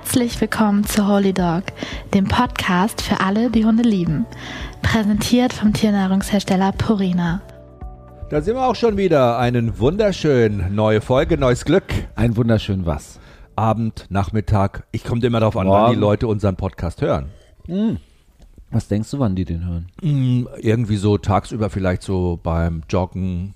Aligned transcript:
Herzlich 0.00 0.40
willkommen 0.40 0.84
zu 0.84 1.08
Holy 1.08 1.32
Dog, 1.32 1.64
dem 2.14 2.28
Podcast 2.28 3.02
für 3.02 3.18
alle, 3.18 3.50
die 3.50 3.64
Hunde 3.64 3.82
lieben. 3.82 4.26
Präsentiert 4.80 5.52
vom 5.52 5.72
Tiernahrungshersteller 5.72 6.70
Purina. 6.70 7.42
Da 8.30 8.40
sind 8.40 8.54
wir 8.54 8.64
auch 8.64 8.76
schon 8.76 8.96
wieder. 8.96 9.38
Einen 9.40 9.80
wunderschönen 9.80 10.72
neue 10.72 11.00
Folge, 11.00 11.36
neues 11.36 11.64
Glück. 11.64 11.82
Ein 12.14 12.36
wunderschön 12.36 12.86
was. 12.86 13.18
Abend, 13.56 14.06
Nachmittag. 14.08 14.86
Ich 14.92 15.02
komme 15.02 15.20
immer 15.26 15.40
darauf 15.40 15.56
an, 15.56 15.66
wann 15.66 15.80
Morgen. 15.80 15.94
die 15.94 16.00
Leute 16.00 16.28
unseren 16.28 16.54
Podcast 16.54 17.02
hören. 17.02 17.30
Was 18.70 18.86
denkst 18.86 19.10
du, 19.10 19.18
wann 19.18 19.34
die 19.34 19.44
den 19.46 19.66
hören? 19.66 19.88
Hm, 20.00 20.48
irgendwie 20.58 20.96
so 20.96 21.18
tagsüber 21.18 21.70
vielleicht 21.70 22.02
so 22.04 22.38
beim 22.40 22.84
Joggen, 22.88 23.54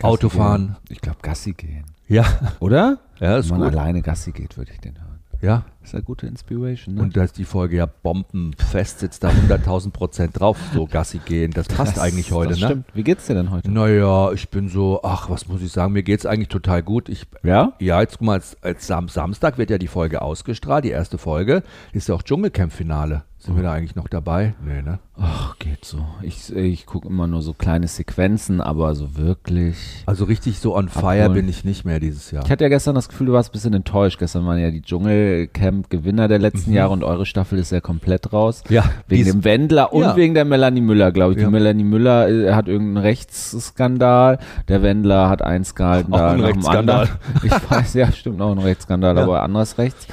Autofahren. 0.00 0.76
Ich 0.88 1.02
glaube, 1.02 1.18
Gassi 1.20 1.52
gehen. 1.52 1.84
Ja, 2.08 2.24
Oder? 2.60 2.98
Ja, 3.20 3.36
ist 3.36 3.50
Wenn 3.50 3.58
man 3.60 3.68
gut. 3.70 3.78
alleine 3.78 4.00
Gassi 4.00 4.32
geht, 4.32 4.56
würde 4.56 4.72
ich 4.72 4.80
den 4.80 4.94
hören. 4.98 5.11
Ja. 5.42 5.64
Das 5.80 5.88
ist 5.90 5.94
eine 5.96 6.04
gute 6.04 6.26
Inspiration. 6.28 6.94
Ne? 6.94 7.02
Und 7.02 7.16
da 7.16 7.24
ist 7.24 7.36
die 7.36 7.44
Folge 7.44 7.76
ja 7.76 7.86
bombenfest, 7.86 9.00
sitzt 9.00 9.24
da 9.24 9.30
100.000 9.30 9.90
Prozent 9.90 10.38
drauf, 10.38 10.56
so 10.72 10.86
Gassi 10.86 11.18
gehen. 11.18 11.50
Das 11.50 11.66
passt 11.68 11.96
Das- 11.96 12.02
eigentlich 12.02 12.30
heute, 12.32 12.50
das 12.50 12.60
ne? 12.60 12.66
Stimmt. 12.66 12.84
Wie 12.94 13.02
geht's 13.02 13.26
dir 13.26 13.34
denn 13.34 13.50
heute? 13.50 13.68
Naja, 13.70 14.30
ich 14.32 14.48
bin 14.48 14.68
so, 14.68 15.00
ach, 15.02 15.28
was 15.28 15.48
muss 15.48 15.60
ich 15.60 15.72
sagen, 15.72 15.92
mir 15.92 16.04
geht's 16.04 16.24
eigentlich 16.24 16.48
total 16.48 16.82
gut. 16.84 17.08
Ich, 17.08 17.26
Ja? 17.42 17.72
ja, 17.80 18.00
jetzt 18.00 18.18
guck 18.18 18.26
mal, 18.26 18.34
als, 18.34 18.56
als 18.62 18.86
Sam 18.86 19.08
Samstag 19.08 19.58
wird 19.58 19.70
ja 19.70 19.78
die 19.78 19.88
Folge 19.88 20.22
ausgestrahlt, 20.22 20.84
die 20.84 20.90
erste 20.90 21.18
Folge. 21.18 21.62
Ist 21.92 22.08
ja 22.08 22.14
auch 22.14 22.22
Dschungelcamp-Finale. 22.22 23.24
Sind 23.44 23.56
wir 23.56 23.64
da 23.64 23.72
eigentlich 23.72 23.96
noch 23.96 24.06
dabei? 24.06 24.54
Nee, 24.64 24.82
ne? 24.82 25.00
Ach, 25.20 25.58
geht 25.58 25.84
so. 25.84 25.98
Ich, 26.22 26.54
ich 26.54 26.86
gucke 26.86 27.08
immer 27.08 27.26
nur 27.26 27.42
so 27.42 27.52
kleine 27.54 27.88
Sequenzen, 27.88 28.60
aber 28.60 28.94
so 28.94 29.16
wirklich. 29.16 29.76
Also 30.06 30.26
richtig 30.26 30.60
so 30.60 30.76
on 30.76 30.88
fire 30.88 31.22
Abholen. 31.24 31.32
bin 31.34 31.48
ich 31.48 31.64
nicht 31.64 31.84
mehr 31.84 31.98
dieses 31.98 32.30
Jahr. 32.30 32.44
Ich 32.44 32.50
hatte 32.52 32.62
ja 32.62 32.68
gestern 32.68 32.94
das 32.94 33.08
Gefühl, 33.08 33.26
du 33.26 33.32
warst 33.32 33.50
ein 33.50 33.52
bisschen 33.52 33.74
enttäuscht. 33.74 34.20
Gestern 34.20 34.46
waren 34.46 34.58
ja 34.58 34.70
die 34.70 34.80
Dschungelcamp-Gewinner 34.82 36.28
der 36.28 36.38
letzten 36.38 36.72
Jahre 36.72 36.92
und 36.92 37.02
eure 37.02 37.26
Staffel 37.26 37.58
ist 37.58 37.72
ja 37.72 37.80
komplett 37.80 38.32
raus. 38.32 38.62
Mhm. 38.68 38.74
Ja, 38.76 38.84
Wegen 39.08 39.24
dem 39.24 39.44
Wendler 39.44 39.92
und 39.92 40.02
Ja. 40.02 40.14
wegen 40.16 40.34
der 40.34 40.44
Melanie 40.44 40.80
Müller, 40.80 41.10
glaube 41.10 41.32
ich. 41.32 41.40
Ja. 41.40 41.46
Die 41.46 41.50
Melanie 41.52 41.84
Müller 41.84 42.28
äh, 42.28 42.52
hat 42.54 42.68
irgendeinen 42.68 43.04
Rechtsskandal. 43.04 44.38
Der 44.68 44.82
Wendler 44.82 45.28
hat 45.28 45.42
eins 45.42 45.74
gehalten. 45.74 46.12
Auch 46.12 46.18
da 46.18 46.30
ein 46.30 46.40
Rechtsskandal. 46.40 47.08
Ich 47.42 47.50
weiß, 47.70 47.94
ja, 47.94 48.12
stimmt, 48.12 48.40
auch 48.40 48.52
ein 48.52 48.58
Rechtsskandal, 48.58 49.16
Ja. 49.16 49.22
aber 49.24 49.42
anderes 49.42 49.78
Rechts. 49.78 50.06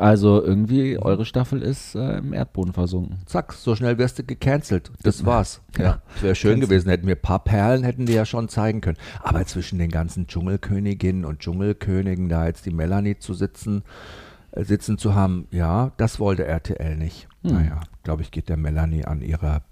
Also 0.00 0.42
irgendwie, 0.42 0.96
eure 0.98 1.26
Staffel 1.26 1.60
ist 1.60 1.94
äh, 1.94 2.18
im 2.18 2.32
Erdboden 2.32 2.72
versunken. 2.72 3.18
Zack, 3.26 3.52
so 3.52 3.76
schnell 3.76 3.98
wirst 3.98 4.18
du 4.18 4.24
gecancelt. 4.24 4.90
Das 5.02 5.26
war's. 5.26 5.60
Ja. 5.78 6.00
Wäre 6.22 6.34
schön 6.34 6.52
Cancel. 6.54 6.68
gewesen, 6.68 6.88
hätten 6.88 7.06
wir 7.06 7.16
ein 7.16 7.20
paar 7.20 7.44
Perlen, 7.44 7.84
hätten 7.84 8.06
die 8.06 8.14
ja 8.14 8.24
schon 8.24 8.48
zeigen 8.48 8.80
können. 8.80 8.96
Aber 9.22 9.44
zwischen 9.44 9.78
den 9.78 9.90
ganzen 9.90 10.26
Dschungelköniginnen 10.26 11.26
und 11.26 11.40
Dschungelkönigen 11.40 12.30
da 12.30 12.46
jetzt 12.46 12.64
die 12.64 12.70
Melanie 12.70 13.18
zu 13.18 13.34
sitzen, 13.34 13.82
äh, 14.52 14.64
sitzen 14.64 14.96
zu 14.96 15.14
haben, 15.14 15.46
ja, 15.50 15.92
das 15.98 16.18
wollte 16.18 16.46
RTL 16.46 16.96
nicht. 16.96 17.28
Hm. 17.44 17.52
Naja, 17.52 17.80
glaube 18.02 18.22
ich, 18.22 18.30
geht 18.30 18.48
der 18.48 18.56
Melanie 18.56 19.04
an 19.04 19.20
ihrer 19.20 19.62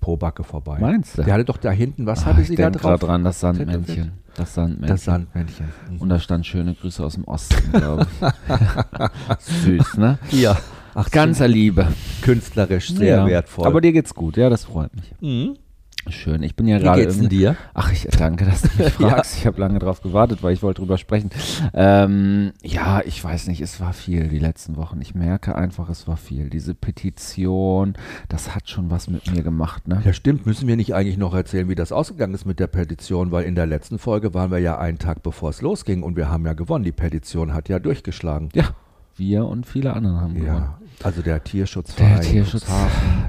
Pobacke 0.00 0.44
vorbei. 0.44 0.78
Meinst 0.80 1.18
du? 1.18 1.24
Die 1.24 1.32
hatte 1.32 1.44
doch 1.44 1.58
da 1.58 1.70
hinten, 1.70 2.06
was 2.06 2.22
Ah, 2.22 2.26
hatte 2.26 2.40
ich 2.42 2.46
sie 2.48 2.54
da 2.56 2.70
drauf? 2.70 3.00
dran, 3.00 3.24
das? 3.24 3.40
Sandmännchen. 3.40 4.12
Das 4.40 4.54
Sandmännchen. 4.54 4.88
Das 4.88 5.04
Sandmännchen. 5.04 5.66
Mhm. 5.90 5.98
Und 6.00 6.08
da 6.08 6.18
stand 6.18 6.46
schöne 6.46 6.74
Grüße 6.74 7.04
aus 7.04 7.12
dem 7.14 7.24
Osten, 7.24 7.72
glaube 7.72 8.06
ich. 8.10 8.28
Süß, 9.64 9.98
ne? 9.98 10.18
ja, 10.30 10.56
ach, 10.94 11.10
Ganzer 11.10 11.46
Liebe. 11.46 11.88
künstlerisch 12.22 12.88
sehr 12.94 13.18
Ja. 13.18 13.26
wertvoll. 13.26 13.66
Aber 13.66 13.82
dir 13.82 13.92
geht's 13.92 14.14
gut, 14.14 14.38
ja, 14.38 14.48
das 14.48 14.64
freut 14.64 14.94
mich. 14.96 15.12
Mhm. 15.20 15.56
Schön. 16.08 16.42
Ich 16.42 16.56
bin 16.56 16.66
ja 16.66 16.78
Wie 16.78 16.82
gerade. 16.84 17.02
geht's 17.02 17.18
denn 17.18 17.28
dir? 17.28 17.56
Ach, 17.74 17.92
ich 17.92 18.08
danke, 18.16 18.44
dass 18.46 18.62
du 18.62 18.68
mich 18.68 18.78
Ja. 18.98 19.10
fragst. 19.10 19.36
Ich 19.36 19.46
habe 19.46 19.60
lange 19.60 19.78
drauf 19.78 20.00
gewartet, 20.00 20.42
weil 20.42 20.54
ich 20.54 20.62
wollte 20.62 20.80
drüber 20.80 20.96
sprechen. 20.98 21.30
Ähm, 21.74 22.52
ja, 22.62 23.02
ich 23.04 23.22
weiß 23.22 23.46
nicht, 23.48 23.60
es 23.60 23.80
war 23.80 23.92
viel 23.92 24.28
die 24.28 24.38
letzten 24.38 24.76
Wochen. 24.76 25.00
Ich 25.02 25.14
merke 25.14 25.54
einfach, 25.56 25.88
es 25.90 26.08
war 26.08 26.16
viel. 26.16 26.48
Diese 26.48 26.74
Petition, 26.74 27.94
das 28.28 28.54
hat 28.54 28.68
schon 28.68 28.90
was 28.90 29.08
mit 29.08 29.30
mir 29.30 29.42
gemacht, 29.42 29.88
ne? 29.88 30.00
Ja, 30.04 30.12
stimmt. 30.12 30.46
Müssen 30.46 30.66
wir 30.66 30.76
nicht 30.76 30.94
eigentlich 30.94 31.18
noch 31.18 31.34
erzählen, 31.34 31.68
wie 31.68 31.74
das 31.74 31.92
ausgegangen 31.92 32.34
ist 32.34 32.46
mit 32.46 32.58
der 32.60 32.66
Petition? 32.66 33.30
Weil 33.30 33.44
in 33.44 33.54
der 33.54 33.66
letzten 33.66 33.98
Folge 33.98 34.32
waren 34.32 34.50
wir 34.50 34.58
ja 34.58 34.78
einen 34.78 34.98
Tag 34.98 35.22
bevor 35.22 35.50
es 35.50 35.60
losging 35.60 36.02
und 36.02 36.16
wir 36.16 36.30
haben 36.30 36.46
ja 36.46 36.54
gewonnen. 36.54 36.84
Die 36.84 36.92
Petition 36.92 37.52
hat 37.52 37.68
ja 37.68 37.78
durchgeschlagen. 37.78 38.48
Ja, 38.54 38.70
wir 39.16 39.44
und 39.44 39.66
viele 39.66 39.92
andere 39.92 40.20
haben 40.20 40.34
gewonnen. 40.34 40.70
Also 41.02 41.22
der 41.22 41.42
Tierschutzverein. 41.42 42.16
Der 42.16 42.20
Tierschutz, 42.20 42.66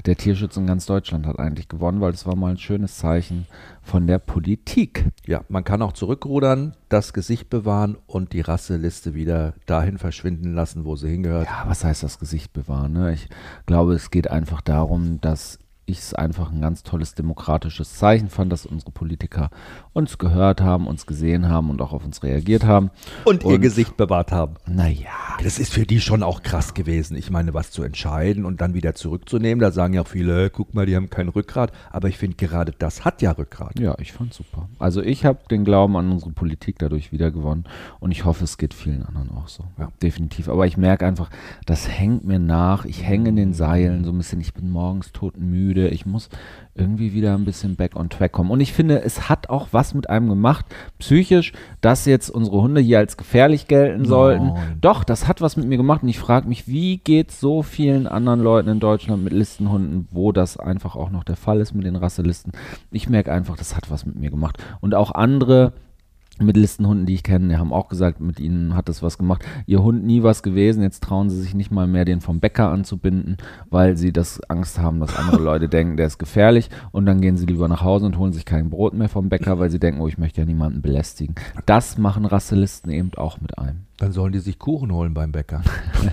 der 0.05 0.17
Tierschutz 0.17 0.57
in 0.57 0.67
ganz 0.67 0.85
Deutschland 0.85 1.25
hat 1.25 1.39
eigentlich 1.39 1.69
gewonnen, 1.69 2.01
weil 2.01 2.11
es 2.11 2.25
war 2.25 2.35
mal 2.35 2.51
ein 2.51 2.57
schönes 2.57 2.97
Zeichen 2.97 3.45
von 3.81 4.07
der 4.07 4.19
Politik. 4.19 5.05
Ja, 5.25 5.41
man 5.47 5.63
kann 5.63 5.81
auch 5.81 5.93
zurückrudern, 5.93 6.75
das 6.89 7.13
Gesicht 7.13 7.49
bewahren 7.49 7.97
und 8.07 8.33
die 8.33 8.41
Rasseliste 8.41 9.13
wieder 9.13 9.53
dahin 9.67 9.97
verschwinden 9.97 10.53
lassen, 10.53 10.83
wo 10.83 10.97
sie 10.97 11.09
hingehört. 11.09 11.47
Ja, 11.47 11.63
was 11.65 11.85
heißt 11.85 12.03
das 12.03 12.19
Gesicht 12.19 12.51
bewahren? 12.51 12.91
Ne? 12.91 13.13
Ich 13.13 13.29
glaube, 13.65 13.93
es 13.93 14.11
geht 14.11 14.29
einfach 14.29 14.59
darum, 14.59 15.21
dass 15.21 15.57
ich 15.85 15.99
es 15.99 16.13
einfach 16.13 16.51
ein 16.51 16.61
ganz 16.61 16.83
tolles 16.83 17.15
demokratisches 17.15 17.95
Zeichen 17.95 18.29
fand, 18.29 18.51
dass 18.51 18.65
unsere 18.65 18.91
Politiker 18.91 19.49
uns 19.93 20.17
gehört 20.17 20.61
haben, 20.61 20.87
uns 20.87 21.05
gesehen 21.05 21.49
haben 21.49 21.69
und 21.69 21.81
auch 21.81 21.91
auf 21.91 22.05
uns 22.05 22.23
reagiert 22.23 22.63
haben. 22.65 22.91
Und 23.25 23.43
ihr 23.43 23.49
Und- 23.55 23.61
Gesicht 23.61 23.97
bewahrt 23.97 24.31
haben. 24.31 24.53
Naja, 24.67 25.09
Das 25.43 25.57
ist 25.57 25.73
für 25.73 25.85
die 25.87 25.99
schon 26.01 26.21
auch 26.23 26.43
krass 26.43 26.73
gewesen. 26.75 27.15
Ich 27.17 27.31
meine, 27.31 27.53
was 27.55 27.71
zu 27.71 27.81
entscheiden 27.83 28.45
und 28.45 28.61
dann 28.61 28.73
wieder 28.75 28.93
zurückzunehmen, 28.93 29.59
da 29.59 29.71
sagen 29.71 29.93
ja 29.95 30.01
auch 30.01 30.07
viele, 30.07 30.45
"Äh, 30.45 30.49
guck 30.53 30.75
mal, 30.75 30.85
die 30.85 30.95
haben 30.95 31.09
kein 31.09 31.29
Rückgrat. 31.29 31.71
Aber 31.91 32.09
ich 32.09 32.17
finde, 32.19 32.35
gerade 32.37 32.73
das 32.77 33.05
hat 33.05 33.21
ja 33.23 33.31
Rückgrat. 33.31 33.79
ja, 33.79 33.95
ich 33.99 34.11
fand 34.11 34.33
super. 34.33 34.69
Also 34.77 35.01
ich 35.01 35.25
habe 35.25 35.39
den 35.49 35.65
Glauben 35.65 35.97
an 35.97 36.11
unsere 36.11 36.31
Politik 36.31 36.77
dadurch 36.79 37.11
wiedergewonnen 37.11 37.65
und 37.99 38.11
ich 38.11 38.23
hoffe, 38.23 38.43
es 38.43 38.57
geht 38.59 38.73
vielen 38.75 39.03
anderen 39.03 39.31
auch 39.31 39.47
so. 39.47 39.63
Ja. 39.79 39.89
Definitiv. 40.03 40.47
Aber 40.47 40.67
ich 40.67 40.77
merke 40.77 41.07
einfach, 41.07 41.29
das 41.65 41.89
hängt 41.89 42.23
mir 42.23 42.37
nach. 42.39 42.85
Ich 42.85 43.03
hänge 43.03 43.29
in 43.29 43.35
den 43.35 43.53
Seilen 43.53 44.03
so 44.03 44.11
ein 44.11 44.17
bisschen. 44.19 44.41
Ich 44.41 44.53
bin 44.53 44.69
morgens 44.69 45.11
totenmüde. 45.11 45.87
Ich 45.87 46.05
muss 46.05 46.29
irgendwie 46.75 47.13
wieder 47.13 47.33
ein 47.33 47.45
bisschen 47.45 47.75
back 47.75 47.95
on 47.95 48.09
track 48.09 48.31
kommen. 48.31 48.51
Und 48.51 48.61
ich 48.61 48.73
finde, 48.73 49.01
es 49.01 49.27
hat 49.27 49.49
auch 49.49 49.69
was 49.71 49.80
mit 49.93 50.09
einem 50.09 50.29
gemacht, 50.29 50.65
psychisch, 50.99 51.53
dass 51.81 52.05
jetzt 52.05 52.29
unsere 52.29 52.61
Hunde 52.61 52.81
hier 52.81 52.99
als 52.99 53.17
gefährlich 53.17 53.67
gelten 53.67 54.05
sollten. 54.05 54.53
Nein. 54.53 54.77
Doch, 54.81 55.03
das 55.03 55.27
hat 55.27 55.41
was 55.41 55.57
mit 55.57 55.67
mir 55.67 55.77
gemacht. 55.77 56.03
Und 56.03 56.09
ich 56.09 56.19
frage 56.19 56.47
mich, 56.47 56.67
wie 56.67 56.97
geht 56.97 57.31
so 57.31 57.63
vielen 57.63 58.07
anderen 58.07 58.39
Leuten 58.41 58.69
in 58.69 58.79
Deutschland 58.79 59.23
mit 59.23 59.33
Listenhunden, 59.33 60.07
wo 60.11 60.31
das 60.31 60.57
einfach 60.57 60.95
auch 60.95 61.09
noch 61.09 61.23
der 61.23 61.35
Fall 61.35 61.59
ist 61.59 61.73
mit 61.73 61.85
den 61.85 61.95
Rasselisten. 61.95 62.53
Ich 62.91 63.09
merke 63.09 63.31
einfach, 63.31 63.57
das 63.57 63.75
hat 63.75 63.89
was 63.91 64.05
mit 64.05 64.15
mir 64.15 64.29
gemacht. 64.29 64.57
Und 64.79 64.95
auch 64.95 65.11
andere 65.11 65.73
mit 66.41 66.57
Listenhunden, 66.57 67.05
die 67.05 67.15
ich 67.15 67.23
kenne, 67.23 67.49
die 67.49 67.57
haben 67.57 67.73
auch 67.73 67.89
gesagt, 67.89 68.19
mit 68.19 68.39
ihnen 68.39 68.75
hat 68.75 68.89
das 68.89 69.01
was 69.01 69.17
gemacht. 69.17 69.45
Ihr 69.65 69.83
Hund 69.83 70.03
nie 70.03 70.23
was 70.23 70.43
gewesen, 70.43 70.83
jetzt 70.83 71.03
trauen 71.03 71.29
sie 71.29 71.39
sich 71.39 71.53
nicht 71.53 71.71
mal 71.71 71.87
mehr, 71.87 72.05
den 72.05 72.21
vom 72.21 72.39
Bäcker 72.39 72.69
anzubinden, 72.69 73.37
weil 73.69 73.97
sie 73.97 74.11
das 74.11 74.41
Angst 74.49 74.79
haben, 74.79 74.99
dass 74.99 75.15
andere 75.15 75.37
Leute 75.41 75.69
denken, 75.69 75.97
der 75.97 76.07
ist 76.07 76.17
gefährlich 76.17 76.69
und 76.91 77.05
dann 77.05 77.21
gehen 77.21 77.37
sie 77.37 77.45
lieber 77.45 77.67
nach 77.67 77.83
Hause 77.83 78.05
und 78.05 78.17
holen 78.17 78.33
sich 78.33 78.45
kein 78.45 78.69
Brot 78.69 78.93
mehr 78.93 79.09
vom 79.09 79.29
Bäcker, 79.29 79.59
weil 79.59 79.69
sie 79.69 79.79
denken, 79.79 80.01
oh, 80.01 80.07
ich 80.07 80.17
möchte 80.17 80.41
ja 80.41 80.45
niemanden 80.45 80.81
belästigen. 80.81 81.35
Das 81.65 81.97
machen 81.97 82.25
Rasselisten 82.25 82.91
eben 82.91 83.11
auch 83.15 83.39
mit 83.39 83.57
einem. 83.57 83.85
Dann 84.01 84.13
sollen 84.13 84.31
die 84.31 84.39
sich 84.39 84.57
Kuchen 84.57 84.91
holen 84.91 85.13
beim 85.13 85.31
Bäcker. 85.31 85.61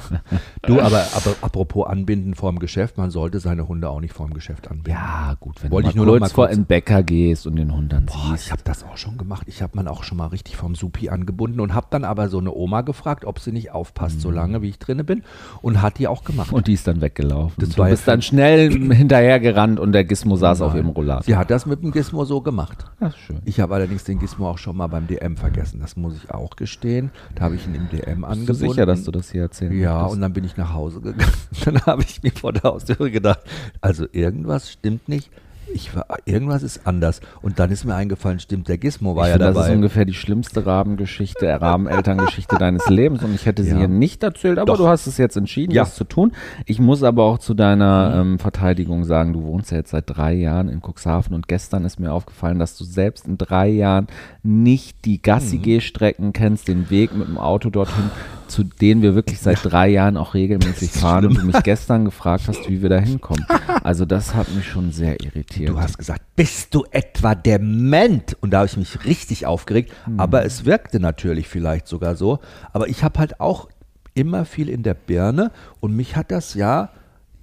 du, 0.63 0.79
aber, 0.79 1.07
aber 1.15 1.35
apropos 1.41 1.87
Anbinden 1.87 2.35
vorm 2.35 2.59
Geschäft, 2.59 2.99
man 2.99 3.09
sollte 3.11 3.41
seine 3.41 3.67
Hunde 3.67 3.89
auch 3.89 4.03
nicht 4.03 4.13
vorm 4.13 4.35
Geschäft 4.35 4.69
anbinden. 4.69 4.93
Ja, 4.93 5.37
gut, 5.41 5.63
wenn 5.63 5.71
Wollte 5.71 5.89
ich 5.89 5.95
du 5.95 6.05
nur 6.05 6.07
mal 6.07 6.13
noch 6.13 6.19
kurz 6.21 6.31
mal 6.33 6.35
vor 6.35 6.47
kurz- 6.49 6.57
den 6.57 6.67
Bäcker 6.67 7.03
gehst 7.03 7.47
und 7.47 7.57
den 7.57 7.75
Hund 7.75 7.91
dann 7.91 8.05
Boah, 8.05 8.33
siehst. 8.33 8.45
ich 8.45 8.53
habe 8.53 8.61
das 8.63 8.85
auch 8.85 8.99
schon 8.99 9.17
gemacht. 9.17 9.45
Ich 9.47 9.63
habe 9.63 9.73
man 9.75 9.89
auch 9.89 10.03
schon 10.03 10.19
mal 10.19 10.27
richtig 10.27 10.55
vom 10.57 10.75
Supi 10.75 11.09
angebunden 11.09 11.61
und 11.61 11.73
habe 11.73 11.87
dann 11.89 12.05
aber 12.05 12.29
so 12.29 12.39
eine 12.39 12.53
Oma 12.53 12.83
gefragt, 12.83 13.25
ob 13.25 13.39
sie 13.39 13.53
nicht 13.53 13.71
aufpasst, 13.73 14.21
so 14.21 14.31
lange 14.31 14.61
wie 14.61 14.69
ich 14.69 14.79
drinne 14.79 15.03
bin. 15.03 15.23
Und 15.63 15.81
hat 15.81 15.97
die 15.99 16.09
auch 16.09 16.25
gemacht. 16.25 16.53
Und 16.53 16.67
die 16.67 16.75
ist 16.75 16.87
dann 16.87 17.01
weggelaufen. 17.01 17.55
Das 17.59 17.71
du 17.71 17.85
bist 17.85 18.07
dann 18.07 18.21
schnell 18.21 18.71
hinterher 18.71 19.41
gerannt 19.41 19.81
und 19.81 19.93
der 19.93 20.05
Gizmo 20.05 20.37
saß 20.37 20.61
auf 20.61 20.75
ihrem 20.75 20.91
Rollator. 20.91 21.23
Sie 21.23 21.37
hat 21.37 21.51
das 21.51 21.65
mit 21.65 21.83
dem 21.83 21.93
Gizmo 21.93 22.27
so 22.27 22.43
gemacht. 22.43 22.85
Das 23.01 23.15
ist 23.15 23.21
schön. 23.21 23.41
Ich 23.47 23.61
habe 23.61 23.75
allerdings 23.75 24.05
den 24.05 24.19
Gizmo 24.19 24.51
auch 24.51 24.59
schon 24.59 24.77
mal 24.77 24.89
beim 24.89 25.07
DM 25.07 25.39
vergessen. 25.39 25.81
Das 25.81 25.97
muss 25.97 26.15
ich 26.23 26.31
auch 26.31 26.57
gestehen. 26.57 27.11
Da 27.35 27.45
habe 27.45 27.55
ich 27.55 27.67
ihn 27.67 27.78
im 27.79 27.89
DM 27.89 28.01
Bist 28.01 28.07
du 28.23 28.27
angebunden. 28.27 28.55
sicher, 28.55 28.87
dass 28.87 29.05
du 29.05 29.11
das 29.11 29.31
hier 29.31 29.43
erzählen 29.43 29.73
Ja, 29.79 29.95
möchtest? 29.95 30.15
und 30.15 30.21
dann 30.21 30.33
bin 30.33 30.45
ich 30.45 30.57
nach 30.57 30.73
Hause 30.75 31.01
gegangen. 31.01 31.33
Dann 31.65 31.81
habe 31.87 32.03
ich 32.03 32.23
mir 32.23 32.31
vor 32.33 32.53
der 32.53 32.65
Haustüre 32.65 33.11
gedacht, 33.11 33.41
also 33.81 34.07
irgendwas 34.13 34.71
stimmt 34.71 35.09
nicht. 35.09 35.31
Ich 35.75 35.95
war, 35.95 36.07
irgendwas 36.25 36.63
ist 36.63 36.87
anders. 36.87 37.21
Und 37.43 37.59
dann 37.59 37.71
ist 37.71 37.85
mir 37.85 37.95
eingefallen, 37.95 38.41
stimmt, 38.41 38.69
der 38.69 38.79
Gizmo 38.79 39.15
war 39.17 39.25
ich 39.25 39.29
ja 39.29 39.33
finde, 39.35 39.47
das 39.47 39.55
dabei. 39.55 39.69
ist 39.69 39.75
ungefähr 39.75 40.05
die 40.05 40.15
schlimmste 40.15 40.65
Rabengeschichte, 40.67 41.47
äh, 41.47 41.55
Rabenelterngeschichte 41.55 42.57
deines 42.59 42.89
Lebens 42.89 43.23
und 43.23 43.35
ich 43.35 43.45
hätte 43.47 43.63
sie 43.63 43.71
Ja. 43.71 43.79
hier 43.79 43.89
nicht 43.89 44.23
erzählt, 44.23 44.59
aber 44.59 44.73
Doch. 44.73 44.79
du 44.79 44.89
hast 44.89 45.07
es 45.07 45.19
jetzt 45.19 45.37
entschieden, 45.37 45.73
Ja. 45.73 45.83
Mhm. 45.83 45.87
das 45.87 45.95
zu 45.95 46.05
tun. 46.05 46.33
Ich 46.67 46.79
muss 46.81 47.03
aber 47.03 47.25
auch 47.25 47.39
zu 47.39 47.55
deiner 47.55 48.15
ähm, 48.17 48.39
Verteidigung 48.39 49.05
sagen, 49.05 49.33
du 49.33 49.43
wohnst 49.45 49.71
ja 49.71 49.77
jetzt 49.79 49.91
seit 49.91 50.05
drei 50.07 50.33
Jahren 50.35 50.69
in 50.69 50.81
Cuxhaven 50.81 51.35
und 51.35 51.49
gestern 51.49 51.85
ist 51.85 52.01
mir 52.01 52.13
aufgefallen, 52.13 52.59
dass 52.59 52.77
du 52.77 52.85
selbst 52.85 53.27
in 53.27 53.37
drei 53.39 53.69
Jahren 53.69 54.07
nicht 54.43 55.05
die 55.05 55.17
Mhm. 55.19 55.23
Gassi-Geh-Strecken 55.23 56.33
kennst, 56.33 56.69
den 56.69 56.91
Weg 56.91 57.15
mit 57.15 57.29
dem 57.29 57.39
Auto 57.39 57.71
dorthin, 57.71 58.11
zu 58.49 58.65
denen 58.65 59.03
wir 59.03 59.15
wirklich 59.15 59.41
seit 59.41 59.59
drei 59.63 59.89
Jahren 59.89 60.17
auch 60.17 60.35
regelmäßig 60.35 60.91
fahren 60.91 61.27
und 61.27 61.39
du 61.39 61.45
mich 61.45 61.63
gestern 61.63 62.05
gefragt 62.05 62.49
hast, 62.49 62.69
wie 62.69 62.83
wir 62.83 62.89
da 62.89 62.99
hinkommen. 62.99 63.45
Also 63.85 64.05
das 64.05 64.35
hat 64.35 64.55
mich 64.55 64.67
schon 64.67 64.93
sehr 64.93 65.23
irritiert. 65.23 65.71
Du 65.71 65.81
hast 65.81 65.99
gesagt, 65.99 66.23
bist 66.37 66.75
du 66.75 66.85
etwa 66.91 67.35
dement? 67.35 68.37
Und 68.41 68.51
da 68.51 68.59
habe 68.59 68.67
ich 68.67 68.77
mich 68.77 69.05
richtig 69.05 69.47
aufgeregt. 69.47 69.93
Hm. 70.05 70.19
Aber 70.19 70.45
es 70.45 70.65
wirkte 70.65 71.01
natürlich 71.01 71.49
vielleicht 71.49 71.87
sogar 71.87 72.17
so. 72.17 72.41
Aber 72.73 72.89
ich 72.89 73.05
habe 73.05 73.19
halt 73.19 73.41
auch 73.41 73.69
immer 74.15 74.45
viel 74.45 74.69
in 74.69 74.83
der 74.83 74.95
Birne 74.95 75.53
und 75.81 75.95
mich 75.95 76.17
hat 76.17 76.31
das 76.31 76.55
ja 76.55 76.91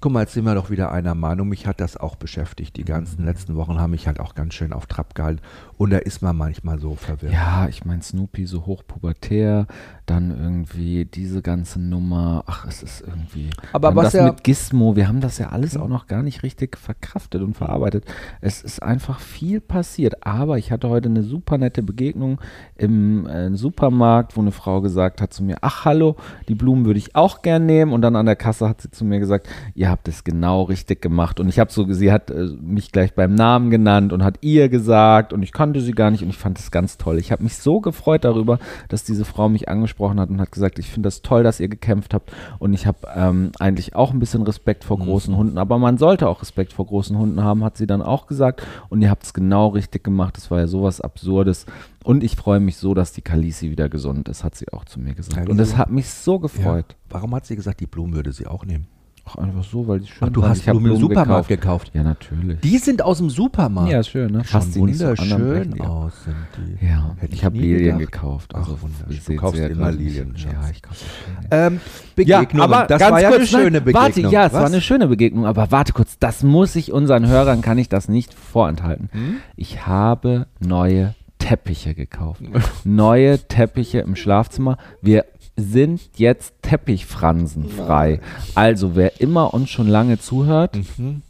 Guck 0.06 0.12
mal, 0.14 0.20
jetzt 0.22 0.34
sind 0.34 0.46
wir 0.46 0.54
doch 0.54 0.70
wieder 0.70 0.92
einer 0.92 1.16
Meinung. 1.16 1.50
Mich 1.50 1.66
hat 1.66 1.82
das 1.82 1.98
auch 1.98 2.16
beschäftigt. 2.16 2.78
Die 2.78 2.86
ganzen 2.86 3.26
letzten 3.26 3.56
Wochen 3.56 3.80
haben 3.80 3.90
mich 3.90 4.06
halt 4.06 4.20
auch 4.20 4.36
ganz 4.36 4.54
schön 4.54 4.72
auf 4.72 4.86
Trab 4.86 5.16
gehalten. 5.16 5.42
Und 5.80 5.90
da 5.90 5.98
ist 5.98 6.22
man 6.22 6.38
manchmal 6.38 6.78
so 6.78 6.94
verwirrt. 6.94 7.34
Ja, 7.34 7.68
ich 7.68 7.86
meine, 7.86 8.04
Snoopy 8.04 8.46
so 8.46 8.68
hochpubertär, 8.68 9.66
dann 10.06 10.30
irgendwie 10.30 11.06
diese 11.06 11.42
ganze 11.42 11.82
Nummer. 11.82 12.44
Ach, 12.46 12.68
es 12.68 12.84
ist 12.84 13.02
irgendwie. 13.02 13.50
Aber 13.74 13.96
was 13.96 14.12
das 14.12 14.14
ja- 14.14 14.26
mit 14.26 14.44
Gizmo, 14.44 14.96
wir 14.96 15.08
haben 15.08 15.22
das 15.22 15.40
ja 15.40 15.50
alles 15.50 15.76
auch 15.76 15.88
noch 15.88 16.06
gar 16.06 16.22
nicht 16.22 16.44
richtig 16.44 16.78
verkraftet 16.78 17.42
und 17.42 17.58
verarbeitet. 17.58 18.06
Es 18.42 18.62
ist 18.62 18.84
einfach 18.84 19.20
viel 19.20 19.60
passiert. 19.60 20.24
Aber 20.24 20.60
ich 20.60 20.72
hatte 20.72 20.88
heute 20.88 21.10
eine 21.10 21.24
super 21.24 21.58
nette 21.58 21.82
Begegnung 21.82 22.40
im 22.76 23.26
äh, 23.26 23.56
Supermarkt, 23.56 24.38
wo 24.38 24.42
eine 24.42 24.52
Frau 24.52 24.82
gesagt 24.82 25.20
hat 25.20 25.34
zu 25.34 25.44
mir: 25.44 25.58
Ach, 25.62 25.84
hallo, 25.84 26.16
die 26.48 26.54
Blumen 26.54 26.86
würde 26.86 27.00
ich 27.00 27.16
auch 27.16 27.42
gern 27.42 27.66
nehmen. 27.66 27.92
Und 27.92 28.04
dann 28.04 28.16
an 28.16 28.28
der 28.28 28.36
Kasse 28.36 28.70
hat 28.70 28.82
sie 28.82 28.92
zu 28.92 29.04
mir 29.04 29.18
gesagt: 29.18 29.50
Ihr 29.74 29.95
habt 29.96 30.08
es 30.10 30.24
genau 30.24 30.64
richtig 30.64 31.02
gemacht. 31.02 31.40
Und 31.40 31.48
ich 31.48 31.58
habe 31.58 31.72
so, 31.72 31.92
sie 31.92 32.12
hat 32.12 32.30
äh, 32.30 32.48
mich 32.62 32.92
gleich 32.92 33.14
beim 33.16 33.34
Namen 33.34 33.70
genannt 33.70 34.12
und 34.12 34.24
hat 34.24 34.38
ihr 34.42 34.68
gesagt 34.68 35.32
und 35.32 35.42
ich 35.42 35.54
kannte 35.54 35.80
sie 35.80 35.94
gar 35.94 36.12
nicht 36.12 36.22
und 36.22 36.30
ich 36.30 36.38
fand 36.38 36.60
es 36.60 36.70
ganz 36.70 36.98
toll. 36.98 37.18
Ich 37.18 37.32
habe 37.32 37.44
mich 37.44 37.58
so 37.58 37.80
gefreut 37.80 38.26
darüber, 38.26 38.60
dass 38.90 39.04
diese 39.06 39.24
Frau 39.26 39.48
mich 39.50 39.70
angesprochen 39.70 40.20
hat 40.20 40.30
und 40.30 40.42
hat 40.42 40.52
gesagt, 40.52 40.80
ich 40.80 40.90
finde 40.90 41.08
das 41.08 41.22
toll, 41.22 41.44
dass 41.44 41.60
ihr 41.60 41.70
gekämpft 41.70 42.14
habt 42.14 42.32
und 42.60 42.74
ich 42.74 42.86
habe 42.86 42.98
ähm, 43.16 43.52
eigentlich 43.60 43.96
auch 43.96 44.12
ein 44.12 44.20
bisschen 44.20 44.42
Respekt 44.44 44.84
vor 44.84 45.00
großen 45.00 45.36
Hunden, 45.36 45.58
aber 45.58 45.80
man 45.80 45.98
sollte 45.98 46.28
auch 46.28 46.42
Respekt 46.42 46.74
vor 46.74 46.86
großen 46.86 47.18
Hunden 47.18 47.42
haben, 47.44 47.64
hat 47.64 47.78
sie 47.78 47.88
dann 47.88 48.02
auch 48.02 48.28
gesagt 48.28 48.62
und 48.90 49.02
ihr 49.02 49.10
habt 49.10 49.24
es 49.24 49.34
genau 49.34 49.70
richtig 49.70 50.04
gemacht. 50.04 50.36
Das 50.38 50.52
war 50.52 50.60
ja 50.60 50.68
sowas 50.68 51.00
Absurdes 51.02 51.66
und 52.04 52.24
ich 52.24 52.36
freue 52.36 52.60
mich 52.60 52.78
so, 52.78 52.94
dass 52.94 53.14
die 53.14 53.22
Kalisi 53.22 53.72
wieder 53.72 53.88
gesund 53.90 54.28
ist, 54.30 54.44
hat 54.44 54.56
sie 54.56 54.72
auch 54.74 54.86
zu 54.86 55.00
mir 55.00 55.16
gesagt. 55.16 55.46
Ja, 55.46 55.50
und 55.52 55.58
das 55.58 55.70
diese- 55.70 55.78
hat 55.78 55.90
mich 55.90 56.10
so 56.10 56.40
gefreut. 56.40 56.86
Ja. 56.90 56.96
Warum 57.10 57.34
hat 57.34 57.46
sie 57.46 57.56
gesagt, 57.56 57.80
die 57.80 57.88
Blumen 57.88 58.14
würde 58.14 58.32
sie 58.34 58.46
auch 58.46 58.66
nehmen? 58.66 58.88
Auch 59.28 59.38
einfach 59.38 59.64
so, 59.64 59.88
weil 59.88 60.02
die 60.02 60.08
schön 60.08 60.28
Ach, 60.28 60.30
du 60.32 60.42
waren. 60.44 60.52
hast 60.52 60.60
Ich 60.60 60.66
Blumen 60.66 60.92
im 60.92 60.98
Supermarkt 61.00 61.48
gekauft. 61.48 61.90
Ja, 61.96 62.04
natürlich. 62.04 62.60
Die 62.60 62.78
sind 62.78 63.02
aus 63.02 63.18
dem 63.18 63.32
Supermarkt. 63.32 63.92
ja, 63.92 64.00
ist 64.02 64.10
schön, 64.10 64.32
ne? 64.32 64.44
Schon 64.46 64.62
so 64.62 64.86
dann 64.86 64.86
brechen 64.86 65.00
wunderschön 65.00 65.82
ab. 65.82 65.90
aus 65.90 66.14
sind 66.26 66.36
die. 66.80 66.86
Ja, 66.86 67.16
Hätte 67.18 67.34
ich 67.34 67.40
ich 67.40 67.46
habe 67.46 67.58
Lilien 67.58 67.98
gedacht. 67.98 68.12
gekauft. 68.14 68.52
Ach, 68.54 68.58
Also, 68.60 68.78
wunderschön. 68.84 69.12
ihr 69.12 69.36
Du 69.36 69.42
kaufst 69.42 69.60
ja, 69.60 69.68
immer. 69.68 69.92
Lilien, 69.92 70.38
Schatz. 70.38 70.54
Ja, 70.54 70.70
ich 70.72 70.82
kaufe 70.84 71.00
Lilien. 71.42 71.48
Ähm, 71.52 71.80
Begegnungen, 72.16 72.72
das 72.88 73.00
ganz 73.00 73.12
war 73.12 73.22
ja 73.22 73.30
kurz, 73.30 73.40
eine 73.40 73.48
schöne 73.48 73.82
Begegnung. 73.82 74.04
Warte, 74.04 74.22
ja, 74.22 74.46
es 74.46 74.54
Was? 74.54 74.60
war 74.60 74.66
eine 74.68 74.82
schöne 74.82 75.08
Begegnung, 75.08 75.46
aber 75.48 75.72
warte 75.72 75.94
kurz, 75.94 76.20
das 76.20 76.44
muss 76.44 76.76
ich 76.76 76.92
unseren 76.94 77.28
Hörern, 77.28 77.62
kann 77.62 77.80
ich 77.80 77.90
das 77.90 78.08
nicht 78.08 78.32
vorenthalten. 78.34 79.10
Hm? 79.12 79.38
Ich 79.56 79.88
habe 79.88 80.46
neue 80.60 81.16
Teppiche 81.40 81.94
gekauft. 81.96 82.42
neue 82.86 83.40
Teppiche 83.40 84.00
im 84.00 84.16
Schlafzimmer. 84.16 84.78
Wir 85.02 85.26
sind 85.58 86.10
jetzt 86.18 86.54
teppichfransenfrei. 86.62 88.20
Also, 88.56 88.96
wer 88.96 89.22
immer 89.22 89.54
uns 89.54 89.70
schon 89.70 89.88
lange 89.88 90.20
zuhört, 90.20 90.78
Mhm. 90.98 91.22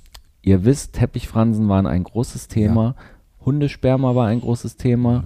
ihr 0.42 0.66
wisst, 0.66 0.94
Teppichfransen 0.94 1.70
waren 1.70 1.88
ein 1.88 2.04
großes 2.04 2.48
Thema. 2.48 2.96
Hundesperma 3.46 4.16
war 4.16 4.28
ein 4.28 4.42
großes 4.42 4.78
Thema. 4.78 5.24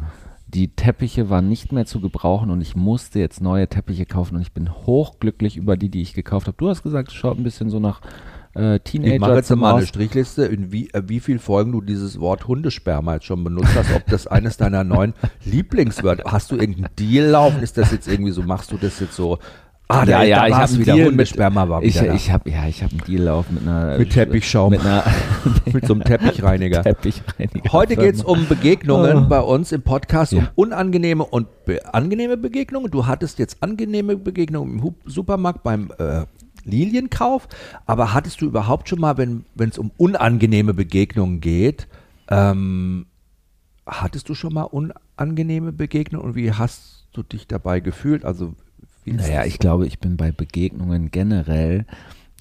Die 0.47 0.69
Teppiche 0.69 1.29
waren 1.29 1.47
nicht 1.47 1.71
mehr 1.71 1.85
zu 1.85 2.01
gebrauchen 2.01 2.49
und 2.49 2.59
ich 2.61 2.75
musste 2.75 3.19
jetzt 3.19 3.39
neue 3.39 3.67
Teppiche 3.67 4.05
kaufen 4.05 4.35
und 4.35 4.41
ich 4.41 4.51
bin 4.51 4.69
hochglücklich 4.73 5.57
über 5.57 5.77
die, 5.77 5.89
die 5.89 6.01
ich 6.01 6.13
gekauft 6.13 6.47
habe. 6.47 6.57
Du 6.57 6.69
hast 6.69 6.81
gesagt, 6.81 7.09
es 7.09 7.13
schaut 7.13 7.37
ein 7.37 7.43
bisschen 7.43 7.69
so 7.69 7.79
nach 7.79 8.01
äh, 8.55 8.75
Ich 8.77 9.19
mache 9.19 9.35
jetzt 9.35 9.47
Teenager 9.47 9.55
mal 9.55 9.75
eine. 9.75 9.85
Strichliste, 9.85 10.45
in 10.45 10.71
wie, 10.71 10.89
äh, 10.93 11.03
wie 11.07 11.19
viel 11.19 11.39
Folgen 11.39 11.71
du 11.71 11.81
dieses 11.81 12.19
Wort 12.19 12.47
Hundesperma 12.47 13.15
jetzt 13.15 13.25
schon 13.25 13.43
benutzt 13.43 13.75
hast, 13.75 13.93
ob 13.95 14.05
das 14.07 14.27
eines 14.27 14.57
deiner 14.57 14.83
neuen 14.83 15.13
Lieblingswörter. 15.45 16.31
Hast 16.31 16.51
du 16.51 16.55
irgendeinen 16.55 16.89
Deal 16.97 17.25
laufen? 17.27 17.61
Ist 17.61 17.77
das 17.77 17.91
jetzt 17.91 18.07
irgendwie 18.07 18.31
so, 18.31 18.41
machst 18.43 18.71
du 18.71 18.77
das 18.77 18.99
jetzt 18.99 19.15
so? 19.15 19.37
Ah, 19.91 20.03
ja, 20.05 20.21
ja, 20.21 20.45
ich 20.47 20.53
habe 20.53 20.71
wieder 20.73 20.83
Deal 20.93 20.97
mit, 20.97 21.07
Hundesperma 21.13 21.67
war 21.67 21.81
ich, 21.81 21.99
wieder 21.99 22.13
ich 22.13 22.29
habe 22.31 22.47
ja, 22.51 22.67
ich 22.67 22.83
habe 22.83 22.91
einen 22.91 23.01
Deal 23.07 23.23
laufen 23.23 23.55
mit 23.55 23.63
einer 23.67 23.97
Mit 23.97 24.11
Teppichschaum. 24.11 24.69
mit 24.69 24.81
einer 24.81 25.03
mit 25.73 25.87
so 25.87 25.93
einem 25.95 26.03
Teppichreiniger. 26.03 26.83
Teppichreiniger. 26.83 27.73
Heute 27.73 27.95
geht 27.95 28.13
es 28.13 28.23
um 28.23 28.47
Begegnungen 28.47 29.25
Oh. 29.25 29.27
bei 29.27 29.39
uns 29.39 29.71
im 29.71 29.81
Podcast, 29.81 30.33
um 30.33 30.41
Ja. 30.41 30.51
unangenehme 30.53 31.25
und 31.25 31.47
be 31.65 31.79
angenehme 31.91 32.37
Begegnungen. 32.37 32.91
Du 32.91 33.07
hattest 33.07 33.39
jetzt 33.39 33.63
angenehme 33.63 34.15
Begegnungen 34.15 34.77
im 34.77 34.95
Supermarkt 35.05 35.63
beim 35.63 35.89
äh, 35.97 36.25
Lilienkauf, 36.69 37.47
aber 37.85 38.13
hattest 38.13 38.41
du 38.41 38.45
überhaupt 38.45 38.89
schon 38.89 38.99
mal, 38.99 39.17
wenn 39.17 39.45
es 39.57 39.77
um 39.77 39.91
unangenehme 39.97 40.73
Begegnungen 40.73 41.41
geht, 41.41 41.87
ähm, 42.29 43.07
hattest 43.85 44.29
du 44.29 44.35
schon 44.35 44.53
mal 44.53 44.63
unangenehme 44.63 45.71
Begegnungen 45.71 46.27
und 46.27 46.35
wie 46.35 46.51
hast 46.51 47.07
du 47.13 47.23
dich 47.23 47.47
dabei 47.47 47.79
gefühlt? 47.79 48.23
Also 48.23 48.55
wie 49.03 49.13
Naja, 49.13 49.45
ich 49.45 49.59
glaube, 49.59 49.87
ich 49.87 49.99
bin 49.99 50.17
bei 50.17 50.31
Begegnungen 50.31 51.11
generell, 51.11 51.85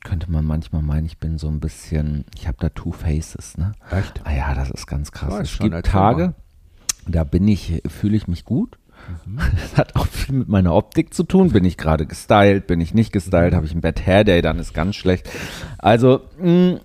könnte 0.05 0.31
man 0.31 0.45
manchmal 0.45 0.83
meinen, 0.83 1.07
ich 1.07 1.19
bin 1.19 1.39
so 1.39 1.49
ein 1.49 1.61
bisschen, 1.61 2.25
ich 2.37 2.47
habe 2.47 2.59
da 2.61 2.69
Two 2.69 2.93
Faces, 2.93 3.59
ne? 3.59 3.73
Echt? 3.91 4.21
Ah 4.25 4.35
ja, 4.35 4.55
das 4.55 4.71
ist 4.71 4.87
ganz 4.87 5.13
krass. 5.13 5.35
Ist 5.41 5.55
es 5.55 5.59
gibt 5.59 5.87
Tage, 5.87 6.35
da 7.07 7.25
bin 7.25 7.49
ich, 7.49 7.83
fühle 7.89 8.17
ich 8.17 8.29
mich 8.29 8.45
gut. 8.45 8.79
Das 9.37 9.77
hat 9.77 9.97
auch 9.97 10.07
viel 10.07 10.35
mit 10.35 10.49
meiner 10.49 10.75
Optik 10.75 11.15
zu 11.15 11.23
tun. 11.23 11.51
Bin 11.51 11.65
ich 11.65 11.77
gerade 11.77 12.07
gestylt, 12.07 12.67
bin 12.67 12.81
ich 12.81 12.95
nicht 12.95 13.13
gestylt, 13.13 13.55
habe 13.55 13.67
ich 13.67 13.75
ein 13.75 13.81
Bad 13.81 14.05
Hair 14.07 14.25
Day, 14.25 14.43
dann 14.43 14.59
ist 14.59 14.75
ganz 14.75 14.97
schlecht. 14.97 15.29
Also 15.79 16.21
mh, 16.41 16.81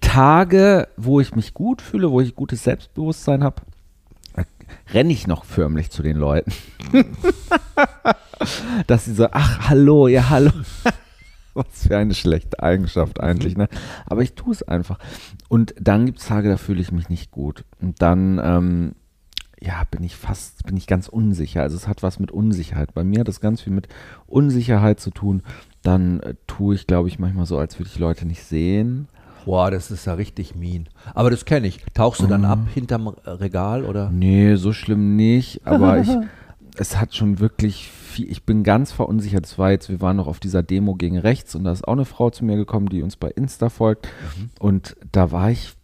Tage, 0.00 0.88
wo 0.96 1.20
ich 1.20 1.34
mich 1.34 1.54
gut 1.54 1.82
fühle, 1.82 2.10
wo 2.10 2.20
ich 2.20 2.34
gutes 2.34 2.64
Selbstbewusstsein 2.64 3.42
habe, 3.42 3.62
renne 4.92 5.12
ich 5.12 5.26
noch 5.26 5.44
förmlich 5.44 5.90
zu 5.90 6.02
den 6.02 6.16
Leuten. 6.16 6.52
Dass 8.86 9.06
sie 9.06 9.14
so, 9.14 9.28
ach, 9.30 9.68
hallo, 9.68 10.08
ja, 10.08 10.28
hallo. 10.30 10.50
Was 11.54 11.86
für 11.86 11.96
eine 11.96 12.14
schlechte 12.14 12.60
Eigenschaft 12.62 13.20
eigentlich, 13.20 13.56
ne? 13.56 13.68
Aber 14.06 14.22
ich 14.22 14.34
tue 14.34 14.52
es 14.52 14.64
einfach. 14.64 14.98
Und 15.48 15.74
dann 15.80 16.04
gibt 16.04 16.18
es 16.18 16.26
Tage, 16.26 16.48
da 16.48 16.56
fühle 16.56 16.80
ich 16.80 16.90
mich 16.90 17.08
nicht 17.08 17.30
gut. 17.30 17.64
Und 17.80 18.02
dann, 18.02 18.40
ähm, 18.42 18.94
ja, 19.64 19.82
bin 19.90 20.02
ich 20.04 20.16
fast, 20.16 20.64
bin 20.66 20.76
ich 20.76 20.86
ganz 20.86 21.08
unsicher. 21.08 21.62
Also 21.62 21.76
es 21.76 21.88
hat 21.88 22.02
was 22.02 22.18
mit 22.18 22.30
Unsicherheit. 22.30 22.92
Bei 22.94 23.04
mir 23.04 23.20
hat 23.20 23.28
es 23.28 23.40
ganz 23.40 23.62
viel 23.62 23.72
mit 23.72 23.88
Unsicherheit 24.26 25.00
zu 25.00 25.10
tun. 25.10 25.42
Dann 25.82 26.20
äh, 26.20 26.34
tue 26.46 26.74
ich, 26.74 26.86
glaube 26.86 27.08
ich, 27.08 27.18
manchmal 27.18 27.46
so, 27.46 27.58
als 27.58 27.78
würde 27.78 27.90
ich 27.92 27.98
Leute 27.98 28.26
nicht 28.26 28.42
sehen. 28.42 29.08
Boah, 29.44 29.70
das 29.70 29.90
ist 29.90 30.06
ja 30.06 30.14
richtig 30.14 30.54
mean. 30.54 30.88
Aber 31.14 31.30
das 31.30 31.44
kenne 31.44 31.66
ich. 31.66 31.84
Tauchst 31.94 32.20
du 32.20 32.26
dann 32.26 32.42
Mhm. 32.42 32.46
ab 32.46 32.58
hinterm 32.72 33.08
Regal 33.08 33.84
oder? 33.84 34.10
Nee, 34.10 34.54
so 34.56 34.72
schlimm 34.72 35.16
nicht, 35.16 35.66
aber 35.66 35.98
ich, 36.00 36.08
es 36.76 36.96
hat 36.98 37.14
schon 37.14 37.38
wirklich 37.40 37.88
viel, 37.88 38.30
ich 38.30 38.44
bin 38.44 38.64
ganz 38.64 38.90
verunsichert. 38.92 39.44
Es 39.46 39.58
war 39.58 39.70
jetzt, 39.70 39.88
wir 39.90 40.00
waren 40.00 40.16
noch 40.16 40.26
auf 40.28 40.40
dieser 40.40 40.62
Demo 40.62 40.94
gegen 40.94 41.18
rechts 41.18 41.54
und 41.54 41.64
da 41.64 41.72
ist 41.72 41.86
auch 41.86 41.92
eine 41.92 42.06
Frau 42.06 42.30
zu 42.30 42.44
mir 42.44 42.56
gekommen, 42.56 42.88
die 42.88 43.02
uns 43.02 43.16
bei 43.16 43.28
Insta 43.30 43.68
folgt 43.68 44.08
und 44.58 44.96
da 45.12 45.30
war 45.30 45.50
ich, 45.50 45.74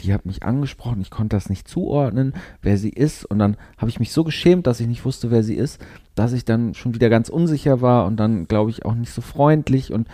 die 0.00 0.12
hat 0.12 0.26
mich 0.26 0.42
angesprochen, 0.42 1.00
ich 1.00 1.10
konnte 1.10 1.36
das 1.36 1.48
nicht 1.48 1.68
zuordnen, 1.68 2.34
wer 2.62 2.76
sie 2.78 2.90
ist 2.90 3.24
und 3.24 3.38
dann 3.38 3.56
habe 3.78 3.90
ich 3.90 4.00
mich 4.00 4.12
so 4.12 4.24
geschämt, 4.24 4.66
dass 4.66 4.80
ich 4.80 4.86
nicht 4.86 5.04
wusste, 5.04 5.30
wer 5.30 5.42
sie 5.42 5.54
ist, 5.54 5.80
dass 6.14 6.32
ich 6.32 6.44
dann 6.44 6.74
schon 6.74 6.94
wieder 6.94 7.08
ganz 7.08 7.28
unsicher 7.28 7.80
war 7.80 8.06
und 8.06 8.16
dann 8.16 8.46
glaube 8.46 8.70
ich 8.70 8.84
auch 8.84 8.94
nicht 8.94 9.12
so 9.12 9.20
freundlich 9.20 9.92
und 9.92 10.08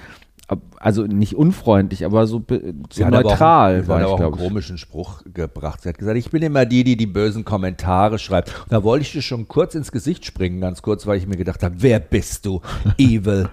also 0.78 1.02
nicht 1.02 1.34
unfreundlich, 1.34 2.04
aber 2.04 2.26
so, 2.28 2.40
so 2.48 2.60
Sie 2.92 3.04
aber 3.04 3.22
neutral 3.22 3.78
auch, 3.78 3.82
sie 3.82 3.88
war 3.88 3.96
hat 3.96 4.02
ich, 4.02 4.12
aber 4.12 4.16
einen 4.16 4.16
glaube 4.16 4.36
ich. 4.36 4.48
komischen 4.48 4.78
Spruch 4.78 5.22
gebracht. 5.34 5.82
Sie 5.82 5.88
hat 5.88 5.98
gesagt, 5.98 6.16
ich 6.16 6.30
bin 6.30 6.42
immer 6.42 6.64
die, 6.66 6.84
die 6.84 6.96
die 6.96 7.06
bösen 7.06 7.44
Kommentare 7.44 8.20
schreibt. 8.20 8.54
Und 8.62 8.72
da 8.72 8.84
wollte 8.84 9.02
ich 9.02 9.12
dir 9.12 9.22
schon 9.22 9.48
kurz 9.48 9.74
ins 9.74 9.90
Gesicht 9.90 10.24
springen, 10.24 10.60
ganz 10.60 10.82
kurz, 10.82 11.04
weil 11.06 11.18
ich 11.18 11.26
mir 11.26 11.36
gedacht 11.36 11.64
habe, 11.64 11.74
wer 11.78 11.98
bist 11.98 12.46
du? 12.46 12.60
Evil. 12.98 13.48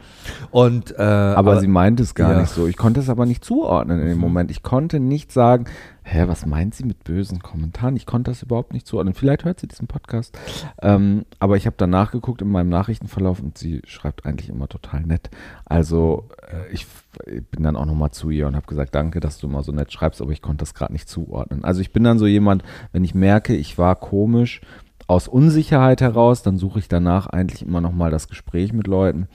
Und, 0.51 0.91
äh, 0.91 1.01
Aber, 1.01 1.59
sie 1.59 1.67
meint 1.67 1.99
es 1.99 2.13
gar 2.13 2.33
ja. 2.33 2.41
nicht 2.41 2.51
so. 2.51 2.67
Ich 2.67 2.77
konnte 2.77 2.99
es 2.99 3.09
aber 3.09 3.25
nicht 3.25 3.43
zuordnen 3.43 3.99
in 3.99 4.07
dem 4.09 4.19
Moment. 4.19 4.51
Ich 4.51 4.61
konnte 4.61 4.99
nicht 4.99 5.31
sagen, 5.31 5.65
hä, 6.03 6.27
was 6.27 6.45
meint 6.45 6.75
sie 6.75 6.83
mit 6.83 7.03
bösen 7.03 7.39
Kommentaren? 7.39 7.95
Ich 7.95 8.05
konnte 8.05 8.31
das 8.31 8.43
überhaupt 8.43 8.73
nicht 8.73 8.85
zuordnen. 8.85 9.13
Vielleicht 9.13 9.45
hört 9.45 9.59
sie 9.59 9.67
diesen 9.67 9.87
Podcast. 9.87 10.37
Ähm, 10.81 11.25
aber 11.39 11.57
ich 11.57 11.65
habe 11.65 11.75
dann 11.77 11.89
nachgeguckt 11.89 12.41
in 12.41 12.49
meinem 12.49 12.69
Nachrichtenverlauf 12.69 13.39
und 13.39 13.57
sie 13.57 13.81
schreibt 13.85 14.25
eigentlich 14.25 14.49
immer 14.49 14.67
total 14.67 15.01
nett. 15.01 15.29
Also 15.65 16.29
äh, 16.51 16.71
ich, 16.73 16.85
ich 17.25 17.45
bin 17.47 17.63
dann 17.63 17.75
auch 17.75 17.85
nochmal 17.85 18.11
zu 18.11 18.29
ihr 18.29 18.47
und 18.47 18.55
habe 18.55 18.67
gesagt, 18.67 18.93
danke, 18.95 19.19
dass 19.19 19.37
du 19.37 19.47
immer 19.47 19.63
so 19.63 19.71
nett 19.71 19.91
schreibst, 19.91 20.21
aber 20.21 20.31
ich 20.31 20.41
konnte 20.41 20.61
das 20.61 20.73
gerade 20.73 20.93
nicht 20.93 21.09
zuordnen. 21.09 21.63
Also 21.63 21.81
ich 21.81 21.93
bin 21.93 22.03
dann 22.03 22.19
so 22.19 22.27
jemand, 22.27 22.63
wenn 22.91 23.03
ich 23.03 23.15
merke, 23.15 23.55
ich 23.55 23.77
war 23.77 23.95
komisch, 23.95 24.61
aus 25.07 25.27
Unsicherheit 25.27 26.01
heraus, 26.01 26.43
dann 26.43 26.57
suche 26.57 26.79
ich 26.79 26.87
danach 26.87 27.27
eigentlich 27.27 27.65
immer 27.65 27.81
nochmal 27.81 28.11
das 28.11 28.27
Gespräch 28.27 28.73
mit 28.73 28.87
Leuten 28.87 29.27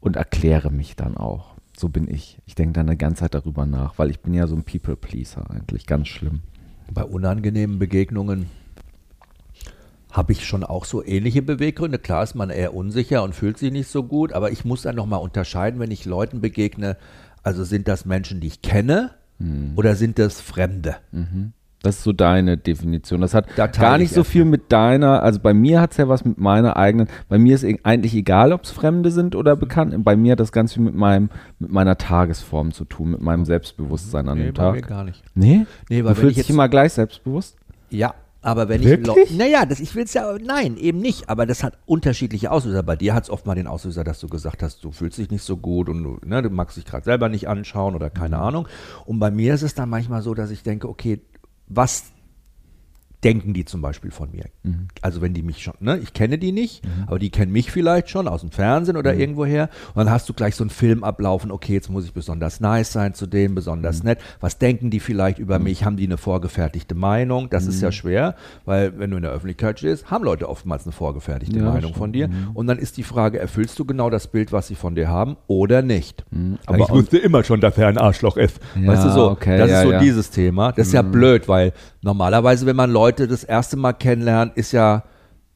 und 0.00 0.16
erkläre 0.16 0.70
mich 0.70 0.96
dann 0.96 1.16
auch. 1.16 1.51
So 1.82 1.88
bin 1.88 2.08
ich. 2.08 2.38
Ich 2.46 2.54
denke 2.54 2.74
dann 2.74 2.86
eine 2.86 2.96
ganze 2.96 3.22
Zeit 3.22 3.34
darüber 3.34 3.66
nach, 3.66 3.98
weil 3.98 4.08
ich 4.08 4.20
bin 4.20 4.34
ja 4.34 4.46
so 4.46 4.54
ein 4.54 4.62
People-Pleaser 4.62 5.50
eigentlich, 5.50 5.84
ganz 5.84 6.06
schlimm. 6.06 6.42
bei 6.94 7.02
unangenehmen 7.02 7.80
Begegnungen 7.80 8.46
habe 10.12 10.30
ich 10.30 10.46
schon 10.46 10.62
auch 10.62 10.84
so 10.84 11.04
ähnliche 11.04 11.42
Beweggründe. 11.42 11.98
Klar 11.98 12.22
ist 12.22 12.36
man 12.36 12.50
eher 12.50 12.72
unsicher 12.74 13.24
und 13.24 13.34
fühlt 13.34 13.58
sich 13.58 13.72
nicht 13.72 13.88
so 13.88 14.04
gut, 14.04 14.32
aber 14.32 14.52
ich 14.52 14.64
muss 14.64 14.82
dann 14.82 14.94
nochmal 14.94 15.18
unterscheiden, 15.22 15.80
wenn 15.80 15.90
ich 15.90 16.04
Leuten 16.04 16.40
begegne, 16.40 16.96
also 17.42 17.64
sind 17.64 17.88
das 17.88 18.04
Menschen, 18.04 18.38
die 18.38 18.46
ich 18.46 18.62
kenne 18.62 19.10
oder 19.74 19.96
sind 19.96 20.20
das 20.20 20.40
Fremde? 20.40 20.98
Das 21.82 21.96
ist 21.98 22.04
so 22.04 22.12
deine 22.12 22.56
Definition. 22.56 23.20
Das 23.20 23.34
hat 23.34 23.46
Da 23.56 23.66
gar 23.66 23.96
ich 23.96 24.02
nicht 24.02 24.14
so 24.14 24.22
viel 24.24 24.44
mit 24.44 24.70
deiner, 24.72 25.22
also 25.22 25.40
bei 25.40 25.52
mir 25.52 25.80
hat 25.80 25.90
es 25.92 25.96
ja 25.96 26.08
was 26.08 26.24
mit 26.24 26.38
meiner 26.38 26.76
eigenen, 26.76 27.08
bei 27.28 27.38
mir 27.38 27.54
ist 27.54 27.64
e- 27.64 27.78
eigentlich 27.82 28.14
egal, 28.14 28.52
ob 28.52 28.62
es 28.64 28.70
Fremde 28.70 29.10
sind 29.10 29.34
oder 29.34 29.56
Bekannte, 29.56 29.98
bei 29.98 30.14
mir 30.16 30.32
hat 30.32 30.40
das 30.40 30.52
ganz 30.52 30.74
viel 30.74 30.82
mit 30.82 30.94
meinem, 30.94 31.28
mit 31.58 31.72
meiner 31.72 31.98
Tagesform 31.98 32.72
zu 32.72 32.84
tun, 32.84 33.10
mit 33.10 33.20
meinem 33.20 33.44
Selbstbewusstsein 33.44 34.28
an 34.28 34.38
Nee, 34.38 34.44
dem 34.46 34.54
bei 34.54 34.72
mir 34.72 34.80
Tag. 34.80 34.88
gar 34.88 35.04
nicht. 35.04 35.22
Nee? 35.34 35.66
Nee, 35.88 35.98
Du 36.00 36.04
weil 36.04 36.12
ich 36.12 36.18
fühlst 36.18 36.38
dich 36.38 36.50
immer 36.50 36.68
gleich 36.68 36.92
selbstbewusst? 36.92 37.56
Ja, 37.90 38.14
aber 38.44 38.68
wenn 38.68 38.82
Wirklich? 38.82 39.16
ich. 39.30 39.36
Naja, 39.38 39.64
das, 39.66 39.78
ich 39.78 39.94
will 39.94 40.02
es 40.04 40.14
ja. 40.14 40.34
Nein, 40.44 40.76
eben 40.76 40.98
nicht. 40.98 41.28
Aber 41.28 41.46
das 41.46 41.62
hat 41.62 41.78
unterschiedliche 41.86 42.50
Auslöser. 42.50 42.82
Bei 42.82 42.96
dir 42.96 43.14
hat 43.14 43.22
es 43.24 43.30
oft 43.30 43.46
mal 43.46 43.54
den 43.54 43.68
Auslöser, 43.68 44.02
dass 44.02 44.18
du 44.18 44.26
gesagt 44.28 44.62
hast, 44.64 44.82
du 44.82 44.90
fühlst 44.90 45.18
dich 45.18 45.30
nicht 45.30 45.44
so 45.44 45.56
gut 45.56 45.88
und 45.88 46.02
du, 46.02 46.18
ne, 46.24 46.42
du 46.42 46.50
magst 46.50 46.76
dich 46.76 46.84
gerade 46.84 47.04
selber 47.04 47.28
nicht 47.28 47.48
anschauen 47.48 47.94
oder 47.94 48.10
keine 48.10 48.36
Mhm. 48.38 48.42
Ahnung. 48.42 48.68
Und 49.06 49.18
bei 49.20 49.30
mir 49.30 49.54
ist 49.54 49.62
es 49.62 49.74
dann 49.74 49.88
manchmal 49.90 50.22
so, 50.22 50.34
dass 50.34 50.50
ich 50.50 50.62
denke, 50.64 50.88
okay, 50.88 51.20
was 51.74 52.10
denken 53.24 53.54
die 53.54 53.64
zum 53.64 53.80
Beispiel 53.82 54.10
von 54.10 54.30
mir? 54.32 54.44
Mhm. 54.62 54.88
Also 55.00 55.20
wenn 55.22 55.32
die 55.34 55.42
mich 55.42 55.62
schon, 55.62 55.74
ne, 55.80 55.98
ich 55.98 56.12
kenne 56.12 56.38
die 56.38 56.52
nicht, 56.52 56.82
aber 57.06 57.18
die 57.18 57.30
kennen 57.30 57.52
mich 57.52 57.70
vielleicht 57.70 58.10
schon 58.10 58.26
aus 58.28 58.40
dem 58.40 58.50
Fernsehen 58.50 58.94
Mhm. 58.94 58.98
oder 59.00 59.14
irgendwoher. 59.14 59.68
Und 59.94 60.04
dann 60.04 60.10
hast 60.10 60.28
du 60.28 60.34
gleich 60.34 60.56
so 60.56 60.64
einen 60.64 60.70
Film 60.70 61.04
ablaufen, 61.04 61.50
okay, 61.50 61.72
jetzt 61.74 61.88
muss 61.90 62.04
ich 62.04 62.12
besonders 62.12 62.60
nice 62.60 62.92
sein 62.92 63.14
zu 63.14 63.26
denen, 63.26 63.54
besonders 63.54 64.00
Mhm. 64.02 64.08
nett. 64.10 64.18
Was 64.40 64.58
denken 64.58 64.90
die 64.90 65.00
vielleicht 65.00 65.38
über 65.38 65.58
mich? 65.58 65.84
Haben 65.84 65.96
die 65.96 66.06
eine 66.06 66.16
vorgefertigte 66.18 66.94
Meinung? 66.94 67.48
Das 67.50 67.66
ist 67.66 67.80
ja 67.80 67.88
Mhm. 67.88 67.92
schwer, 67.92 68.34
weil 68.64 68.98
wenn 68.98 69.10
du 69.10 69.16
in 69.18 69.22
der 69.22 69.32
Öffentlichkeit 69.32 69.78
stehst, 69.78 70.10
haben 70.10 70.24
Leute 70.24 70.48
oftmals 70.48 70.84
eine 70.84 70.92
vorgefertigte 70.92 71.58
Ja, 71.58 71.64
Meinung 71.72 71.94
von 71.94 72.12
dir. 72.12 72.28
Mhm. 72.28 72.50
Und 72.54 72.66
dann 72.66 72.78
ist 72.78 72.96
die 72.96 73.02
Frage, 73.04 73.38
erfüllst 73.38 73.78
du 73.78 73.84
genau 73.84 74.10
das 74.10 74.26
Bild, 74.26 74.52
was 74.52 74.66
sie 74.68 74.74
von 74.74 74.94
dir 74.94 75.08
haben 75.08 75.36
oder 75.46 75.82
nicht? 75.82 76.24
Aber 76.66 76.78
ich 76.78 76.88
wusste 76.90 77.18
immer 77.18 77.44
schon, 77.44 77.60
dass 77.60 77.78
er 77.78 77.86
ein 77.88 77.98
Arschloch 77.98 78.36
ist. 78.36 78.58
Ja, 78.74 78.88
weißt 78.88 79.04
du 79.04 79.10
so, 79.10 79.30
okay, 79.30 79.58
das 79.58 79.70
ja, 79.70 79.82
ist 79.82 79.88
so 79.90 79.98
dieses 79.98 80.30
Thema. 80.30 80.72
Das 80.72 80.88
ist 80.88 80.92
ja 80.92 81.02
blöd, 81.02 81.48
weil 81.48 81.72
normalerweise, 82.02 82.66
wenn 82.66 82.76
man 82.76 82.90
Leute 82.90 83.26
das 83.26 83.44
erste 83.44 83.76
Mal 83.76 83.92
kennenlernt, 83.92 84.56
ist 84.56 84.72
ja 84.72 85.04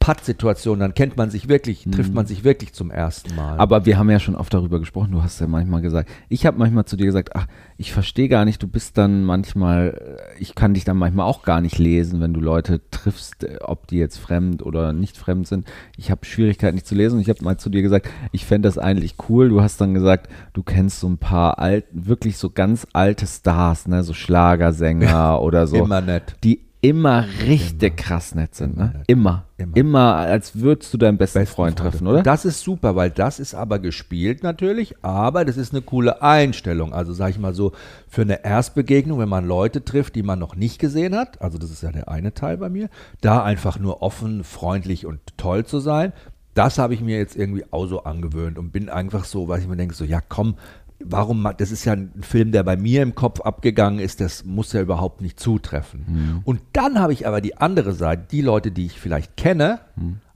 Pattsituation, 0.06 0.78
dann 0.78 0.94
kennt 0.94 1.16
man 1.16 1.30
sich 1.30 1.48
wirklich, 1.48 1.82
trifft 1.90 2.14
man 2.14 2.26
sich 2.26 2.44
wirklich 2.44 2.72
zum 2.72 2.92
ersten 2.92 3.34
Mal. 3.34 3.58
Aber 3.58 3.86
wir 3.86 3.98
haben 3.98 4.08
ja 4.08 4.20
schon 4.20 4.36
oft 4.36 4.54
darüber 4.54 4.78
gesprochen. 4.78 5.10
Du 5.10 5.20
hast 5.20 5.40
ja 5.40 5.48
manchmal 5.48 5.82
gesagt, 5.82 6.08
ich 6.28 6.46
habe 6.46 6.56
manchmal 6.58 6.84
zu 6.84 6.96
dir 6.96 7.06
gesagt, 7.06 7.34
ach, 7.34 7.48
ich 7.76 7.92
verstehe 7.92 8.28
gar 8.28 8.44
nicht, 8.44 8.62
du 8.62 8.68
bist 8.68 8.96
dann 8.98 9.24
manchmal, 9.24 10.20
äh, 10.36 10.40
ich 10.40 10.54
kann 10.54 10.74
dich 10.74 10.84
dann 10.84 10.96
manchmal 10.96 11.26
auch 11.26 11.42
gar 11.42 11.60
nicht 11.60 11.78
lesen, 11.78 12.20
wenn 12.20 12.32
du 12.32 12.38
Leute 12.38 12.82
triffst, 12.92 13.42
äh, 13.42 13.58
ob 13.60 13.88
die 13.88 13.96
jetzt 13.96 14.18
fremd 14.18 14.62
oder 14.62 14.92
nicht 14.92 15.16
fremd 15.16 15.48
sind. 15.48 15.66
Ich 15.96 16.12
habe 16.12 16.24
Schwierigkeiten, 16.24 16.76
nicht 16.76 16.86
zu 16.86 16.94
lesen. 16.94 17.16
Und 17.16 17.22
ich 17.22 17.28
habe 17.28 17.42
mal 17.42 17.58
zu 17.58 17.68
dir 17.68 17.82
gesagt, 17.82 18.08
ich 18.30 18.44
fände 18.44 18.68
das 18.68 18.78
eigentlich 18.78 19.16
cool. 19.28 19.48
Du 19.48 19.60
hast 19.60 19.80
dann 19.80 19.92
gesagt, 19.92 20.30
du 20.52 20.62
kennst 20.62 21.00
so 21.00 21.08
ein 21.08 21.18
paar 21.18 21.58
alt, 21.58 21.84
wirklich 21.90 22.38
so 22.38 22.50
ganz 22.50 22.86
alte 22.92 23.26
Stars, 23.26 23.88
ne, 23.88 24.04
so 24.04 24.12
Schlagersänger 24.12 25.42
oder 25.42 25.66
so 25.66 25.78
Immer 25.78 26.00
nett. 26.00 26.36
die 26.44 26.65
immer 26.88 27.24
richtig 27.46 27.96
krass 27.96 28.34
nett 28.34 28.54
sind, 28.54 28.76
ne? 28.76 29.02
Immer. 29.06 29.44
Immer. 29.58 29.76
Immer. 29.76 30.14
als 30.16 30.60
würdest 30.60 30.92
du 30.92 30.98
deinen 30.98 31.18
besten, 31.18 31.40
Besten 31.40 31.54
Freund 31.54 31.78
Freunde. 31.78 31.90
treffen, 31.90 32.06
oder? 32.06 32.22
Das 32.22 32.44
ist 32.44 32.60
super, 32.60 32.94
weil 32.94 33.10
das 33.10 33.40
ist 33.40 33.54
aber 33.54 33.78
gespielt 33.78 34.42
natürlich, 34.42 34.94
aber 35.02 35.44
das 35.44 35.56
ist 35.56 35.72
eine 35.72 35.82
coole 35.82 36.22
Einstellung. 36.22 36.92
Also 36.92 37.12
sage 37.12 37.32
ich 37.32 37.38
mal 37.38 37.54
so, 37.54 37.72
für 38.08 38.22
eine 38.22 38.44
Erstbegegnung, 38.44 39.18
wenn 39.18 39.28
man 39.28 39.46
Leute 39.46 39.84
trifft, 39.84 40.14
die 40.14 40.22
man 40.22 40.38
noch 40.38 40.54
nicht 40.54 40.78
gesehen 40.78 41.16
hat, 41.16 41.40
also 41.42 41.58
das 41.58 41.70
ist 41.70 41.82
ja 41.82 41.90
der 41.90 42.08
eine 42.08 42.34
Teil 42.34 42.58
bei 42.58 42.68
mir, 42.68 42.88
da 43.20 43.42
einfach 43.42 43.78
nur 43.78 44.02
offen, 44.02 44.44
freundlich 44.44 45.06
und 45.06 45.20
toll 45.36 45.64
zu 45.64 45.80
sein, 45.80 46.12
das 46.54 46.78
habe 46.78 46.94
ich 46.94 47.00
mir 47.02 47.18
jetzt 47.18 47.36
irgendwie 47.36 47.64
auch 47.70 47.86
so 47.86 48.04
angewöhnt 48.04 48.58
und 48.58 48.72
bin 48.72 48.88
einfach 48.88 49.24
so, 49.24 49.48
weil 49.48 49.60
ich 49.60 49.68
mir 49.68 49.76
denke, 49.76 49.94
so 49.94 50.04
ja 50.04 50.20
komm, 50.26 50.56
warum, 51.04 51.48
das 51.58 51.70
ist 51.70 51.84
ja 51.84 51.92
ein 51.92 52.12
Film, 52.22 52.52
der 52.52 52.62
bei 52.62 52.76
mir 52.76 53.02
im 53.02 53.14
Kopf 53.14 53.40
abgegangen 53.40 53.98
ist, 54.00 54.20
das 54.20 54.44
muss 54.44 54.72
ja 54.72 54.80
überhaupt 54.80 55.20
nicht 55.20 55.38
zutreffen. 55.38 56.40
Und 56.44 56.60
dann 56.72 56.98
habe 56.98 57.12
ich 57.12 57.26
aber 57.26 57.40
die 57.40 57.56
andere 57.56 57.92
Seite, 57.92 58.26
die 58.30 58.40
Leute, 58.40 58.70
die 58.70 58.86
ich 58.86 58.98
vielleicht 59.00 59.36
kenne, 59.36 59.80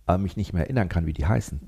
aber 0.06 0.18
mich 0.18 0.36
nicht 0.36 0.52
mehr 0.52 0.64
erinnern 0.64 0.88
kann, 0.88 1.06
wie 1.06 1.12
die 1.12 1.26
heißen. 1.26 1.60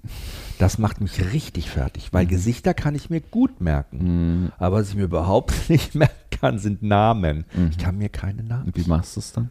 Das 0.58 0.78
macht 0.78 1.00
mich 1.00 1.32
richtig 1.32 1.70
fertig, 1.70 2.12
weil 2.12 2.26
Gesichter 2.26 2.75
kann 2.75 2.94
ich 2.94 3.08
mir 3.11 3.20
gut 3.20 3.61
merken. 3.61 4.52
Aber 4.58 4.76
was 4.78 4.88
ich 4.90 4.96
mir 4.96 5.04
überhaupt 5.04 5.52
nicht 5.70 5.94
merken 5.94 6.14
kann, 6.40 6.58
sind 6.58 6.82
Namen. 6.82 7.44
Ich 7.70 7.78
kann 7.78 7.99
mir 7.99 8.08
keine 8.08 8.42
Namen. 8.42 8.66
Und 8.66 8.76
wie 8.76 8.88
machst 8.88 9.16
du 9.16 9.20
es 9.20 9.32
dann? 9.32 9.50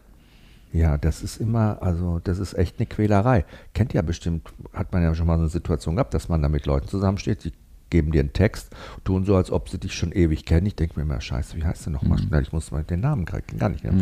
Ja, 0.73 0.97
das 0.97 1.21
ist 1.21 1.37
immer, 1.37 1.79
also 1.81 2.19
das 2.23 2.39
ist 2.39 2.53
echt 2.57 2.79
eine 2.79 2.85
Quälerei. 2.85 3.43
Kennt 3.73 3.91
ja 3.93 4.01
bestimmt, 4.01 4.53
hat 4.73 4.93
man 4.93 5.03
ja 5.03 5.13
schon 5.13 5.27
mal 5.27 5.35
so 5.35 5.41
eine 5.41 5.49
Situation 5.49 5.95
gehabt, 5.95 6.13
dass 6.13 6.29
man 6.29 6.41
da 6.41 6.47
mit 6.47 6.65
Leuten 6.65 6.87
zusammensteht, 6.87 7.43
die 7.43 7.51
geben 7.91 8.11
dir 8.11 8.21
einen 8.21 8.33
Text, 8.33 8.69
tun 9.03 9.25
so, 9.25 9.35
als 9.35 9.51
ob 9.51 9.69
sie 9.69 9.77
dich 9.77 9.93
schon 9.93 10.11
ewig 10.11 10.45
kennen. 10.45 10.65
Ich 10.65 10.75
denke 10.75 10.99
mir 10.99 11.03
immer, 11.03 11.21
scheiße, 11.21 11.55
wie 11.55 11.63
heißt 11.63 11.85
du 11.85 11.91
nochmal? 11.91 12.17
schnell? 12.17 12.41
Ich 12.41 12.51
muss 12.51 12.71
mal 12.71 12.83
den 12.83 13.01
Namen 13.01 13.25
kriegen, 13.25 13.59
gar 13.59 13.69
nicht 13.69 13.83
mehr. 13.83 13.93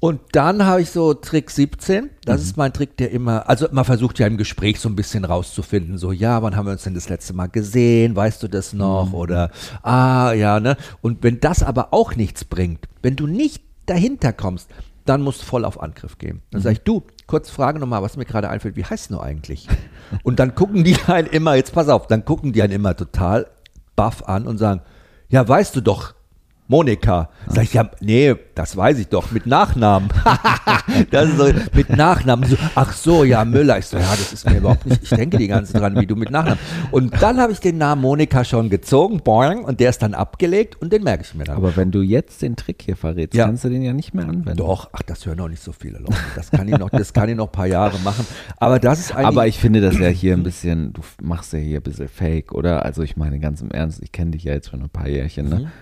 Und 0.00 0.20
dann 0.32 0.64
habe 0.64 0.82
ich 0.82 0.90
so 0.90 1.12
Trick 1.14 1.50
17. 1.50 2.10
Das 2.24 2.42
ist 2.42 2.56
mein 2.56 2.72
Trick, 2.72 2.96
der 2.98 3.10
immer, 3.10 3.48
also 3.48 3.66
man 3.72 3.84
versucht 3.84 4.20
ja 4.20 4.28
im 4.28 4.36
Gespräch 4.36 4.78
so 4.78 4.88
ein 4.88 4.94
bisschen 4.94 5.24
rauszufinden, 5.24 5.98
so, 5.98 6.12
ja, 6.12 6.40
wann 6.42 6.54
haben 6.54 6.66
wir 6.66 6.72
uns 6.72 6.84
denn 6.84 6.94
das 6.94 7.08
letzte 7.08 7.32
Mal 7.32 7.48
gesehen? 7.48 8.14
Weißt 8.14 8.42
du 8.42 8.48
das 8.48 8.72
noch? 8.72 9.12
Oder, 9.12 9.50
ah, 9.82 10.32
ja, 10.32 10.60
ne? 10.60 10.76
Und 11.00 11.24
wenn 11.24 11.40
das 11.40 11.64
aber 11.64 11.92
auch 11.92 12.14
nichts 12.14 12.44
bringt, 12.44 12.86
wenn 13.02 13.16
du 13.16 13.26
nicht 13.26 13.62
dahinter 13.86 14.32
kommst, 14.32 14.70
dann 15.04 15.22
musst 15.22 15.42
du 15.42 15.46
voll 15.46 15.64
auf 15.64 15.82
Angriff 15.82 16.18
gehen. 16.18 16.42
Dann 16.50 16.60
sage 16.60 16.74
ich, 16.74 16.82
du, 16.82 17.02
kurz 17.28 17.50
Frage 17.50 17.78
nochmal, 17.78 18.02
was 18.02 18.16
mir 18.16 18.24
gerade 18.24 18.50
einfällt, 18.50 18.74
wie 18.74 18.84
heißt 18.84 19.12
du 19.12 19.20
eigentlich? 19.20 19.68
Und 20.24 20.40
dann 20.40 20.56
gucken 20.56 20.82
die 20.82 20.96
einen 21.06 21.28
immer, 21.28 21.54
jetzt 21.54 21.72
pass 21.72 21.88
auf, 21.88 22.08
dann 22.08 22.24
gucken 22.24 22.52
die 22.52 22.62
einen 22.62 22.72
immer 22.72 22.96
total 22.96 23.46
baff 23.94 24.24
an 24.26 24.48
und 24.48 24.58
sagen, 24.58 24.80
ja, 25.28 25.46
weißt 25.46 25.76
du 25.76 25.82
doch, 25.82 26.14
Monika. 26.70 27.30
Sag 27.48 27.64
ich, 27.64 27.72
ja, 27.72 27.90
nee, 28.00 28.34
das 28.54 28.76
weiß 28.76 28.98
ich 28.98 29.08
doch, 29.08 29.30
mit 29.30 29.46
Nachnamen. 29.46 30.10
das 31.10 31.30
ist 31.30 31.38
so, 31.38 31.48
mit 31.72 31.88
Nachnamen. 31.96 32.48
So, 32.48 32.56
ach 32.74 32.92
so, 32.92 33.24
ja, 33.24 33.44
Müller. 33.46 33.78
Ich 33.78 33.86
so, 33.86 33.96
ja, 33.96 34.10
das 34.10 34.34
ist 34.34 34.48
mir 34.48 34.58
überhaupt 34.58 34.84
nicht, 34.84 35.02
ich 35.02 35.08
denke 35.08 35.38
die 35.38 35.48
ganze 35.48 35.72
dran, 35.72 35.98
wie 35.98 36.06
du 36.06 36.14
mit 36.14 36.30
Nachnamen. 36.30 36.58
Und 36.90 37.22
dann 37.22 37.40
habe 37.40 37.52
ich 37.52 37.60
den 37.60 37.78
Namen 37.78 38.02
Monika 38.02 38.44
schon 38.44 38.68
gezogen, 38.68 39.20
boing, 39.24 39.64
und 39.64 39.80
der 39.80 39.88
ist 39.88 40.02
dann 40.02 40.12
abgelegt 40.12 40.76
und 40.82 40.92
den 40.92 41.04
merke 41.04 41.24
ich 41.24 41.34
mir 41.34 41.44
dann. 41.44 41.56
Aber 41.56 41.74
wenn 41.76 41.90
du 41.90 42.02
jetzt 42.02 42.42
den 42.42 42.54
Trick 42.54 42.82
hier 42.82 42.96
verrätst, 42.96 43.34
Ja. 43.34 43.46
kannst 43.46 43.64
du 43.64 43.70
den 43.70 43.80
ja 43.82 43.94
nicht 43.94 44.12
mehr 44.12 44.24
anwenden. 44.28 44.56
Doch, 44.58 44.90
ach, 44.92 45.02
das 45.02 45.24
hören 45.24 45.38
noch 45.38 45.48
nicht 45.48 45.62
so 45.62 45.72
viele 45.72 45.98
Leute. 45.98 46.16
Das 46.36 46.50
kann 46.50 46.68
ich 46.68 46.76
noch, 46.76 46.90
das 46.90 47.14
kann 47.14 47.30
ich 47.30 47.36
noch 47.36 47.46
ein 47.46 47.52
paar 47.52 47.66
Jahre 47.66 47.98
machen. 48.00 48.26
Aber 48.58 48.78
das 48.78 48.98
ist 49.00 49.12
eigentlich. 49.12 49.26
Aber 49.26 49.46
ich 49.46 49.58
finde 49.58 49.80
das 49.80 49.98
ja 49.98 50.08
hier 50.08 50.34
ein 50.34 50.42
bisschen, 50.42 50.92
du 50.92 51.00
machst 51.22 51.54
ja 51.54 51.58
hier 51.58 51.78
ein 51.78 51.82
bisschen 51.82 52.08
fake, 52.08 52.52
oder? 52.52 52.84
Also 52.84 53.02
ich 53.02 53.16
meine 53.16 53.38
ganz 53.38 53.62
im 53.62 53.70
Ernst, 53.70 54.02
ich 54.02 54.12
kenne 54.12 54.32
dich 54.32 54.44
ja 54.44 54.52
jetzt 54.52 54.68
schon 54.68 54.82
ein 54.82 54.90
paar 54.90 55.08
Jährchen, 55.08 55.48
ne? 55.48 55.72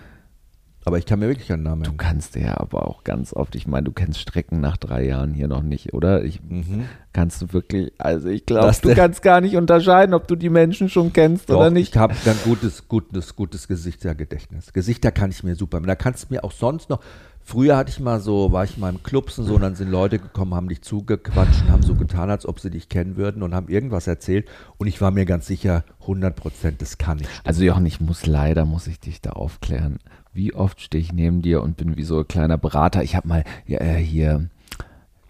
Aber 0.87 0.97
ich 0.97 1.05
kann 1.05 1.19
mir 1.19 1.27
wirklich 1.27 1.49
keinen 1.49 1.63
Namen 1.63 1.83
Du 1.83 1.91
kannst 1.91 2.35
ja 2.35 2.57
aber 2.57 2.87
auch 2.87 3.03
ganz 3.03 3.33
oft, 3.33 3.55
ich 3.55 3.67
meine, 3.67 3.83
du 3.83 3.91
kennst 3.91 4.21
Strecken 4.21 4.61
nach 4.61 4.77
drei 4.77 5.05
Jahren 5.05 5.33
hier 5.33 5.49
noch 5.49 5.61
nicht, 5.61 5.93
oder? 5.93 6.23
Ich, 6.23 6.39
Kannst 7.11 7.41
du 7.41 7.51
wirklich, 7.51 7.91
also 7.97 8.29
ich 8.29 8.45
glaube, 8.45 8.73
du 8.81 8.95
kannst 8.95 9.21
gar 9.21 9.41
nicht 9.41 9.57
unterscheiden, 9.57 10.13
ob 10.13 10.27
du 10.27 10.35
die 10.35 10.49
Menschen 10.49 10.87
schon 10.87 11.11
kennst 11.11 11.49
oder 11.49 11.65
Doch, 11.65 11.71
nicht. 11.71 11.95
Ich 11.95 11.99
habe 11.99 12.13
dann 12.23 12.37
gutes, 12.45 12.87
gutes, 12.87 13.35
gutes 13.35 13.67
Gesichtergedächtnis. 13.67 14.71
Gesichter 14.71 15.11
kann 15.11 15.31
ich 15.31 15.43
mir 15.43 15.55
super. 15.55 15.81
Da 15.81 15.95
kannst 15.95 16.29
du 16.29 16.35
mir 16.35 16.43
auch 16.43 16.51
sonst 16.51 16.89
noch. 16.89 17.01
Früher 17.41 17.75
hatte 17.77 17.89
ich 17.89 17.99
mal 17.99 18.19
so, 18.19 18.51
war 18.51 18.65
ich 18.65 18.77
mal 18.77 18.89
im 18.89 19.01
Clubs 19.03 19.39
und 19.39 19.45
so, 19.45 19.55
und 19.55 19.61
dann 19.61 19.73
sind 19.73 19.89
Leute 19.89 20.19
gekommen, 20.19 20.53
haben 20.53 20.67
dich 20.67 20.81
zugequatscht 20.81 21.63
und 21.63 21.71
haben 21.71 21.81
so 21.81 21.95
getan, 21.95 22.29
als 22.29 22.45
ob 22.45 22.59
sie 22.59 22.69
dich 22.69 22.89
kennen 22.89 23.15
würden 23.15 23.41
und 23.41 23.55
haben 23.55 23.69
irgendwas 23.69 24.05
erzählt. 24.05 24.47
Und 24.77 24.87
ich 24.87 24.99
war 24.99 25.11
mir 25.11 25.25
ganz 25.25 25.47
sicher, 25.47 25.85
100 26.01 26.35
Prozent, 26.35 26.81
das 26.81 26.97
kann 26.97 27.19
stimmen. 27.19 27.31
Also 27.45 27.63
Jochen, 27.63 27.85
ich 27.85 28.01
muss 28.01 28.25
leider, 28.25 28.65
muss 28.65 28.85
ich 28.87 28.99
dich 28.99 29.21
da 29.21 29.31
aufklären. 29.31 29.99
Wie 30.37 30.53
oft 30.53 30.79
stehe 30.81 31.01
ich 31.03 31.11
neben 31.11 31.41
dir 31.41 31.63
und 31.63 31.77
bin 31.77 31.97
wie 31.97 32.03
so 32.03 32.19
ein 32.19 32.27
kleiner 32.27 32.57
Berater. 32.59 33.01
Ich 33.03 33.15
habe 33.15 33.27
mal 33.27 33.43
ja, 33.65 33.79
äh, 33.81 33.95
hier 33.95 34.49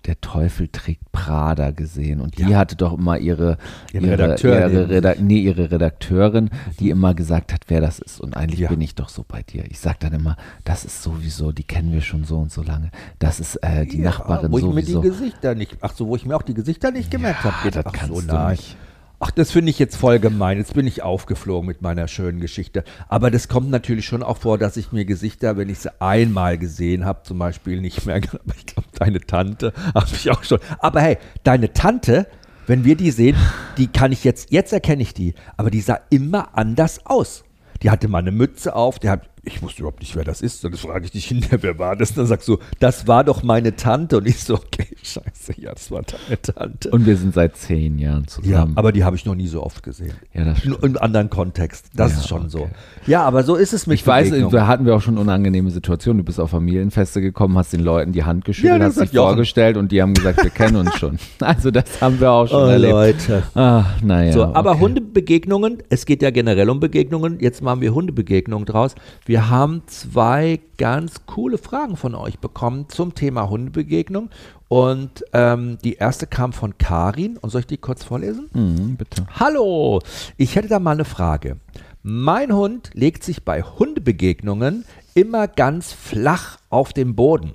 der 0.06 0.20
Teufel 0.22 0.68
trägt 0.70 1.12
Prada 1.12 1.72
gesehen 1.72 2.22
und 2.22 2.38
die 2.38 2.44
Ja. 2.44 2.58
hatte 2.60 2.76
doch 2.78 2.98
immer 2.98 3.18
ihre 3.18 3.58
Ihre 3.94 4.06
ihre, 4.06 4.14
Redakteurin. 4.14 4.72
ihre, 4.74 4.90
Reda 4.90 5.14
nee, 5.20 5.40
ihre 5.40 5.70
Redakteurin, 5.72 6.50
die 6.80 6.90
immer 6.92 7.14
gesagt 7.14 7.52
hat, 7.52 7.62
wer 7.68 7.82
das 7.82 8.00
ist. 8.00 8.22
Und 8.22 8.36
eigentlich 8.38 8.60
Ja. 8.62 8.70
bin 8.70 8.80
ich 8.82 8.96
doch 8.96 9.10
so 9.10 9.26
bei 9.28 9.44
dir. 9.44 9.64
Ich 9.70 9.80
sage 9.80 9.98
dann 10.00 10.14
immer, 10.14 10.38
das 10.64 10.86
ist 10.86 11.04
sowieso, 11.04 11.52
die 11.52 11.64
kennen 11.64 11.92
wir 11.92 12.02
schon 12.02 12.24
so 12.24 12.38
und 12.38 12.52
so 12.52 12.64
lange. 12.64 12.90
Das 13.20 13.40
ist 13.42 13.58
äh, 13.64 13.86
die 13.86 13.98
Ja, 14.00 14.12
Nachbarin 14.12 14.52
wo 14.52 14.58
ich 14.60 14.64
mir 14.66 14.70
sowieso. 14.72 15.02
die 15.02 15.10
Gesichter 15.10 15.56
nicht, 15.56 15.78
ach 15.82 15.94
so, 15.94 16.08
wo 16.08 16.16
ich 16.16 16.26
mir 16.26 16.36
auch 16.38 16.42
die 16.42 16.54
Gesichter 16.54 16.92
nicht 16.92 17.12
gemerkt 17.12 17.44
habe. 17.44 17.72
das 17.72 17.86
ach 17.86 17.92
kannst 17.94 18.16
so, 18.16 18.22
du 18.22 18.50
nicht. 18.50 18.78
Ach, 19.20 19.32
das 19.32 19.52
finde 19.52 19.72
ich 19.72 19.80
jetzt 19.80 19.96
voll 19.96 20.20
gemein. 20.20 20.60
Jetzt 20.60 20.76
bin 20.76 20.86
ich 20.86 21.02
aufgeflogen 21.02 21.68
mit 21.68 21.82
meiner 21.82 22.08
schönen 22.08 22.40
Geschichte. 22.40 22.84
Aber 23.10 23.32
das 23.32 23.48
kommt 23.48 23.72
natürlich 23.72 24.06
schon 24.06 24.22
auch 24.22 24.38
vor, 24.38 24.60
dass 24.60 24.78
ich 24.78 24.92
mir 24.92 25.06
Gesichter, 25.06 25.58
wenn 25.58 25.70
ich 25.70 25.80
sie 25.80 26.02
einmal 26.02 26.60
gesehen 26.60 27.04
habe, 27.04 27.24
zum 27.24 27.40
Beispiel 27.40 27.82
nicht 27.82 28.06
mehr. 28.06 28.22
Ich 28.58 28.66
glaube, 28.68 28.90
deine 28.94 29.20
Tante 29.20 29.74
habe 29.96 30.08
ich 30.14 30.30
auch 30.30 30.44
schon. 30.44 30.60
Aber 30.80 31.02
hey, 31.02 31.18
deine 31.44 31.74
Tante, 31.74 32.28
wenn 32.68 32.84
wir 32.84 32.96
die 32.96 33.10
sehen, 33.10 33.36
die 33.78 33.88
kann 33.88 34.12
ich 34.12 34.24
jetzt, 34.24 34.52
jetzt 34.52 34.72
erkenne 34.72 35.02
ich 35.02 35.16
die. 35.16 35.34
Aber 35.56 35.72
die 35.72 35.82
sah 35.82 36.00
immer 36.12 36.56
anders 36.56 37.06
aus. 37.06 37.44
Die 37.82 37.90
hatte 37.90 38.08
mal 38.08 38.20
eine 38.20 38.32
Mütze 38.32 38.76
auf, 38.76 39.00
die 39.00 39.10
hat 39.10 39.30
ich 39.48 39.62
wusste 39.62 39.82
überhaupt 39.82 40.02
nicht, 40.02 40.16
wer 40.16 40.24
das 40.24 40.42
ist. 40.42 40.64
Dann 40.64 40.74
frage 40.74 41.06
ich 41.06 41.12
dich 41.12 41.26
hinterher, 41.26 41.64
wer 41.64 41.80
war 41.80 41.96
das? 41.96 42.12
Und 42.12 42.18
dann 42.18 42.28
sagst 42.28 42.48
du, 42.48 42.58
das 42.80 43.08
war 43.08 43.24
doch 43.24 43.44
meine 43.44 43.76
Tante. 43.76 44.18
Und 44.18 44.28
ich 44.28 44.44
so, 44.44 44.56
okay, 44.56 44.88
scheiße, 45.04 45.60
ja, 45.60 45.74
das 45.74 45.90
war 45.90 46.02
deine 46.04 46.42
Tante. 46.42 46.90
Und 46.92 47.06
wir 47.06 47.18
sind 47.18 47.34
seit 47.34 47.56
zehn 47.58 47.98
Jahren 47.98 48.24
ja, 48.24 48.28
zusammen. 48.28 48.74
aber 48.78 48.92
die 48.92 49.04
habe 49.04 49.16
ich 49.16 49.26
noch 49.26 49.36
nie 49.36 49.48
so 49.48 49.64
oft 49.64 49.82
gesehen. 49.84 50.14
Ja, 50.34 50.44
das 50.46 50.58
In, 50.60 50.74
stimmt. 50.74 50.78
in 50.84 50.84
einem 50.98 50.98
anderen 51.04 51.30
Kontext. 51.30 51.88
Das 51.96 52.12
Ja, 52.14 52.18
ist 52.20 52.28
schon 52.28 52.50
so. 52.50 52.60
okay. 52.60 52.72
Ja, 53.08 53.24
aber 53.24 53.44
so 53.44 53.56
ist 53.56 53.74
es 53.74 53.88
mit 53.88 53.96
Ich 54.00 54.06
weiß, 54.06 54.30
Begegnungen. 54.30 54.56
da 54.56 54.68
hatten 54.68 54.86
wir 54.86 54.96
auch 54.96 55.02
schon 55.02 55.18
unangenehme 55.18 55.72
Situationen. 55.72 56.20
Du 56.20 56.24
bist 56.26 56.40
auf 56.40 56.50
Familienfeste 56.52 57.22
gekommen, 57.22 57.58
hast 57.58 57.74
den 57.74 57.80
Leuten 57.82 58.12
die 58.12 58.24
Hand 58.24 58.46
geschüttelt, 58.46 58.80
Ja, 58.82 58.86
hast 58.86 59.00
dich 59.00 59.12
vorgestellt 59.12 59.78
und 59.78 59.92
die 59.92 60.02
haben 60.02 60.14
gesagt, 60.14 60.44
wir 60.44 60.50
kennen 60.52 60.76
uns 60.76 60.96
schon. 60.98 61.18
Also 61.40 61.72
das 61.72 62.02
haben 62.02 62.20
wir 62.20 62.32
auch 62.32 62.48
schon 62.48 62.64
Oh, 62.64 62.68
erlebt. 62.68 62.92
Leute. 62.92 63.44
Ach, 63.56 64.02
naja. 64.02 64.34
So, 64.34 64.44
aber 64.44 64.72
okay. 64.72 64.80
Hundebegegnungen, 64.82 65.78
es 65.90 66.06
geht 66.06 66.22
ja 66.22 66.30
generell 66.32 66.70
um 66.70 66.80
Begegnungen, 66.80 67.40
jetzt 67.40 67.62
machen 67.62 67.82
wir 67.82 67.94
Hundebegegnungen 67.94 68.66
draus. 68.66 68.96
Wir 69.26 69.37
haben 69.40 69.84
zwei 69.88 70.60
ganz 70.78 71.26
coole 71.26 71.58
Fragen 71.58 71.98
von 71.98 72.16
euch 72.16 72.40
bekommen 72.40 72.90
zum 72.90 73.16
Thema 73.16 73.50
Hundebegegnung. 73.50 74.30
Und 74.68 75.24
ähm, 75.34 75.78
die 75.84 75.94
erste 75.94 76.28
kam 76.28 76.54
von 76.54 76.78
Karin. 76.78 77.38
Und 77.38 77.50
soll 77.50 77.62
ich 77.62 77.68
die 77.68 77.78
kurz 77.78 78.04
vorlesen? 78.04 78.50
Mhm, 78.54 78.96
bitte. 78.96 79.26
Hallo, 79.40 80.02
ich 80.38 80.56
hätte 80.56 80.68
da 80.68 80.80
mal 80.80 80.92
eine 80.92 81.06
Frage. 81.06 81.58
Mein 82.04 82.54
Hund 82.54 82.92
legt 82.94 83.24
sich 83.24 83.44
bei 83.44 83.62
Hundebegegnungen 83.62 84.86
immer 85.14 85.48
ganz 85.48 85.94
flach 85.94 86.58
auf 86.70 86.94
den 86.94 87.16
Boden. 87.16 87.54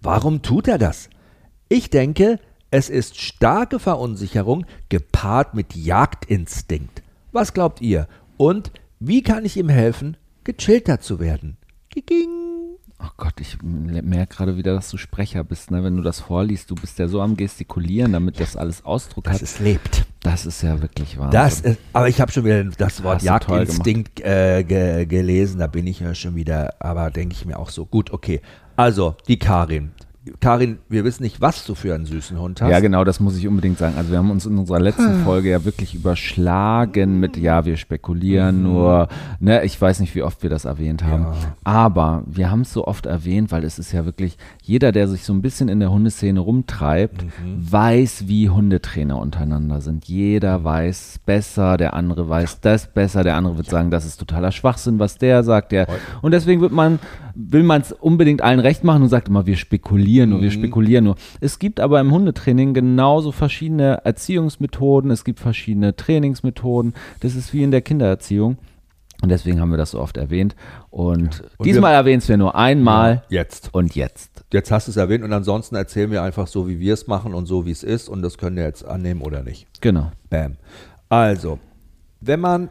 Warum 0.00 0.42
tut 0.42 0.68
er 0.68 0.78
das? 0.78 1.10
Ich 1.68 1.90
denke, 1.90 2.38
es 2.70 2.88
ist 2.88 3.20
starke 3.20 3.78
Verunsicherung 3.78 4.64
gepaart 4.88 5.54
mit 5.54 5.74
Jagdinstinkt. 5.74 7.02
Was 7.32 7.52
glaubt 7.52 7.80
ihr? 7.80 8.08
Und 8.36 8.72
wie 9.00 9.22
kann 9.22 9.44
ich 9.44 9.56
ihm 9.56 9.68
helfen, 9.68 10.16
gechillter 10.44 11.00
zu 11.00 11.18
werden? 11.20 11.56
Giging. 11.90 12.28
Oh 13.02 13.08
Gott, 13.16 13.32
ich 13.40 13.56
merke 13.62 14.36
gerade 14.36 14.56
wieder, 14.58 14.74
dass 14.74 14.90
du 14.90 14.98
Sprecher 14.98 15.42
bist, 15.42 15.70
ne? 15.70 15.82
Wenn 15.82 15.96
du 15.96 16.02
das 16.02 16.20
vorliest, 16.20 16.70
du 16.70 16.74
bist 16.74 16.98
ja 16.98 17.08
so 17.08 17.22
am 17.22 17.34
Gestikulieren, 17.34 18.12
damit 18.12 18.38
das 18.38 18.56
alles 18.56 18.84
Ausdruck 18.84 19.24
Das 19.24 19.34
hat. 19.36 19.42
ist 19.42 19.58
lebt. 19.60 20.04
Das 20.20 20.44
ist 20.44 20.60
ja 20.62 20.82
wirklich 20.82 21.16
wahr. 21.18 21.30
Das 21.30 21.62
ist, 21.62 21.78
aber 21.94 22.08
ich 22.08 22.20
habe 22.20 22.30
schon 22.30 22.44
wieder 22.44 22.62
das 22.64 23.02
Wort 23.02 23.22
Jagdinstinkt 23.22 24.20
äh, 24.20 24.64
ge, 24.64 25.06
gelesen, 25.06 25.60
da 25.60 25.66
bin 25.66 25.86
ich 25.86 26.00
ja 26.00 26.14
schon 26.14 26.34
wieder, 26.34 26.74
aber 26.78 27.10
denke 27.10 27.34
ich 27.34 27.46
mir 27.46 27.58
auch 27.58 27.70
so, 27.70 27.86
gut, 27.86 28.10
okay. 28.10 28.42
Also, 28.76 29.16
die 29.28 29.38
Karin. 29.38 29.92
Karin, 30.38 30.78
wir 30.88 31.04
wissen 31.04 31.22
nicht, 31.22 31.40
was 31.40 31.64
du 31.66 31.74
für 31.74 31.94
einen 31.94 32.06
süßen 32.06 32.38
Hund 32.38 32.60
hast. 32.62 32.70
Ja, 32.70 32.80
genau, 32.80 33.04
das 33.04 33.20
muss 33.20 33.36
ich 33.36 33.48
unbedingt 33.48 33.78
sagen. 33.78 33.94
Also 33.96 34.10
wir 34.10 34.18
haben 34.18 34.30
uns 34.30 34.46
in 34.46 34.56
unserer 34.58 34.80
letzten 34.80 35.24
Folge 35.24 35.50
ja 35.50 35.64
wirklich 35.64 35.94
überschlagen 35.94 37.18
mit, 37.20 37.36
ja, 37.36 37.64
wir 37.64 37.76
spekulieren 37.76 38.62
nur, 38.62 39.08
ne, 39.40 39.64
ich 39.64 39.80
weiß 39.80 40.00
nicht, 40.00 40.14
wie 40.14 40.22
oft 40.22 40.42
wir 40.42 40.50
das 40.50 40.64
erwähnt 40.64 41.02
haben, 41.04 41.22
Ja. 41.24 41.32
aber 41.64 42.22
wir 42.26 42.50
haben 42.50 42.60
es 42.62 42.72
so 42.72 42.86
oft 42.86 43.06
erwähnt, 43.06 43.50
weil 43.52 43.64
es 43.64 43.78
ist 43.78 43.92
ja 43.92 44.04
wirklich, 44.04 44.36
jeder, 44.62 44.92
der 44.92 45.08
sich 45.08 45.24
so 45.24 45.32
ein 45.32 45.42
bisschen 45.42 45.68
in 45.68 45.80
der 45.80 45.90
Hundeszene 45.90 46.40
rumtreibt, 46.40 47.24
weiß, 47.56 48.24
wie 48.28 48.48
Hundetrainer 48.48 49.18
untereinander 49.18 49.80
sind. 49.80 50.04
Jeder 50.06 50.64
weiß 50.64 51.20
besser, 51.26 51.76
der 51.76 51.94
andere 51.94 52.28
weiß 52.28 52.60
das 52.60 52.86
besser, 52.86 53.22
der 53.24 53.36
andere 53.36 53.56
wird 53.56 53.68
sagen, 53.68 53.90
das 53.90 54.04
ist 54.04 54.18
totaler 54.18 54.52
Schwachsinn, 54.52 54.98
was 54.98 55.18
der 55.18 55.42
sagt, 55.42 55.72
der, 55.72 55.86
und 56.22 56.32
deswegen 56.32 56.60
wird 56.60 56.72
man, 56.72 56.98
will 57.48 57.62
man 57.62 57.80
es 57.80 57.92
unbedingt 57.92 58.42
allen 58.42 58.60
recht 58.60 58.84
machen 58.84 59.02
und 59.02 59.08
sagt 59.08 59.28
immer, 59.28 59.46
wir 59.46 59.56
spekulieren 59.56 60.30
nur, 60.30 60.42
wir 60.42 60.50
spekulieren 60.50 61.04
nur. 61.04 61.16
Es 61.40 61.58
gibt 61.58 61.80
aber 61.80 62.00
im 62.00 62.10
Hundetraining 62.10 62.74
genauso 62.74 63.32
verschiedene 63.32 64.04
Erziehungsmethoden, 64.04 65.10
es 65.10 65.24
gibt 65.24 65.40
verschiedene 65.40 65.96
Trainingsmethoden. 65.96 66.94
Das 67.20 67.34
ist 67.34 67.52
wie 67.54 67.62
in 67.62 67.70
der 67.70 67.80
Kindererziehung. 67.80 68.58
Und 69.22 69.28
deswegen 69.28 69.60
haben 69.60 69.70
wir 69.70 69.76
das 69.76 69.90
so 69.90 70.00
oft 70.00 70.16
erwähnt. 70.16 70.56
Und, 70.88 71.42
Und 71.58 71.66
diesmal 71.66 71.92
erwähnen 71.92 72.22
wir 72.26 72.36
nur 72.38 72.54
einmal 72.54 73.22
Jetzt. 73.28 73.68
und 73.72 73.94
jetzt. 73.94 74.44
Jetzt 74.52 74.70
hast 74.70 74.88
du 74.88 74.92
es 74.92 74.96
erwähnt 74.96 75.24
und 75.24 75.32
ansonsten 75.32 75.76
erzählen 75.76 76.10
wir 76.10 76.22
einfach 76.22 76.46
so, 76.46 76.66
wie 76.68 76.80
wir 76.80 76.94
es 76.94 77.06
machen 77.06 77.34
und 77.34 77.46
so, 77.46 77.66
wie 77.66 77.70
es 77.70 77.82
ist 77.82 78.08
und 78.08 78.22
das 78.22 78.38
können 78.38 78.56
wir 78.56 78.64
jetzt 78.64 78.84
annehmen 78.84 79.20
oder 79.20 79.42
nicht. 79.42 79.66
Genau. 79.80 80.10
Bam. 80.30 80.56
Also, 81.10 81.58
wenn 82.20 82.40
man 82.40 82.70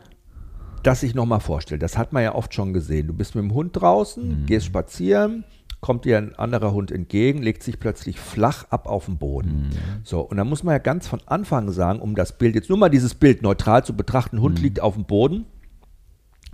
das 0.84 1.02
sich 1.02 1.16
nochmal 1.16 1.40
vorstellt, 1.40 1.82
das 1.82 1.98
hat 1.98 2.14
man 2.14 2.24
ja 2.24 2.36
oft 2.36 2.54
schon 2.54 2.74
gesehen. 2.74 3.08
Du 3.08 3.14
bist 3.14 3.36
mit 3.36 3.44
dem 3.44 3.54
Hund 3.54 3.80
draußen, 3.80 4.46
gehst 4.46 4.66
spazieren, 4.66 5.44
kommt 5.82 6.06
dir 6.06 6.18
ein 6.18 6.36
anderer 6.36 6.74
Hund 6.74 6.92
entgegen, 6.92 7.42
legt 7.42 7.64
sich 7.64 7.80
plötzlich 7.80 8.20
flach 8.20 8.66
ab 8.70 8.88
auf 8.88 9.06
den 9.06 9.18
Boden. 9.18 9.70
So, 10.04 10.22
und 10.22 10.38
dann 10.38 10.50
muss 10.50 10.64
man 10.64 10.74
ja 10.74 10.80
ganz 10.80 11.08
von 11.08 11.22
Anfang 11.26 11.72
sagen, 11.72 12.00
um 12.00 12.16
das 12.16 12.38
Bild, 12.38 12.56
jetzt 12.56 12.70
nur 12.70 12.78
mal 12.78 12.90
dieses 12.90 13.16
Bild 13.16 13.42
neutral 13.42 13.86
zu 13.86 13.96
betrachten, 13.96 14.42
Hund 14.42 14.60
liegt 14.60 14.82
auf 14.82 14.96
dem 14.96 15.06
Boden, 15.06 15.46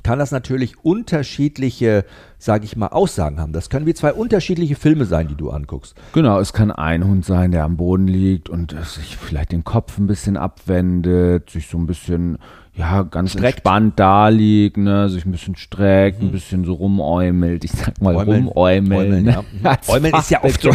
kann 0.03 0.19
das 0.19 0.29
natürlich 0.29 0.83
unterschiedliche, 0.83 2.05
sage 2.37 2.65
ich 2.65 2.75
mal, 2.75 2.87
Aussagen 2.87 3.39
haben. 3.39 3.53
Das 3.53 3.69
können 3.69 3.85
wie 3.85 3.93
zwei 3.93 4.13
unterschiedliche 4.13 4.75
Filme 4.75 5.05
sein, 5.05 5.27
die 5.27 5.35
du 5.35 5.49
anguckst. 5.49 5.95
Genau, 6.13 6.39
es 6.39 6.53
kann 6.53 6.71
ein 6.71 7.03
Hund 7.05 7.25
sein, 7.25 7.51
der 7.51 7.63
am 7.63 7.77
Boden 7.77 8.07
liegt 8.07 8.49
und 8.49 8.75
sich 8.83 9.17
vielleicht 9.17 9.51
den 9.51 9.63
Kopf 9.63 9.97
ein 9.97 10.07
bisschen 10.07 10.37
abwendet, 10.37 11.49
sich 11.49 11.67
so 11.67 11.77
ein 11.77 11.87
bisschen, 11.87 12.37
ja, 12.73 13.03
ganz 13.03 13.31
Streckt. 13.31 13.59
entspannt 13.59 13.93
da 13.99 14.27
liegt, 14.27 14.75
ne, 14.77 15.07
sich 15.09 15.25
ein 15.25 15.31
bisschen 15.31 15.55
streckt, 15.55 16.21
ein 16.21 16.31
bisschen 16.33 16.65
so 16.65 16.73
rumäumelt. 16.73 17.63
Ich 17.63 17.71
sag 17.71 18.01
mal 18.01 18.15
Äumeln. 18.15 18.47
rumäumeln. 18.47 19.05
Äumeln, 19.07 19.23
ne? 19.23 19.31
ja. 19.31 19.41
Mhm. 19.55 19.77
Äumeln 19.87 20.13
ist 20.15 20.29
ja 20.29 20.43
oft 20.43 20.61
so. 20.61 20.71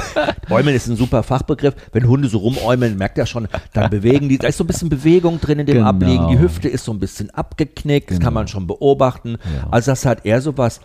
Äumeln 0.48 0.74
ist 0.74 0.86
ein 0.88 0.96
super 0.96 1.22
Fachbegriff. 1.22 1.74
Wenn 1.92 2.08
Hunde 2.08 2.28
so 2.28 2.38
rumäumeln, 2.38 2.96
merkt 2.96 3.18
er 3.18 3.26
schon, 3.26 3.46
dann 3.74 3.90
bewegen 3.90 4.28
die. 4.30 4.38
Da 4.38 4.48
ist 4.48 4.56
so 4.56 4.64
ein 4.64 4.66
bisschen 4.66 4.88
Bewegung 4.88 5.40
drin 5.40 5.58
in 5.58 5.66
dem 5.66 5.74
Genau. 5.76 5.88
Ablegen. 5.88 6.28
Die 6.28 6.38
Hüfte 6.38 6.68
ist 6.68 6.84
so 6.86 6.92
ein 6.92 6.98
bisschen 6.98 7.28
abgeknickt. 7.30 8.10
Das 8.10 8.18
kann 8.20 8.32
man 8.32 8.48
schon 8.48 8.66
beobachten. 8.66 9.36
Also 9.70 9.90
das 9.92 10.06
hat 10.06 10.24
eher 10.24 10.40
so 10.40 10.56
was 10.56 10.80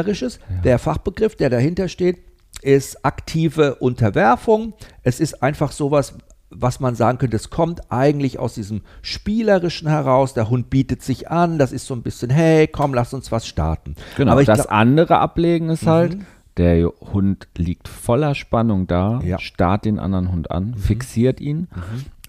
Spielerisches. 0.00 0.40
Der 0.64 0.78
Fachbegriff, 0.78 1.36
der 1.36 1.50
dahinter 1.50 1.88
steht, 1.88 2.18
ist 2.62 3.04
aktive 3.04 3.76
Unterwerfung. 3.76 4.74
Es 5.02 5.20
ist 5.20 5.42
einfach 5.42 5.72
sowas, 5.72 6.14
was 6.50 6.80
man 6.80 6.94
sagen 6.96 7.18
könnte, 7.18 7.36
es 7.36 7.48
kommt 7.50 7.92
eigentlich 7.92 8.38
aus 8.38 8.54
diesem 8.54 8.82
Spielerischen 9.02 9.88
heraus. 9.88 10.34
Der 10.34 10.50
Hund 10.50 10.68
bietet 10.70 11.02
sich 11.02 11.30
an. 11.30 11.58
Das 11.58 11.70
ist 11.72 11.86
so 11.86 11.94
ein 11.94 12.02
bisschen, 12.02 12.28
hey, 12.30 12.66
komm, 12.66 12.92
lass 12.92 13.14
uns 13.14 13.30
was 13.30 13.46
starten. 13.46 13.94
Genau, 14.16 14.32
Aber 14.32 14.44
das 14.44 14.58
Mhm. 14.66 14.72
andere 14.74 15.18
Ablegen 15.18 15.68
ist 15.70 15.86
halt, 15.86 16.18
der 16.56 16.86
Hund 17.12 17.46
liegt 17.56 17.86
voller 17.88 18.34
Spannung 18.34 18.86
da, 18.88 19.20
Ja. 19.24 19.36
Mhm. 19.36 19.40
starrt 19.40 19.84
den 19.84 19.98
anderen 20.00 20.32
Hund 20.32 20.50
an, 20.50 20.74
fixiert 20.74 21.40
ihn 21.40 21.68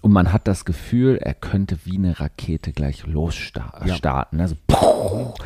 und 0.02 0.12
man 0.12 0.32
hat 0.32 0.46
das 0.48 0.64
Gefühl, 0.66 1.16
er 1.16 1.32
könnte 1.34 1.78
wie 1.84 1.96
eine 1.96 2.20
Rakete 2.20 2.72
gleich 2.72 3.06
losstarten. 3.06 3.88
Ja. 3.88 3.94
starten. 3.94 4.40
Also, 4.40 4.56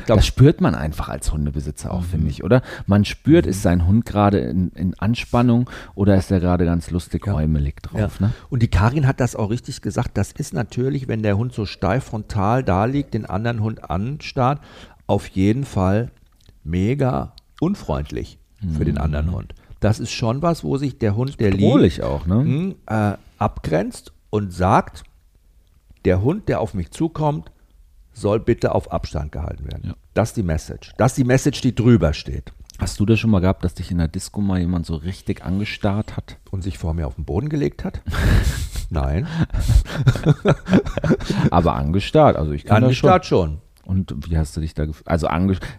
das 0.06 0.26
spürt 0.26 0.60
man 0.60 0.74
einfach 0.74 1.08
als 1.08 1.30
Hundebesitzer 1.32 1.92
auch, 1.92 2.00
Mhm. 2.00 2.04
finde 2.06 2.30
ich, 2.30 2.42
oder? 2.42 2.62
Man 2.86 3.04
spürt, 3.04 3.46
ist 3.46 3.62
sein 3.62 3.86
Hund 3.86 4.04
gerade 4.06 4.38
in, 4.38 4.70
in 4.70 4.98
Anspannung 4.98 5.70
oder 5.94 6.16
ist 6.16 6.30
er 6.30 6.40
gerade 6.40 6.64
ganz 6.64 6.90
lustig 6.90 7.26
äumelig 7.28 7.82
drauf, 7.82 8.18
Ja. 8.20 8.26
ne? 8.28 8.32
Und 8.50 8.62
die 8.62 8.68
Karin 8.68 9.06
hat 9.06 9.20
das 9.20 9.36
auch 9.36 9.50
richtig 9.50 9.82
gesagt. 9.82 10.16
Das 10.18 10.32
ist 10.32 10.52
natürlich, 10.54 11.06
wenn 11.06 11.22
der 11.22 11.36
Hund 11.36 11.52
so 11.52 11.66
steif 11.66 12.04
frontal 12.04 12.64
da 12.64 12.86
liegt, 12.86 13.14
den 13.14 13.26
anderen 13.26 13.60
Hund 13.60 13.88
anstarrt, 13.88 14.60
auf 15.06 15.28
jeden 15.28 15.64
Fall 15.64 16.10
mega 16.64 17.32
unfreundlich 17.60 18.38
für 18.76 18.84
den 18.84 18.98
anderen 18.98 19.32
Hund. 19.32 19.54
Das 19.80 20.00
ist 20.00 20.10
schon 20.12 20.40
was, 20.42 20.64
wo 20.64 20.78
sich 20.78 20.98
der 20.98 21.14
Hund, 21.14 21.38
der 21.38 21.50
liegt, 21.52 22.02
auch, 22.02 22.26
ne? 22.26 22.74
mh, 22.88 23.12
äh, 23.12 23.16
abgrenzt 23.38 24.12
und 24.30 24.52
sagt, 24.52 25.04
der 26.04 26.22
Hund, 26.22 26.48
der 26.48 26.60
auf 26.60 26.74
mich 26.74 26.90
zukommt, 26.90 27.50
soll 28.12 28.40
bitte 28.40 28.74
auf 28.74 28.92
Abstand 28.92 29.32
gehalten 29.32 29.64
werden. 29.64 29.88
Ja. 29.88 29.94
Das 30.14 30.30
ist 30.30 30.36
die 30.36 30.42
Message. 30.42 30.92
Das 30.96 31.12
ist 31.12 31.18
die 31.18 31.24
Message, 31.24 31.60
die 31.60 31.74
drüber 31.74 32.14
steht 32.14 32.52
Hast 32.78 33.00
du 33.00 33.06
das 33.06 33.18
schon 33.18 33.30
mal 33.30 33.40
gehabt, 33.40 33.64
dass 33.64 33.74
dich 33.74 33.90
in 33.90 33.98
der 33.98 34.08
Disco 34.08 34.40
mal 34.40 34.58
jemand 34.58 34.84
so 34.84 34.96
richtig 34.96 35.44
angestarrt 35.44 36.16
hat? 36.16 36.36
und 36.50 36.62
sich 36.62 36.78
vor 36.78 36.94
mir 36.94 37.06
auf 37.06 37.16
den 37.16 37.24
Boden 37.24 37.48
gelegt 37.48 37.84
hat. 37.84 38.00
Nein, 38.90 39.26
Aber 41.50 41.74
angestarrt, 41.74 42.36
also 42.36 42.52
ich 42.52 42.64
kann 42.64 42.82
das 42.82 42.96
schon. 42.96 43.10
angestarrt 43.10 43.26
schon. 43.26 43.60
Und 43.86 44.14
wie 44.28 44.36
hast 44.36 44.56
du 44.56 44.60
dich 44.60 44.74
da 44.74 44.84
gefühlt? 44.84 45.06
Also 45.06 45.28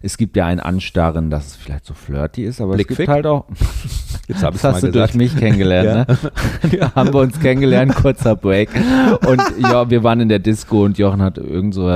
es 0.01 0.17
gibt 0.17 0.37
ja 0.37 0.45
ein 0.45 0.59
Anstarren, 0.61 1.29
dass 1.29 1.47
es 1.47 1.55
vielleicht 1.57 1.85
so 1.85 1.93
flirty 1.93 2.45
ist, 2.45 2.61
aber 2.61 2.75
Blickfick? 2.75 2.91
es 2.91 2.97
gibt 2.99 3.09
halt 3.09 3.25
auch. 3.27 3.45
Jetzt 4.27 4.43
habe 4.43 4.53
Das 4.53 4.63
hast 4.63 4.83
du 4.83 4.87
gesagt. 4.91 5.13
durch 5.13 5.15
mich 5.15 5.35
kennengelernt, 5.37 6.09
ne? 6.09 6.89
Haben 6.95 7.13
wir 7.13 7.19
uns 7.19 7.39
kennengelernt, 7.39 7.95
kurzer 7.95 8.35
Break. 8.35 8.69
Und 9.25 9.41
ja, 9.59 9.89
wir 9.89 10.03
waren 10.03 10.19
in 10.19 10.29
der 10.29 10.39
Disco 10.39 10.83
und 10.83 10.97
Jochen 10.97 11.21
hat 11.21 11.37
irgend 11.37 11.73
so 11.73 11.87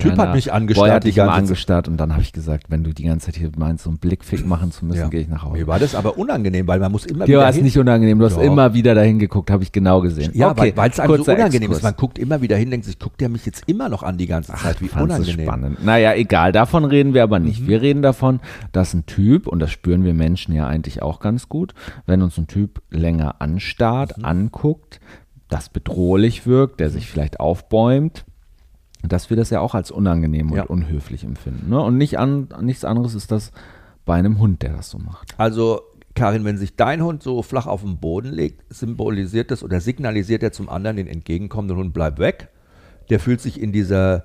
ein 0.00 0.10
Typ 0.10 0.18
hat 0.18 0.34
mich 0.34 0.52
angestarrt 0.52 0.86
Boy 0.88 0.94
hat 0.94 1.04
dich 1.04 1.16
immer 1.18 1.32
angestarrt 1.32 1.88
und 1.88 1.96
dann 1.96 2.12
habe 2.12 2.22
ich 2.22 2.32
gesagt, 2.32 2.66
wenn 2.68 2.84
du 2.84 2.92
die 2.92 3.04
ganze 3.04 3.26
Zeit 3.26 3.36
hier 3.36 3.50
meinst, 3.56 3.84
so 3.84 3.90
einen 3.90 3.98
Blickfick 3.98 4.46
machen 4.46 4.70
zu 4.72 4.84
müssen, 4.84 5.00
Ja. 5.00 5.08
gehe 5.08 5.20
ich 5.20 5.28
nach 5.28 5.42
Hause. 5.44 5.58
Mir 5.58 5.66
war 5.66 5.78
das 5.78 5.94
aber 5.94 6.18
unangenehm, 6.18 6.66
weil 6.66 6.78
man 6.80 6.92
muss 6.92 7.04
immer 7.06 7.24
Dir 7.24 7.32
wieder 7.34 7.38
war 7.40 7.50
es 7.50 7.60
nicht 7.60 7.78
unangenehm, 7.78 8.18
du 8.18 8.24
hast 8.26 8.36
Doch. 8.36 8.42
immer 8.42 8.74
wieder 8.74 8.94
dahin 8.94 9.18
geguckt, 9.18 9.50
habe 9.50 9.62
ich 9.62 9.72
genau 9.72 10.00
gesehen. 10.00 10.30
ja, 10.34 10.56
weil 10.56 10.76
weil 10.76 10.90
es 10.90 11.00
einem 11.00 11.16
so 11.24 11.32
unangenehm 11.32 11.62
Exkurs. 11.62 11.78
ist. 11.78 11.82
Man 11.84 11.94
guckt 11.96 12.18
immer 12.18 12.40
wieder 12.42 12.56
hin, 12.56 12.70
denkt 12.70 12.86
sich, 12.86 12.98
guckt 12.98 13.20
der 13.20 13.28
mich 13.28 13.46
jetzt 13.46 13.64
immer 13.66 13.88
noch 13.88 14.02
an 14.02 14.18
die 14.18 14.26
ganze 14.26 14.52
Zeit, 14.52 14.80
wie 14.80 14.88
fandst 14.88 15.18
es 15.18 15.24
unangenehm. 15.26 15.46
spannend. 15.46 15.84
Naja, 15.84 16.14
egal, 16.14 16.52
davon 16.52 16.84
reden 16.84 17.14
wir 17.14 17.22
aber 17.22 17.38
Mhm. 17.38 17.46
nicht. 17.46 17.66
Wir 17.66 17.80
reden 17.82 18.02
davon, 18.02 18.40
dass 18.72 18.94
ein 18.94 19.06
Typ, 19.06 19.46
und 19.46 19.60
das 19.60 19.70
spüren 19.70 20.04
wir 20.04 20.14
Menschen 20.14 20.54
ja 20.54 20.66
eigentlich 20.66 21.02
auch 21.02 21.20
ganz 21.20 21.48
gut, 21.48 21.74
wenn 22.06 22.22
uns 22.22 22.36
ein 22.38 22.46
Typ 22.46 22.82
länger 22.90 23.26
Mhm. 23.26 23.32
anstarrt, 23.38 24.24
anguckt, 24.24 25.00
das 25.48 25.68
bedrohlich 25.68 26.46
wirkt, 26.46 26.80
der 26.80 26.90
sich 26.90 27.06
vielleicht 27.08 27.38
aufbäumt, 27.40 28.24
dass 29.02 29.30
wir 29.30 29.36
das 29.36 29.50
ja 29.50 29.60
auch 29.60 29.74
als 29.74 29.90
unangenehm 29.90 30.50
und 30.50 30.56
Ja. 30.56 30.64
unhöflich 30.64 31.24
empfinden. 31.24 31.70
Ne? 31.70 31.80
Und 31.80 31.96
nicht 31.96 32.18
an, 32.18 32.48
nichts 32.60 32.84
anderes 32.84 33.14
ist 33.14 33.30
das 33.30 33.52
bei 34.04 34.14
einem 34.14 34.38
Hund, 34.38 34.62
der 34.62 34.72
das 34.72 34.90
so 34.90 34.98
macht. 34.98 35.34
Also, 35.38 35.80
Karin, 36.14 36.44
wenn 36.44 36.56
sich 36.58 36.76
dein 36.76 37.02
Hund 37.02 37.22
so 37.22 37.42
flach 37.42 37.66
auf 37.66 37.82
den 37.82 37.98
Boden 37.98 38.32
legt, 38.32 38.64
symbolisiert 38.72 39.50
das 39.50 39.62
oder 39.62 39.80
signalisiert 39.80 40.42
er 40.42 40.52
zum 40.52 40.68
anderen, 40.68 40.96
den 40.96 41.06
entgegenkommenden 41.08 41.76
Hund, 41.76 41.92
bleib 41.92 42.18
weg. 42.18 42.48
Der 43.10 43.20
fühlt 43.20 43.40
sich 43.40 43.60
in 43.60 43.70
dieser 43.72 44.24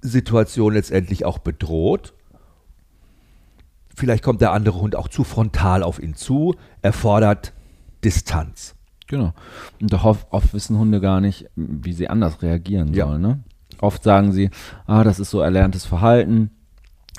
Situation 0.00 0.72
letztendlich 0.72 1.24
auch 1.24 1.38
bedroht. 1.38 2.14
Vielleicht 3.94 4.24
kommt 4.24 4.40
der 4.40 4.52
andere 4.52 4.80
Hund 4.80 4.96
auch 4.96 5.08
zu 5.08 5.22
frontal 5.22 5.82
auf 5.82 6.02
ihn 6.02 6.14
zu, 6.14 6.54
erfordert 6.80 7.52
Distanz. 8.04 8.74
Genau. 9.06 9.34
Und 9.80 9.92
doch 9.92 10.04
oft, 10.04 10.26
oft 10.30 10.54
wissen 10.54 10.78
Hunde 10.78 11.00
gar 11.00 11.20
nicht, 11.20 11.46
wie 11.56 11.92
sie 11.92 12.08
anders 12.08 12.40
reagieren 12.42 12.94
Ja. 12.94 13.06
sollen. 13.06 13.20
Ne? 13.22 13.40
Oft 13.80 14.02
sagen 14.02 14.32
sie, 14.32 14.50
ah, 14.86 15.04
das 15.04 15.18
ist 15.18 15.30
so 15.30 15.40
erlerntes 15.40 15.84
Verhalten, 15.84 16.50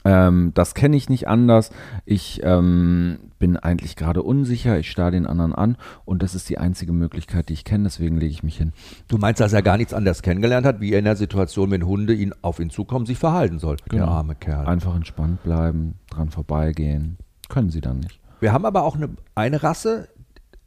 ähm, 0.06 0.52
das 0.54 0.74
kenne 0.76 0.98
ich 0.98 1.10
nicht 1.10 1.28
anders. 1.30 1.72
Ich 2.06 2.42
ähm, 2.44 3.20
bin 3.40 3.56
eigentlich 3.58 3.96
gerade 3.96 4.22
unsicher, 4.22 4.78
ich 4.78 4.92
starre 4.92 5.12
den 5.12 5.26
anderen 5.26 5.54
an 5.56 5.78
und 6.04 6.22
das 6.24 6.36
ist 6.36 6.50
die 6.50 6.58
einzige 6.58 6.92
Möglichkeit, 6.92 7.50
die 7.50 7.54
ich 7.54 7.64
kenne, 7.64 7.86
deswegen 7.86 8.18
lege 8.18 8.32
ich 8.32 8.44
mich 8.44 8.58
hin. 8.58 8.74
Du 9.08 9.18
meinst, 9.18 9.40
dass 9.40 9.54
er 9.54 9.62
gar 9.62 9.78
nichts 9.78 9.94
anderes 9.94 10.22
kennengelernt 10.22 10.66
hat, 10.66 10.82
wie 10.82 10.92
er 10.92 11.00
in 11.00 11.06
der 11.06 11.16
Situation, 11.16 11.72
wenn 11.72 11.86
Hunde 11.86 12.14
ihn 12.14 12.34
auf 12.42 12.60
ihn 12.60 12.70
zukommen, 12.70 13.06
sich 13.06 13.18
verhalten 13.18 13.60
soll. 13.60 13.78
Der 13.92 14.00
Genau. 14.00 14.12
arme 14.12 14.36
Kerl. 14.36 14.66
Einfach 14.68 14.96
entspannt 14.96 15.42
bleiben, 15.44 15.96
dran 16.10 16.30
vorbeigehen. 16.30 17.18
Können 17.50 17.70
sie 17.70 17.82
dann 17.82 18.00
nicht. 18.00 18.20
Wir 18.42 18.52
haben 18.52 18.66
aber 18.66 18.84
auch 18.84 18.96
eine, 18.98 19.10
eine 19.36 19.64
Rasse, 19.64 20.10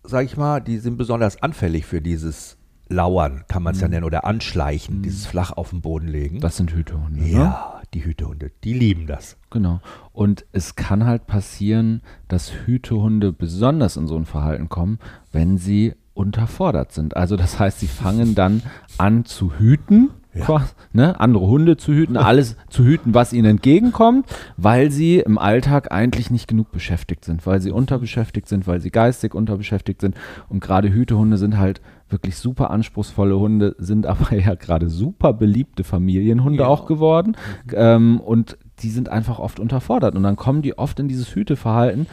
sag 0.03 0.25
ich 0.25 0.37
mal, 0.39 0.61
die 0.61 0.79
sind 0.79 0.97
besonders 0.97 1.43
anfällig 1.43 1.85
für 1.85 2.01
dieses 2.01 2.56
Lauern, 2.89 3.45
kann 3.49 3.63
man 3.63 3.75
es 3.75 3.81
ja 3.81 3.89
nennen, 3.89 4.05
oder 4.05 4.25
Anschleichen, 4.25 5.03
dieses 5.03 5.27
flach 5.27 5.53
auf 5.53 5.71
den 5.71 5.81
Boden 5.81 6.09
legen. 6.09 6.41
Das 6.41 6.57
sind 6.57 6.73
Hütehunde. 6.73 7.21
Ne? 7.21 7.29
ja, 7.29 7.83
die 7.95 8.05
Hütehunde, 8.05 8.53
die 8.63 8.75
lieben 8.75 9.07
das. 9.07 9.37
Genau. 9.51 9.81
Und 10.13 10.47
es 10.53 10.77
kann 10.77 11.05
halt 11.05 11.27
passieren, 11.27 12.03
dass 12.29 12.53
Hütehunde 12.67 13.33
besonders 13.33 13.97
in 13.97 14.07
so 14.07 14.17
ein 14.17 14.25
Verhalten 14.25 14.69
kommen, 14.69 14.99
wenn 15.33 15.59
sie 15.59 15.95
unterfordert 16.15 16.93
sind. 16.93 17.17
Also 17.17 17.37
das 17.37 17.59
heißt, 17.59 17.81
sie 17.81 17.89
fangen 17.89 18.35
dann 18.35 18.63
an 18.99 19.25
zu 19.25 19.59
hüten, 19.59 20.11
quasi, 20.41 20.73
ne? 20.93 21.19
andere 21.21 21.47
Hunde 21.47 21.77
zu 21.77 21.93
hüten, 21.93 22.17
alles 22.17 22.57
zu 22.69 22.85
hüten, 22.85 23.15
was 23.15 23.33
ihnen 23.33 23.47
entgegenkommt, 23.47 24.27
weil 24.57 24.91
sie 24.91 25.19
im 25.19 25.39
Alltag 25.39 25.93
eigentlich 25.93 26.31
nicht 26.31 26.49
genug 26.49 26.73
beschäftigt 26.73 27.25
sind, 27.25 27.47
weil 27.47 27.61
sie 27.61 27.71
unterbeschäftigt 27.71 28.49
sind, 28.49 28.67
weil 28.67 28.81
sie 28.81 28.91
geistig 28.91 29.35
unterbeschäftigt 29.35 30.01
sind. 30.01 30.15
Und 30.49 30.61
gerade 30.61 30.93
Hütehunde 30.93 31.37
sind 31.37 31.59
halt 31.59 31.81
wirklich 32.09 32.37
super 32.37 32.71
anspruchsvolle 32.71 33.39
Hunde, 33.39 33.75
sind 33.79 34.07
aber 34.07 34.35
ja 34.37 34.55
gerade 34.55 34.89
super 34.89 35.33
beliebte 35.33 35.85
Familienhunde 35.85 36.67
auch 36.67 36.87
geworden. 36.87 37.37
Ähm, 37.73 38.21
und 38.21 38.57
die 38.81 38.91
sind 38.91 39.09
einfach 39.09 39.39
oft 39.39 39.59
unterfordert. 39.61 40.15
Und 40.15 40.23
dann 40.23 40.37
kommen 40.37 40.63
die 40.63 40.79
oft 40.79 41.01
in 41.01 41.09
dieses 41.09 41.35
Hüteverhalten, 41.35 42.07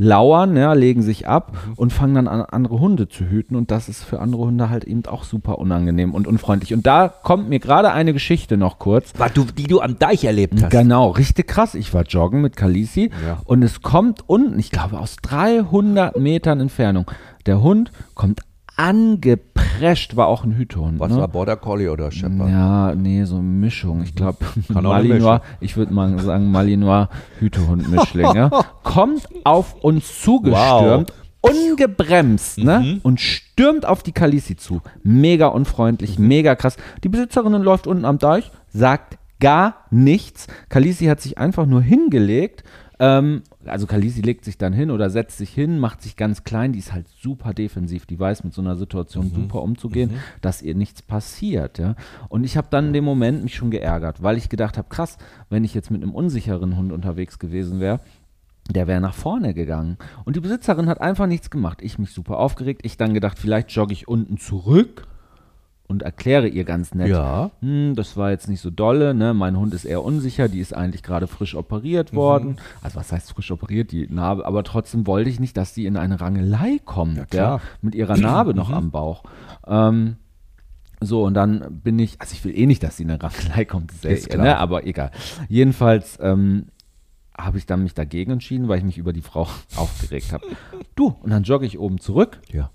lauern, 0.00 0.56
ja, 0.56 0.74
legen 0.74 1.02
sich 1.02 1.26
ab 1.26 1.56
und 1.74 1.92
fangen 1.92 2.14
dann 2.14 2.28
an, 2.28 2.42
andere 2.42 2.78
Hunde 2.78 3.08
zu 3.08 3.24
hüten. 3.24 3.56
Und 3.56 3.72
das 3.72 3.88
ist 3.88 4.04
für 4.04 4.20
andere 4.20 4.42
Hunde 4.42 4.70
halt 4.70 4.84
eben 4.84 5.04
auch 5.06 5.24
super 5.24 5.58
unangenehm 5.58 6.14
und 6.14 6.28
unfreundlich. 6.28 6.72
Und 6.72 6.86
da 6.86 7.08
kommt 7.08 7.48
mir 7.48 7.58
gerade 7.58 7.90
eine 7.90 8.12
Geschichte 8.12 8.56
noch 8.56 8.78
kurz. 8.78 9.12
Was 9.18 9.32
du, 9.32 9.44
die 9.44 9.64
du 9.64 9.80
am 9.80 9.98
Deich 9.98 10.22
erlebt 10.24 10.62
hast. 10.62 10.70
Genau, 10.70 11.08
richtig 11.10 11.48
krass. 11.48 11.74
Ich 11.74 11.92
war 11.94 12.04
joggen 12.04 12.40
mit 12.42 12.54
Kalisi 12.56 13.10
Ja. 13.26 13.38
und 13.44 13.62
es 13.64 13.82
kommt 13.82 14.22
unten, 14.28 14.58
ich 14.60 14.70
glaube 14.70 15.00
aus 15.00 15.16
300 15.22 16.16
Metern 16.16 16.60
Entfernung, 16.60 17.06
der 17.46 17.60
Hund 17.60 17.90
kommt 18.14 18.42
angeprescht, 18.78 20.16
war 20.16 20.28
auch 20.28 20.44
ein 20.44 20.54
Hütehund. 20.56 21.00
Was 21.00 21.12
ne? 21.12 21.18
war 21.18 21.28
Border 21.28 21.56
Collie 21.56 21.90
oder 21.90 22.10
Shepherd? 22.10 22.48
Ja, 22.48 22.94
nee, 22.94 23.24
so 23.24 23.34
eine 23.34 23.44
Mischung. 23.44 24.02
Ich 24.02 24.14
glaube, 24.14 24.38
Malinois, 24.68 25.40
ich 25.60 25.76
würde 25.76 25.92
mal 25.92 26.18
sagen, 26.20 26.50
Malinois 26.50 27.08
Hütehund-Mischling, 27.40 28.34
ja, 28.34 28.48
kommt 28.84 29.28
auf 29.44 29.74
uns 29.82 30.22
zugestürmt, 30.22 31.12
ungebremst, 31.40 32.58
ne, 32.58 33.00
und 33.02 33.20
stürmt 33.20 33.84
auf 33.84 34.04
die 34.04 34.12
Kalisi 34.12 34.56
zu. 34.56 34.80
Mega 35.02 35.48
unfreundlich, 35.48 36.18
mega 36.18 36.54
krass. 36.54 36.76
Die 37.02 37.08
Besitzerin 37.08 37.52
läuft 37.54 37.88
unten 37.88 38.04
am 38.04 38.18
Deich, 38.18 38.50
sagt 38.68 39.18
gar 39.40 39.86
nichts. 39.90 40.46
Kalisi 40.68 41.06
hat 41.06 41.20
sich 41.20 41.36
einfach 41.36 41.66
nur 41.66 41.82
hingelegt. 41.82 42.62
Ähm, 43.00 43.42
also 43.64 43.86
Kalisi 43.86 44.20
legt 44.22 44.44
sich 44.44 44.58
dann 44.58 44.72
hin 44.72 44.90
oder 44.90 45.10
setzt 45.10 45.38
sich 45.38 45.50
hin, 45.50 45.78
macht 45.78 46.02
sich 46.02 46.16
ganz 46.16 46.44
klein. 46.44 46.72
Die 46.72 46.78
ist 46.78 46.92
halt 46.92 47.08
super 47.08 47.54
defensiv. 47.54 48.06
Die 48.06 48.18
weiß 48.18 48.44
mit 48.44 48.54
so 48.54 48.62
einer 48.62 48.76
Situation 48.76 49.30
super 49.32 49.62
umzugehen, 49.62 50.12
dass 50.40 50.62
ihr 50.62 50.74
nichts 50.74 51.02
passiert. 51.02 51.78
Ja? 51.78 51.94
Und 52.28 52.44
ich 52.44 52.56
habe 52.56 52.68
dann 52.70 52.88
in 52.88 52.92
dem 52.92 53.04
Moment 53.04 53.42
mich 53.42 53.54
schon 53.54 53.70
geärgert, 53.70 54.22
weil 54.22 54.36
ich 54.36 54.48
gedacht 54.48 54.78
habe, 54.78 54.88
krass, 54.88 55.18
wenn 55.50 55.64
ich 55.64 55.74
jetzt 55.74 55.90
mit 55.90 56.02
einem 56.02 56.14
unsicheren 56.14 56.76
Hund 56.76 56.92
unterwegs 56.92 57.38
gewesen 57.38 57.80
wäre, 57.80 58.00
der 58.70 58.86
wäre 58.86 59.00
nach 59.00 59.14
vorne 59.14 59.54
gegangen. 59.54 59.96
Und 60.24 60.36
die 60.36 60.40
Besitzerin 60.40 60.88
hat 60.88 61.00
einfach 61.00 61.26
nichts 61.26 61.50
gemacht. 61.50 61.78
Ich 61.80 61.98
mich 61.98 62.12
super 62.12 62.38
aufgeregt. 62.38 62.82
Ich 62.84 62.96
dann 62.96 63.14
gedacht, 63.14 63.38
vielleicht 63.38 63.70
jogge 63.70 63.92
ich 63.92 64.08
unten 64.08 64.36
zurück 64.38 65.06
und 65.88 66.02
erkläre 66.02 66.46
ihr 66.48 66.64
ganz 66.64 66.94
nett. 66.94 67.08
Ja. 67.08 67.50
Hm, 67.60 67.94
das 67.96 68.16
war 68.16 68.30
jetzt 68.30 68.46
nicht 68.48 68.60
so 68.60 68.70
dolle, 68.70 69.14
ne? 69.14 69.32
Mein 69.32 69.56
Hund 69.56 69.72
ist 69.72 69.86
eher 69.86 70.04
unsicher, 70.04 70.48
die 70.48 70.60
ist 70.60 70.74
eigentlich 70.74 71.02
gerade 71.02 71.26
frisch 71.26 71.54
operiert 71.54 72.14
worden. 72.14 72.56
Also 72.82 72.96
was 72.96 73.10
heißt 73.10 73.32
frisch 73.32 73.50
operiert, 73.50 73.90
die 73.90 74.06
Narbe, 74.06 74.44
aber 74.46 74.62
trotzdem 74.64 75.06
wollte 75.06 75.30
ich 75.30 75.40
nicht, 75.40 75.56
dass 75.56 75.74
sie 75.74 75.86
in 75.86 75.96
eine 75.96 76.20
Rangelei 76.20 76.78
kommt, 76.84 77.16
ja, 77.16 77.24
klar. 77.24 77.60
mit 77.80 77.94
ihrer 77.94 78.18
Narbe 78.18 78.52
noch 78.54 78.70
am 78.70 78.90
Bauch. 78.90 79.24
Ähm, 79.66 80.16
so, 81.00 81.24
und 81.24 81.34
dann 81.34 81.80
bin 81.82 81.98
ich, 81.98 82.20
also 82.20 82.34
ich 82.34 82.44
will 82.44 82.56
eh 82.56 82.66
nicht, 82.66 82.82
dass 82.82 82.96
sie 82.98 83.04
in 83.04 83.10
eine 83.10 83.22
Rangelei 83.22 83.64
kommt, 83.64 83.92
ist, 83.92 84.04
Ist 84.04 84.26
eh, 84.26 84.30
klar. 84.30 84.44
Ne? 84.44 84.58
aber 84.58 84.86
egal. 84.86 85.10
Jedenfalls 85.48 86.18
ähm, 86.20 86.66
habe 87.36 87.56
ich 87.56 87.66
dann 87.66 87.82
mich 87.82 87.94
dagegen 87.94 88.32
entschieden, 88.32 88.68
weil 88.68 88.78
ich 88.78 88.84
mich 88.84 88.98
über 88.98 89.14
die 89.14 89.22
Frau 89.22 89.48
aufgeregt 89.76 90.32
habe. 90.32 90.44
Du, 90.96 91.16
und 91.22 91.30
dann 91.30 91.44
jogge 91.44 91.64
ich 91.64 91.78
oben 91.78 91.98
zurück, 91.98 92.40
Ja. 92.52 92.70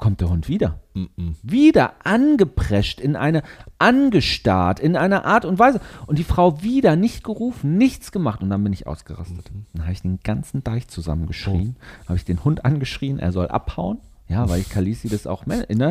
Kommt 0.00 0.20
der 0.20 0.30
Hund 0.30 0.48
wieder 0.48 0.80
Mhm. 0.94 1.36
wieder 1.42 1.92
angeprescht, 2.04 2.98
in 3.00 3.14
eine 3.14 3.42
angestarrt, 3.78 4.80
in 4.80 4.96
einer 4.96 5.24
Art 5.24 5.44
und 5.44 5.58
Weise. 5.58 5.80
Und 6.06 6.18
die 6.18 6.24
Frau 6.24 6.62
wieder 6.62 6.96
nicht 6.96 7.22
gerufen, 7.22 7.76
nichts 7.78 8.10
gemacht. 8.12 8.42
Und 8.42 8.50
dann 8.50 8.64
bin 8.64 8.72
ich 8.72 8.86
ausgerastet. 8.86 9.50
Dann 9.72 9.82
habe 9.82 9.92
ich 9.92 10.02
den 10.02 10.18
ganzen 10.24 10.64
Deich 10.64 10.88
zusammengeschrien, 10.88 11.76
habe 12.06 12.16
ich 12.16 12.24
den 12.24 12.42
Hund 12.44 12.64
angeschrien, 12.64 13.18
er 13.18 13.30
soll 13.32 13.48
abhauen. 13.48 13.98
Ja, 14.28 14.48
weil 14.48 14.60
ich 14.60 14.68
Kalisi 14.70 15.08
das 15.08 15.26
auch, 15.26 15.46
ne? 15.46 15.64
Ja. 15.70 15.90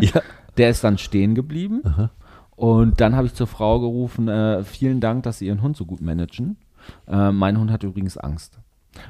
Der 0.57 0.69
ist 0.69 0.83
dann 0.83 0.97
stehen 0.97 1.35
geblieben. 1.35 1.81
Und 2.55 2.99
dann 2.99 3.15
habe 3.15 3.27
ich 3.27 3.33
zur 3.33 3.47
Frau 3.47 3.79
gerufen, 3.79 4.27
äh, 4.27 4.63
vielen 4.63 4.99
Dank, 4.99 5.23
dass 5.23 5.39
Sie 5.39 5.47
Ihren 5.47 5.61
Hund 5.61 5.77
so 5.77 5.85
gut 5.85 6.01
managen. 6.01 6.57
Äh, 7.07 7.31
mein 7.31 7.57
Hund 7.57 7.71
hat 7.71 7.83
übrigens 7.83 8.17
Angst. 8.17 8.59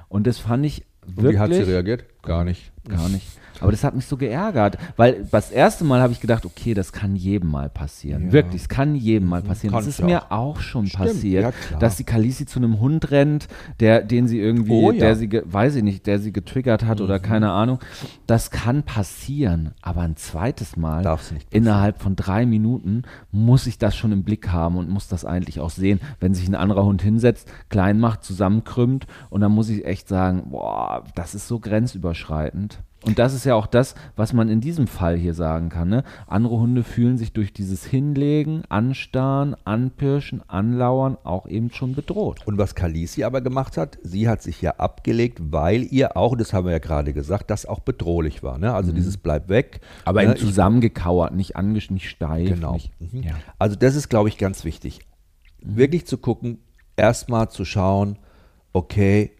Und 0.08 0.28
das 0.28 0.38
fand 0.38 0.66
ich 0.66 0.86
Und 1.08 1.18
wirklich. 1.18 1.34
wie 1.36 1.40
hat 1.40 1.54
sie 1.54 1.62
reagiert? 1.62 2.06
Gar 2.22 2.44
nicht. 2.44 2.72
Gar 2.88 3.10
nicht. 3.10 3.26
Aber 3.62 3.72
das 3.72 3.84
hat 3.84 3.96
mich 3.96 4.06
so 4.06 4.18
geärgert, 4.18 4.78
weil 4.96 5.26
das 5.32 5.52
erste 5.52 5.84
Mal 5.84 6.02
habe 6.02 6.14
ich 6.14 6.20
gedacht, 6.20 6.46
okay, 6.46 6.74
das 6.74 6.92
kann 6.92 7.16
jedem 7.16 7.52
mal 7.52 7.70
passieren. 7.70 8.28
Ja. 8.28 8.32
Wirklich, 8.32 8.64
es 8.64 8.70
kann 8.70 8.96
jedem 8.96 9.28
mal 9.28 9.42
passieren. 9.42 9.74
Kann 9.74 9.86
das 9.86 10.00
ist 10.00 10.04
mir 10.04 10.32
auch 10.32 10.60
schon 10.60 10.88
Stimmt, 10.88 11.06
passiert, 11.06 11.54
ja, 11.72 11.78
dass 11.78 11.98
die 11.98 12.04
Kalisi 12.04 12.46
zu 12.46 12.60
einem 12.60 12.80
Hund 12.80 13.12
rennt, 13.12 13.48
der, 13.80 14.02
den 14.02 14.28
sie 14.28 14.40
irgendwie, 14.40 14.72
Oh, 14.72 14.92
ja. 14.92 14.96
Mhm. 14.96 15.00
der 15.00 15.16
sie, 15.16 15.42
weiß 15.44 15.76
ich 15.76 15.84
nicht, 15.84 16.08
der 16.08 16.20
sie 16.20 16.32
getriggert 16.32 16.86
hat 16.86 17.02
oder 17.02 17.20
keine 17.20 17.52
Ahnung. 17.52 17.80
Das 18.28 18.52
kann 18.52 18.84
passieren, 18.84 19.72
aber 19.82 20.02
ein 20.02 20.16
zweites 20.16 20.78
Mal 20.78 21.18
innerhalb 21.50 22.02
von 22.02 22.16
drei 22.16 22.46
Minuten 22.46 23.04
muss 23.32 23.68
ich 23.68 23.78
das 23.78 23.96
schon 23.96 24.12
im 24.12 24.24
Blick 24.24 24.50
haben 24.52 24.78
und 24.78 24.90
muss 24.90 25.08
das 25.08 25.26
eigentlich 25.26 25.60
auch 25.60 25.70
sehen, 25.70 26.00
wenn 26.20 26.34
sich 26.34 26.48
ein 26.48 26.56
anderer 26.56 26.86
Hund 26.86 27.02
hinsetzt, 27.02 27.52
klein 27.70 28.00
macht, 28.00 28.24
zusammenkrümmt 28.24 29.08
und 29.30 29.42
dann 29.42 29.52
muss 29.52 29.70
ich 29.70 29.86
echt 29.86 30.08
sagen, 30.08 30.50
boah, 30.52 31.04
das 31.16 31.36
ist 31.36 31.48
so 31.48 31.60
grenzüberschreitend. 31.60 32.80
Und 33.06 33.18
das 33.18 33.34
ist 33.34 33.46
ja 33.46 33.56
auch 33.56 33.68
das, 33.68 33.96
was 34.18 34.34
man 34.34 34.50
in 34.50 34.60
diesem 34.60 34.88
Fall 34.88 35.16
hier 35.16 35.34
sagen 35.34 35.70
kann. 35.70 35.88
Ne? 35.88 36.04
Andere 36.28 36.60
Hunde 36.60 36.84
fühlen 36.84 37.18
sich 37.18 37.32
durch 37.32 37.54
dieses 37.54 37.86
Hinlegen, 37.86 38.64
Anstarren, 38.68 39.56
Anpirschen, 39.64 40.42
Anlauern 40.50 41.18
auch 41.24 41.48
eben 41.48 41.72
schon 41.72 41.96
bedroht. 41.96 42.42
Und 42.46 42.58
was 42.58 42.76
Kalisi 42.76 43.24
aber 43.24 43.40
gemacht 43.40 43.78
hat, 43.78 43.98
sie 44.04 44.28
hat 44.28 44.42
sich 44.42 44.62
ja 44.62 44.72
abgelegt, 44.72 45.40
weil 45.42 45.84
ihr 45.84 46.18
auch, 46.18 46.36
das 46.36 46.52
haben 46.52 46.66
wir 46.66 46.74
ja 46.74 46.80
gerade 46.80 47.14
gesagt, 47.14 47.50
das 47.50 47.66
auch 47.66 47.80
bedrohlich 47.80 48.44
war. 48.44 48.58
Ne? 48.58 48.74
Also 48.74 48.92
dieses 48.92 49.18
Bleib 49.18 49.48
weg. 49.48 49.80
Aber 50.04 50.22
ne? 50.22 50.32
eben 50.32 50.38
zusammengekauert, 50.38 51.34
nicht 51.34 51.56
angesch, 51.56 51.90
nicht 51.92 52.10
steif. 52.10 52.50
Genau. 52.50 52.74
Nicht, 52.74 52.92
Mhm. 53.00 53.24
ja. 53.24 53.32
Also 53.58 53.78
das 53.78 53.96
ist, 53.96 54.10
glaube 54.10 54.28
ich, 54.28 54.38
ganz 54.38 54.66
wichtig. 54.66 55.00
Wirklich 55.62 56.06
zu 56.06 56.18
gucken, 56.18 56.60
erstmal 56.98 57.50
zu 57.50 57.64
schauen, 57.64 58.18
okay, 58.74 59.32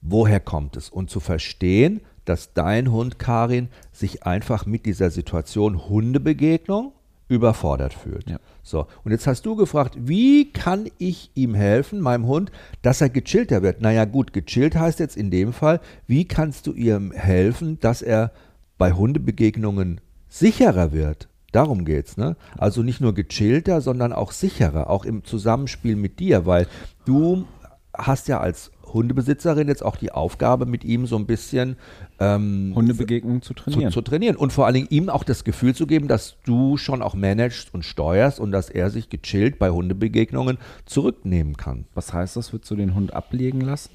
woher 0.00 0.40
kommt 0.40 0.76
es? 0.76 0.88
Und 0.88 1.10
zu 1.10 1.20
verstehen, 1.20 2.00
dass 2.28 2.52
dein 2.52 2.92
Hund, 2.92 3.18
Karin, 3.18 3.68
sich 3.92 4.24
einfach 4.24 4.66
mit 4.66 4.86
dieser 4.86 5.10
Situation 5.10 5.88
Hundebegegnung 5.88 6.92
überfordert 7.28 7.92
fühlt. 7.92 8.28
Ja. 8.28 8.38
So, 8.62 8.86
und 9.04 9.12
jetzt 9.12 9.26
hast 9.26 9.44
du 9.46 9.54
gefragt, 9.54 9.96
wie 9.98 10.50
kann 10.50 10.88
ich 10.98 11.30
ihm 11.34 11.54
helfen, 11.54 12.00
meinem 12.00 12.26
Hund, 12.26 12.50
dass 12.82 13.00
er 13.00 13.10
gechillter 13.10 13.62
wird? 13.62 13.80
Naja, 13.80 14.04
gut, 14.04 14.32
gechillt 14.32 14.76
heißt 14.76 14.98
jetzt 14.98 15.16
in 15.16 15.30
dem 15.30 15.52
Fall, 15.52 15.80
wie 16.06 16.26
kannst 16.26 16.66
du 16.66 16.72
ihm 16.72 17.12
helfen, 17.12 17.78
dass 17.80 18.02
er 18.02 18.32
bei 18.78 18.92
Hundebegegnungen 18.92 20.00
sicherer 20.28 20.92
wird? 20.92 21.28
Darum 21.52 21.84
geht's, 21.84 22.18
ne? 22.18 22.36
Also 22.58 22.82
nicht 22.82 23.00
nur 23.00 23.14
gechillter, 23.14 23.80
sondern 23.80 24.12
auch 24.12 24.32
sicherer, 24.32 24.90
auch 24.90 25.04
im 25.06 25.24
Zusammenspiel 25.24 25.96
mit 25.96 26.18
dir, 26.18 26.44
weil 26.44 26.66
du 27.06 27.46
hast 27.96 28.28
ja 28.28 28.40
als 28.40 28.70
Hundebesitzerin 28.92 29.68
jetzt 29.68 29.84
auch 29.84 29.96
die 29.96 30.12
Aufgabe, 30.12 30.66
mit 30.66 30.84
ihm 30.84 31.06
so 31.06 31.16
ein 31.16 31.26
bisschen 31.26 31.76
ähm, 32.18 32.72
Hundebegegnungen 32.74 33.42
zu 33.42 33.54
zu, 33.54 33.62
trainieren. 33.62 33.92
zu 33.92 34.02
trainieren 34.02 34.36
und 34.36 34.52
vor 34.52 34.66
allen 34.66 34.74
Dingen 34.74 34.88
ihm 34.90 35.08
auch 35.08 35.24
das 35.24 35.44
Gefühl 35.44 35.74
zu 35.74 35.86
geben, 35.86 36.08
dass 36.08 36.36
du 36.44 36.76
schon 36.76 37.02
auch 37.02 37.14
managst 37.14 37.72
und 37.74 37.84
steuerst 37.84 38.40
und 38.40 38.52
dass 38.52 38.70
er 38.70 38.90
sich 38.90 39.08
gechillt 39.08 39.58
bei 39.58 39.70
Hundebegegnungen 39.70 40.58
zurücknehmen 40.86 41.56
kann. 41.56 41.86
Was 41.94 42.12
heißt 42.12 42.36
das? 42.36 42.52
Würdest 42.52 42.70
du 42.70 42.76
den 42.76 42.94
Hund 42.94 43.12
ablegen 43.12 43.60
lassen? 43.60 43.90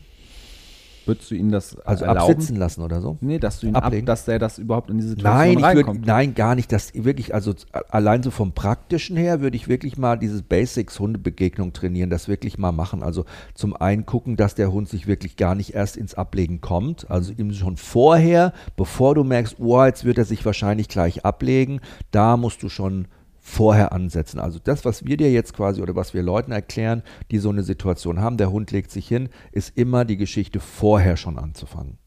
Würdest 1.06 1.30
du 1.32 1.36
ihn 1.36 1.52
das 1.52 1.78
Also 1.82 2.06
erlauben? 2.06 2.32
absitzen 2.34 2.56
lassen 2.56 2.82
oder 2.82 3.02
so? 3.02 3.18
Nee, 3.22 3.38
dass 3.40 3.60
du 3.60 3.68
ihn 3.68 3.76
ab, 3.76 3.86
Ablegen. 3.86 4.06
dass 4.06 4.26
der 4.26 4.40
das 4.40 4.58
überhaupt 4.58 4.90
in 4.90 4.98
diese 4.98 5.10
Situation 5.10 5.38
Nein, 5.38 5.58
ich 5.58 5.64
reinkommt. 5.64 6.00
würd, 6.00 6.06
nein, 6.08 6.34
gar 6.36 6.56
nicht. 6.56 6.72
Das 6.72 6.94
wirklich, 6.94 7.34
also 7.34 7.54
z- 7.54 7.68
allein 7.90 8.24
so 8.24 8.32
vom 8.32 8.54
Praktischen 8.54 9.18
her 9.18 9.42
würde 9.42 9.58
ich 9.58 9.68
wirklich 9.68 9.98
mal 9.98 10.18
dieses 10.18 10.42
Basics 10.44 11.00
Hundebegegnung 11.00 11.74
trainieren, 11.74 12.10
das 12.10 12.28
wirklich 12.28 12.58
mal 12.58 12.72
machen. 12.72 13.04
Also 13.04 13.26
zum 13.54 13.76
einen 13.76 14.06
gucken, 14.06 14.38
dass 14.38 14.56
der 14.56 14.72
Hund 14.72 14.88
sich 14.88 15.06
wirklich 15.08 15.36
gar 15.36 15.56
nicht 15.56 15.74
erst 15.74 15.98
ins 15.98 16.14
Ablegen 16.14 16.62
kommt. 16.62 17.10
Also 17.12 17.34
ihm 17.34 17.52
schon 17.54 17.78
vorher, 17.78 18.54
bevor 18.78 19.16
du 19.16 19.24
merkst, 19.24 19.56
oh, 19.60 19.84
jetzt 19.84 20.06
wird 20.06 20.18
er 20.18 20.26
sich 20.26 20.46
wahrscheinlich 20.46 20.88
gleich 20.88 21.26
ablegen, 21.26 21.82
da 22.12 22.38
musst 22.38 22.64
du 22.64 22.70
schon 22.70 23.08
vorher 23.44 23.92
ansetzen. 23.92 24.40
Also 24.40 24.58
das, 24.64 24.86
was 24.86 25.06
wir 25.06 25.18
dir 25.18 25.32
jetzt 25.32 25.54
quasi 25.54 25.82
oder 25.82 25.96
was 25.96 26.14
wir 26.14 26.24
Leuten 26.24 26.54
erklären, 26.54 27.04
die 27.30 27.40
so 27.40 27.50
eine 27.50 27.62
Situation 27.64 28.22
haben, 28.22 28.38
der 28.38 28.52
Hund 28.52 28.72
legt 28.72 28.90
sich 28.90 29.08
hin, 29.08 29.30
ist 29.52 29.78
immer 29.78 30.06
die 30.06 30.18
Geschichte 30.18 30.62
vorher 30.62 31.18
schon 31.18 31.38
anzufangen. 31.38 31.98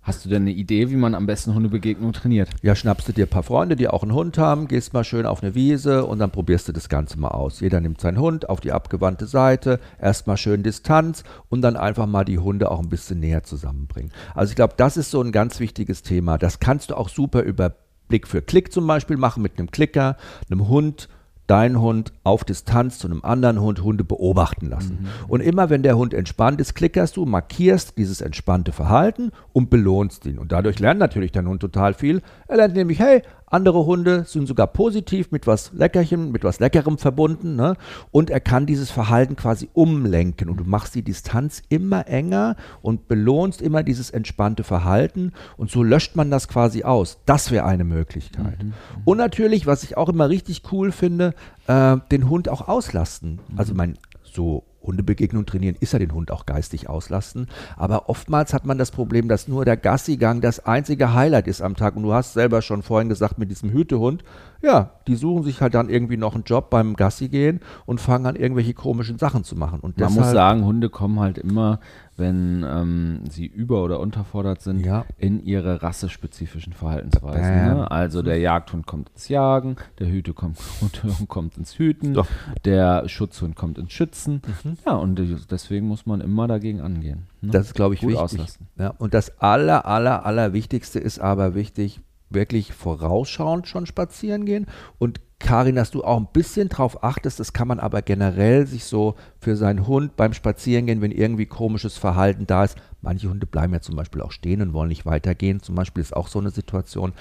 Hast 0.00 0.24
du 0.24 0.28
denn 0.28 0.42
eine 0.42 0.52
Idee, 0.52 0.88
wie 0.90 0.96
man 0.96 1.16
am 1.16 1.26
besten 1.26 1.52
Hundebegegnung 1.52 2.12
trainiert? 2.12 2.48
Ja, 2.62 2.76
schnappst 2.76 3.08
du 3.08 3.12
dir 3.12 3.26
ein 3.26 3.28
paar 3.28 3.42
Freunde, 3.42 3.74
die 3.74 3.88
auch 3.88 4.02
einen 4.04 4.14
Hund 4.14 4.38
haben, 4.38 4.68
gehst 4.68 4.94
mal 4.94 5.02
schön 5.02 5.26
auf 5.26 5.42
eine 5.42 5.56
Wiese 5.56 6.06
und 6.06 6.20
dann 6.20 6.30
probierst 6.30 6.68
du 6.68 6.72
das 6.72 6.88
Ganze 6.88 7.18
mal 7.18 7.30
aus. 7.30 7.58
Jeder 7.60 7.80
nimmt 7.80 8.00
seinen 8.00 8.20
Hund 8.20 8.48
auf 8.48 8.60
die 8.60 8.70
abgewandte 8.70 9.26
Seite, 9.26 9.80
erstmal 10.00 10.36
schön 10.36 10.62
Distanz 10.62 11.24
und 11.48 11.60
dann 11.60 11.76
einfach 11.76 12.06
mal 12.06 12.24
die 12.24 12.38
Hunde 12.38 12.70
auch 12.70 12.78
ein 12.78 12.88
bisschen 12.88 13.18
näher 13.18 13.42
zusammenbringen. 13.42 14.12
Also 14.34 14.52
ich 14.52 14.56
glaube, 14.56 14.74
das 14.76 14.96
ist 14.96 15.10
so 15.10 15.20
ein 15.20 15.32
ganz 15.32 15.58
wichtiges 15.58 16.02
Thema. 16.02 16.38
Das 16.38 16.60
kannst 16.60 16.90
du 16.90 16.96
auch 16.96 17.08
super 17.08 17.42
über 17.42 17.74
Blick 18.08 18.26
für 18.26 18.42
Klick 18.42 18.72
zum 18.72 18.86
Beispiel 18.86 19.16
machen 19.16 19.42
mit 19.42 19.58
einem 19.58 19.70
Klicker, 19.70 20.16
einem 20.50 20.68
Hund, 20.68 21.08
deinen 21.46 21.80
Hund 21.80 22.12
auf 22.24 22.44
Distanz 22.44 22.98
zu 22.98 23.06
einem 23.06 23.24
anderen 23.24 23.60
Hund 23.60 23.82
Hunde 23.82 24.04
beobachten 24.04 24.68
lassen. 24.68 25.06
Und 25.28 25.40
immer 25.40 25.70
wenn 25.70 25.82
der 25.82 25.96
Hund 25.96 26.12
entspannt 26.12 26.60
ist, 26.60 26.74
klickerst 26.74 27.16
du, 27.16 27.24
markierst 27.24 27.96
dieses 27.98 28.20
entspannte 28.20 28.72
Verhalten 28.72 29.30
und 29.52 29.70
belohnst 29.70 30.26
ihn. 30.26 30.38
Und 30.38 30.52
dadurch 30.52 30.78
lernt 30.80 30.98
natürlich 30.98 31.32
dein 31.32 31.46
Hund 31.46 31.60
total 31.60 31.94
viel. 31.94 32.20
Er 32.48 32.56
lernt 32.56 32.74
nämlich, 32.74 32.98
hey, 32.98 33.22
andere 33.48 33.86
Hunde 33.86 34.24
sind 34.26 34.46
sogar 34.46 34.66
positiv 34.66 35.30
mit 35.30 35.46
was 35.46 35.72
Leckerchen, 35.72 36.32
mit 36.32 36.42
was 36.42 36.58
Leckerem 36.58 36.98
verbunden. 36.98 37.54
Ne? 37.54 37.76
Und 38.10 38.28
er 38.28 38.40
kann 38.40 38.66
dieses 38.66 38.90
Verhalten 38.90 39.36
quasi 39.36 39.68
umlenken. 39.72 40.48
Und 40.48 40.58
du 40.58 40.64
machst 40.64 40.94
die 40.94 41.02
Distanz 41.02 41.62
immer 41.68 42.08
enger 42.08 42.56
und 42.82 43.06
belohnst 43.06 43.62
immer 43.62 43.82
dieses 43.84 44.10
entspannte 44.10 44.64
Verhalten. 44.64 45.32
Und 45.56 45.70
so 45.70 45.82
löscht 45.82 46.16
man 46.16 46.30
das 46.30 46.48
quasi 46.48 46.82
aus. 46.82 47.18
Das 47.24 47.50
wäre 47.50 47.64
eine 47.64 47.84
Möglichkeit. 47.84 48.58
Und 49.04 49.18
natürlich, 49.18 49.66
was 49.66 49.84
ich 49.84 49.96
auch 49.96 50.08
immer 50.08 50.28
richtig 50.28 50.62
cool 50.72 50.90
finde, 50.90 51.34
äh, 51.68 51.96
den 52.10 52.28
Hund 52.28 52.48
auch 52.48 52.66
auslasten. 52.66 53.38
Also 53.56 53.74
mein 53.74 53.96
so 54.22 54.64
Hundebegegnung 54.86 55.46
trainieren 55.46 55.76
ist 55.80 55.92
ja 55.92 55.98
den 55.98 56.12
Hund 56.12 56.30
auch 56.30 56.46
geistig 56.46 56.88
auslasten. 56.88 57.48
Aber 57.76 58.08
oftmals 58.08 58.54
hat 58.54 58.66
man 58.66 58.78
das 58.78 58.90
Problem, 58.90 59.28
dass 59.28 59.48
nur 59.48 59.64
der 59.64 59.76
Gassigang 59.76 60.40
das 60.40 60.64
einzige 60.64 61.14
Highlight 61.14 61.48
ist 61.48 61.62
am 61.62 61.76
Tag. 61.76 61.96
Und 61.96 62.04
du 62.04 62.12
hast 62.12 62.32
selber 62.32 62.62
schon 62.62 62.82
vorhin 62.82 63.08
gesagt, 63.08 63.38
mit 63.38 63.50
diesem 63.50 63.70
Hütehund, 63.70 64.24
ja, 64.62 64.90
die 65.06 65.14
suchen 65.16 65.42
sich 65.44 65.60
halt 65.60 65.74
dann 65.74 65.88
irgendwie 65.88 66.16
noch 66.16 66.34
einen 66.34 66.44
Job 66.44 66.70
beim 66.70 66.96
Gassi 66.96 67.28
gehen 67.28 67.60
und 67.84 68.00
fangen 68.00 68.26
an, 68.26 68.36
irgendwelche 68.36 68.74
komischen 68.74 69.18
Sachen 69.18 69.44
zu 69.44 69.54
machen. 69.56 69.80
Und 69.80 69.98
Man 69.98 70.12
muss 70.14 70.30
sagen, 70.30 70.64
Hunde 70.64 70.88
kommen 70.90 71.20
halt 71.20 71.38
immer, 71.38 71.78
wenn 72.16 72.64
ähm, 72.66 73.20
sie 73.28 73.44
über- 73.46 73.82
oder 73.84 74.00
unterfordert 74.00 74.62
sind, 74.62 74.84
Ja. 74.84 75.04
in 75.18 75.44
ihre 75.44 75.82
rassespezifischen 75.82 76.72
Verhaltensweisen. 76.72 77.42
Ne? 77.76 77.90
Also 77.90 78.22
der 78.22 78.38
Jagdhund 78.38 78.86
kommt 78.86 79.10
ins 79.10 79.28
Jagen, 79.28 79.76
der 79.98 80.08
Hüte 80.08 80.32
kommt, 80.32 80.56
kommt 81.28 81.58
ins 81.58 81.78
Hüten, 81.78 82.14
Doch. 82.14 82.26
der 82.64 83.08
Schutzhund 83.08 83.54
kommt 83.54 83.76
ins 83.78 83.92
Schützen. 83.92 84.40
Mhm. 84.64 84.78
Ja, 84.86 84.92
und 84.94 85.20
deswegen 85.50 85.86
muss 85.88 86.06
man 86.06 86.20
immer 86.22 86.48
dagegen 86.48 86.80
angehen. 86.80 87.26
Ne? 87.42 87.50
Das 87.50 87.66
ist, 87.66 87.74
glaube 87.74 87.94
ich, 87.94 88.00
Gut 88.00 88.10
wichtig. 88.10 88.22
auslasten. 88.24 88.66
Ja, 88.78 88.94
und 88.98 89.12
das 89.12 89.38
aller, 89.40 89.84
aller, 89.86 90.24
aller 90.24 90.52
Wichtigste 90.54 90.98
ist 90.98 91.18
aber 91.18 91.54
wichtig, 91.54 92.00
wirklich 92.30 92.72
vorausschauend 92.72 93.68
schon 93.68 93.86
spazieren 93.86 94.44
gehen. 94.44 94.66
Und 94.98 95.20
Karin, 95.38 95.76
dass 95.76 95.90
du 95.90 96.02
auch 96.02 96.16
ein 96.16 96.28
bisschen 96.32 96.68
drauf 96.70 97.04
achtest, 97.04 97.40
das 97.40 97.52
kann 97.52 97.68
man 97.68 97.78
aber 97.78 98.00
generell 98.00 98.66
sich 98.66 98.84
so 98.84 99.16
für 99.38 99.54
seinen 99.54 99.86
Hund 99.86 100.16
beim 100.16 100.32
Spazierengehen, 100.32 101.02
wenn 101.02 101.12
irgendwie 101.12 101.46
komisches 101.46 101.98
Verhalten 101.98 102.46
da 102.46 102.64
ist. 102.64 102.76
Manche 103.02 103.28
Hunde 103.28 103.46
bleiben 103.46 103.74
ja 103.74 103.80
zum 103.80 103.96
Beispiel 103.96 104.22
auch 104.22 104.32
stehen 104.32 104.62
und 104.62 104.72
wollen 104.72 104.88
nicht 104.88 105.04
weitergehen. 105.04 105.60
Zum 105.60 105.74
Beispiel 105.74 106.00
ist 106.00 106.16
auch 106.16 106.28
so 106.28 106.38
eine 106.38 106.50
Situation. 106.50 107.12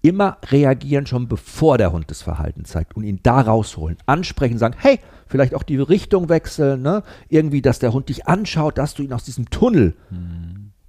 Immer 0.00 0.38
reagieren 0.46 1.06
schon 1.06 1.28
bevor 1.28 1.76
der 1.76 1.92
Hund 1.92 2.10
das 2.10 2.22
Verhalten 2.22 2.64
zeigt 2.64 2.96
und 2.96 3.02
ihn 3.02 3.20
da 3.22 3.40
rausholen. 3.40 3.98
Ansprechen, 4.06 4.56
sagen, 4.56 4.76
hey, 4.78 5.00
vielleicht 5.26 5.54
auch 5.54 5.64
die 5.64 5.76
Richtung 5.76 6.28
wechseln, 6.28 6.82
ne? 6.82 7.02
Irgendwie, 7.28 7.60
dass 7.60 7.80
der 7.80 7.92
Hund 7.92 8.08
dich 8.08 8.26
anschaut, 8.26 8.78
dass 8.78 8.94
du 8.94 9.02
ihn 9.02 9.12
aus 9.12 9.24
diesem 9.24 9.50
Tunnel, 9.50 9.94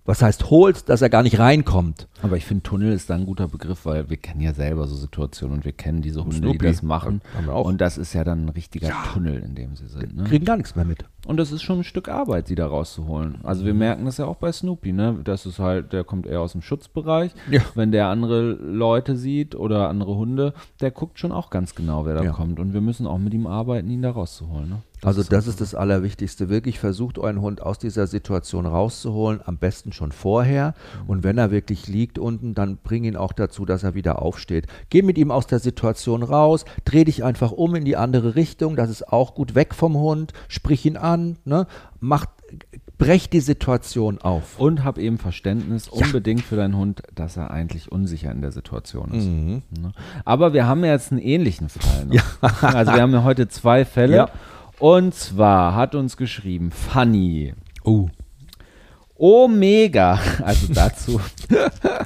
was 0.09 0.23
heißt 0.23 0.49
holst, 0.49 0.89
dass 0.89 1.03
er 1.03 1.09
gar 1.09 1.21
nicht 1.21 1.37
reinkommt. 1.37 2.07
Aber 2.23 2.35
ich 2.35 2.43
finde, 2.45 2.63
Tunnel 2.63 2.93
ist 2.93 3.09
da 3.11 3.15
ein 3.15 3.27
guter 3.27 3.47
Begriff, 3.47 3.85
weil 3.85 4.09
wir 4.09 4.17
kennen 4.17 4.41
ja 4.41 4.53
selber 4.55 4.87
so 4.87 4.95
Situationen 4.95 5.57
und 5.57 5.65
wir 5.65 5.71
kennen 5.71 6.01
diese 6.01 6.21
Hunde, 6.23 6.37
Snoopy. 6.37 6.57
die 6.57 6.65
das 6.65 6.81
machen. 6.81 7.21
Und 7.47 7.79
das 7.79 7.97
ist 7.99 8.13
ja 8.13 8.23
dann 8.23 8.45
ein 8.45 8.49
richtiger 8.49 8.91
Tunnel, 9.13 9.39
in 9.41 9.53
dem 9.53 9.75
sie 9.75 9.85
sind. 9.87 10.15
Ne? 10.17 10.23
Kriegen 10.23 10.45
gar 10.45 10.57
nichts 10.57 10.75
mehr 10.75 10.83
mit. 10.85 11.05
Und 11.27 11.37
das 11.37 11.51
ist 11.51 11.61
schon 11.61 11.79
ein 11.81 11.83
Stück 11.83 12.09
Arbeit, 12.09 12.47
sie 12.47 12.55
da 12.55 12.65
rauszuholen. 12.65 13.37
Also 13.43 13.61
Mhm. 13.61 13.65
wir 13.67 13.73
merken 13.75 14.05
das 14.05 14.17
ja 14.17 14.25
auch 14.25 14.37
bei 14.37 14.51
Snoopy, 14.51 14.93
ne? 14.93 15.19
Das 15.23 15.45
ist 15.45 15.59
halt, 15.59 15.93
der 15.93 16.03
kommt 16.03 16.25
eher 16.25 16.41
aus 16.41 16.53
dem 16.53 16.61
Schutzbereich. 16.63 17.31
Ja. 17.51 17.61
Wenn 17.75 17.91
der 17.91 18.07
andere 18.07 18.53
Leute 18.53 19.15
sieht 19.15 19.53
oder 19.53 19.89
andere 19.89 20.15
Hunde, 20.15 20.53
der 20.81 20.89
guckt 20.91 21.19
schon 21.19 21.31
auch 21.31 21.51
ganz 21.51 21.75
genau, 21.75 22.05
wer 22.07 22.15
da 22.15 22.23
Ja. 22.23 22.31
kommt. 22.31 22.59
Und 22.59 22.73
wir 22.73 22.81
müssen 22.81 23.05
auch 23.05 23.19
mit 23.19 23.33
ihm 23.35 23.45
arbeiten, 23.45 23.89
ihn 23.91 24.01
da 24.01 24.09
rauszuholen. 24.11 24.69
Ne? 24.69 24.77
Also 25.03 25.23
das 25.23 25.47
ist 25.47 25.61
das 25.61 25.75
Allerwichtigste. 25.75 26.49
Wirklich 26.49 26.79
versucht 26.79 27.17
euren 27.17 27.41
Hund 27.41 27.61
aus 27.61 27.79
dieser 27.79 28.07
Situation 28.07 28.65
rauszuholen, 28.65 29.41
am 29.45 29.57
besten 29.57 29.93
schon 29.93 30.11
vorher. 30.11 30.73
Und 31.07 31.23
wenn 31.23 31.37
er 31.37 31.51
wirklich 31.51 31.87
liegt 31.87 32.19
unten, 32.19 32.53
dann 32.53 32.77
bring 32.77 33.03
ihn 33.05 33.15
auch 33.15 33.33
dazu, 33.33 33.65
dass 33.65 33.83
er 33.83 33.95
wieder 33.95 34.21
aufsteht. 34.21 34.67
Geh 34.89 35.01
mit 35.01 35.17
ihm 35.17 35.31
aus 35.31 35.47
der 35.47 35.59
Situation 35.59 36.23
raus, 36.23 36.65
dreh 36.85 37.03
dich 37.03 37.23
einfach 37.23 37.51
um 37.51 37.75
in 37.75 37.85
die 37.85 37.95
andere 37.95 38.35
Richtung, 38.35 38.75
das 38.75 38.89
ist 38.89 39.07
auch 39.11 39.35
gut, 39.35 39.55
weg 39.55 39.73
vom 39.73 39.95
Hund, 39.95 40.33
sprich 40.47 40.85
ihn 40.85 40.97
an, 40.97 41.37
ne? 41.45 41.67
Macht, 42.01 42.29
brech 42.97 43.29
die 43.29 43.39
Situation 43.39 44.19
auf. 44.19 44.59
Und 44.59 44.83
hab 44.83 44.97
eben 44.97 45.17
Verständnis 45.17 45.87
unbedingt 45.87 46.41
für 46.41 46.55
deinen 46.55 46.75
Hund, 46.75 47.01
dass 47.15 47.37
er 47.37 47.51
eigentlich 47.51 47.91
unsicher 47.91 48.31
in 48.31 48.41
der 48.41 48.51
Situation 48.51 49.11
ist. 49.13 49.25
Mhm. 49.25 49.63
Ne? 49.69 49.91
Aber 50.25 50.53
wir 50.53 50.67
haben 50.67 50.83
ja 50.83 50.91
jetzt 50.91 51.11
einen 51.11 51.21
ähnlichen 51.21 51.69
Fall. 51.69 52.05
Noch. 52.05 52.19
Also 52.61 52.93
wir 52.93 53.01
haben 53.01 53.13
ja 53.13 53.23
heute 53.23 53.47
zwei 53.47 53.85
Fälle. 53.85 54.15
Ja. 54.15 54.29
Und 54.79 55.13
zwar 55.13 55.75
hat 55.75 55.93
uns 55.93 56.15
geschrieben 56.15 56.71
Fanny. 56.71 57.53
Oh. 57.83 58.07
Oh 59.21 59.49
mega, 59.49 60.17
also 60.43 60.73
dazu, 60.73 61.19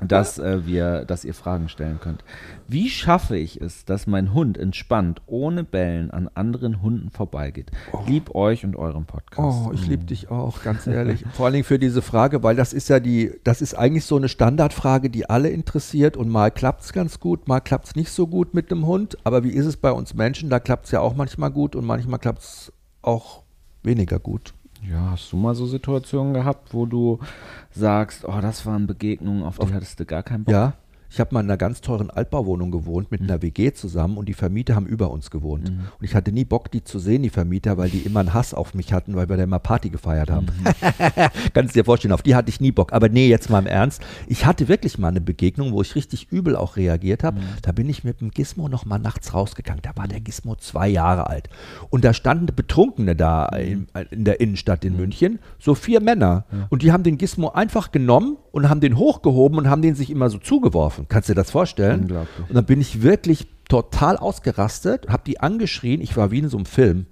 dass 0.04 0.40
äh, 0.40 0.66
wir, 0.66 1.06
dass 1.06 1.24
ihr 1.24 1.36
Fragen 1.36 1.70
stellen 1.70 2.00
könnt. 2.00 2.24
Wie 2.68 2.90
schaffe 2.90 3.38
ich 3.38 3.62
es, 3.62 3.86
dass 3.86 4.08
mein 4.08 4.34
Hund 4.34 4.58
entspannt, 4.58 5.22
ohne 5.28 5.64
Bellen 5.64 6.10
an 6.10 6.28
anderen 6.34 6.82
Hunden 6.82 7.12
vorbeigeht? 7.12 7.70
Lieb 8.08 8.34
euch 8.34 8.66
und 8.66 8.76
euren 8.76 9.06
Podcast. 9.06 9.68
Oh, 9.68 9.72
ich 9.76 9.86
liebe 9.86 10.06
dich 10.06 10.32
auch, 10.32 10.64
ganz 10.64 10.88
ehrlich. 10.88 11.24
Vor 11.34 11.46
allen 11.46 11.54
Dingen 11.54 11.66
für 11.66 11.78
diese 11.78 12.02
Frage, 12.02 12.42
weil 12.42 12.56
das 12.56 12.74
ist 12.74 12.90
ja 12.90 13.00
die, 13.00 13.32
das 13.44 13.62
ist 13.62 13.76
eigentlich 13.76 14.06
so 14.06 14.18
eine 14.18 14.28
Standardfrage, 14.28 15.12
die 15.12 15.30
alle 15.30 15.50
interessiert 15.50 16.18
und 16.18 16.30
mal 16.30 16.50
klappt 16.50 16.82
es 16.82 16.94
ganz 16.94 17.20
gut, 17.20 17.48
mal 17.48 17.60
klappt 17.60 17.86
es 17.86 17.96
nicht 17.96 18.10
so 18.10 18.26
gut 18.26 18.56
mit 18.56 18.72
dem 18.72 18.88
Hund. 18.88 19.20
Aber 19.24 19.44
wie 19.44 19.52
ist 19.52 19.68
es 19.68 19.78
bei 19.78 19.92
uns 19.92 20.16
Menschen? 20.16 20.50
Da 20.50 20.60
klappt 20.60 20.86
es 20.86 20.92
ja 20.92 21.02
auch 21.02 21.16
manchmal 21.16 21.52
gut 21.52 21.76
und 21.76 21.86
manchmal 21.86 22.18
klappt 22.18 22.42
es 22.42 22.74
auch 23.04 23.44
weniger 23.84 24.18
gut. 24.18 24.56
Ja, 24.90 25.12
hast 25.12 25.32
du 25.32 25.38
mal 25.38 25.56
so 25.56 25.66
Situationen 25.66 26.34
gehabt, 26.34 26.74
wo 26.74 26.86
du 26.86 27.20
sagst, 27.72 28.26
oh, 28.26 28.40
das 28.42 28.66
waren 28.66 28.88
Begegnungen, 28.88 29.44
auf 29.44 29.58
die 29.60 29.74
hattest 29.74 30.00
du 30.00 30.06
gar 30.06 30.24
keinen 30.24 30.44
Bock? 30.44 30.54
Ja. 30.54 30.74
Ich 31.14 31.20
habe 31.20 31.32
mal 31.36 31.42
in 31.42 31.46
einer 31.46 31.58
ganz 31.58 31.82
teuren 31.82 32.10
Altbauwohnung 32.10 32.72
gewohnt 32.72 33.12
mit 33.12 33.22
einer 33.22 33.44
WG 33.44 33.72
zusammen 33.72 34.18
und 34.18 34.28
die 34.28 34.34
Vermieter 34.34 34.74
haben 34.74 34.88
über 34.88 35.12
uns 35.12 35.30
gewohnt. 35.30 35.70
Und 35.70 36.04
ich 36.04 36.16
hatte 36.16 36.32
nie 36.32 36.44
Bock, 36.44 36.72
die 36.72 36.84
zu 36.84 36.98
sehen, 36.98 37.22
die 37.22 37.30
Vermieter, 37.30 37.78
weil 37.78 37.92
die 37.92 38.00
immer 38.00 38.22
einen 38.22 38.34
Hass 38.34 38.56
auf 38.56 38.74
mich 38.74 38.92
hatten, 38.94 39.16
weil 39.16 39.30
wir 39.30 39.38
da 39.38 39.44
immer 39.44 39.60
Party 39.60 39.92
gefeiert 39.92 40.32
haben. 40.32 40.48
Kannst 41.54 41.76
du 41.76 41.80
dir 41.80 41.86
vorstellen, 41.86 42.14
auf 42.14 42.24
die 42.24 42.34
hatte 42.34 42.50
ich 42.50 42.60
nie 42.60 42.72
Bock. 42.72 42.94
Aber 42.94 43.10
nee, 43.10 43.28
jetzt 43.28 43.52
mal 43.52 43.60
im 43.60 43.68
Ernst. 43.68 44.02
Ich 44.26 44.48
hatte 44.48 44.68
wirklich 44.68 44.98
mal 44.98 45.10
eine 45.10 45.22
Begegnung, 45.22 45.72
wo 45.72 45.84
ich 45.84 45.94
richtig 45.94 46.32
übel 46.32 46.56
auch 46.56 46.78
reagiert 46.78 47.24
habe. 47.24 47.42
Da 47.62 47.74
bin 47.74 47.90
ich 47.90 48.04
mit 48.04 48.20
dem 48.20 48.32
Gizmo 48.32 48.68
noch 48.68 48.86
mal 48.86 48.98
nachts 48.98 49.36
rausgegangen. 49.36 49.84
Da 49.84 49.92
war 49.96 50.08
der 50.08 50.20
Gizmo 50.20 50.56
zwei 50.56 50.88
Jahre 50.88 51.28
alt. 51.28 51.48
Und 51.92 52.04
da 52.06 52.16
standen 52.16 52.48
Betrunkene 52.48 53.16
da 53.16 53.46
in, 53.50 53.86
in 54.10 54.26
der 54.26 54.40
Innenstadt 54.42 54.84
in 54.84 54.98
München, 54.98 55.38
so 55.60 55.76
vier 55.76 56.02
Männer. 56.02 56.46
Und 56.70 56.82
die 56.82 56.92
haben 56.92 57.04
den 57.04 57.20
Gizmo 57.20 57.50
einfach 57.50 57.92
genommen 57.92 58.38
und 58.52 58.70
haben 58.70 58.82
den 58.82 58.98
hochgehoben 58.98 59.58
und 59.60 59.70
haben 59.70 59.84
den 59.84 59.96
sich 59.96 60.10
immer 60.10 60.32
so 60.32 60.38
zugeworfen. 60.38 61.03
Gelaufen. 61.04 61.10
Kannst 61.10 61.30
du 61.30 61.34
dir 61.34 61.42
das 61.42 61.52
vorstellen? 61.52 62.02
Unglaublich. 62.02 62.50
Und 62.50 62.56
dann 62.56 62.66
bin 62.66 62.82
ich 62.82 63.02
wirklich 63.02 63.48
total 63.70 64.18
ausgerastet, 64.18 65.08
habe 65.10 65.24
die 65.26 65.40
angeschrien. 65.40 66.02
Ich 66.02 66.16
war 66.18 66.32
wie 66.32 66.40
in 66.40 66.50
so 66.50 66.58
einem 66.58 66.66
Film. 66.66 67.06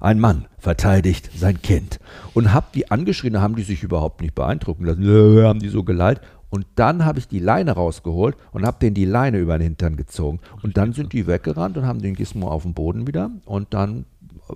Ein 0.00 0.18
Mann 0.18 0.46
verteidigt 0.58 1.30
sein 1.36 1.60
Kind. 1.62 2.00
Und 2.34 2.52
habe 2.52 2.66
die 2.74 2.90
angeschrien, 2.90 3.34
da 3.34 3.40
haben 3.40 3.56
die 3.56 3.62
sich 3.62 3.82
überhaupt 3.82 4.20
nicht 4.20 4.34
beeindrucken 4.34 4.84
lassen. 4.84 5.02
Äh, 5.04 5.44
haben 5.44 5.60
die 5.60 5.68
so 5.68 5.84
geleitet. 5.84 6.24
Und 6.50 6.66
dann 6.76 7.04
habe 7.04 7.18
ich 7.18 7.28
die 7.28 7.40
Leine 7.40 7.72
rausgeholt 7.72 8.36
und 8.52 8.64
habe 8.64 8.78
denen 8.80 8.94
die 8.94 9.04
Leine 9.04 9.38
über 9.38 9.58
den 9.58 9.64
Hintern 9.64 9.96
gezogen. 9.96 10.40
Und 10.62 10.78
dann 10.78 10.94
sind 10.94 11.12
die 11.12 11.26
weggerannt 11.26 11.76
und 11.76 11.86
haben 11.86 12.00
den 12.00 12.14
Gizmo 12.14 12.48
auf 12.48 12.62
dem 12.62 12.72
Boden 12.72 13.06
wieder. 13.06 13.30
Und 13.44 13.74
dann 13.74 14.06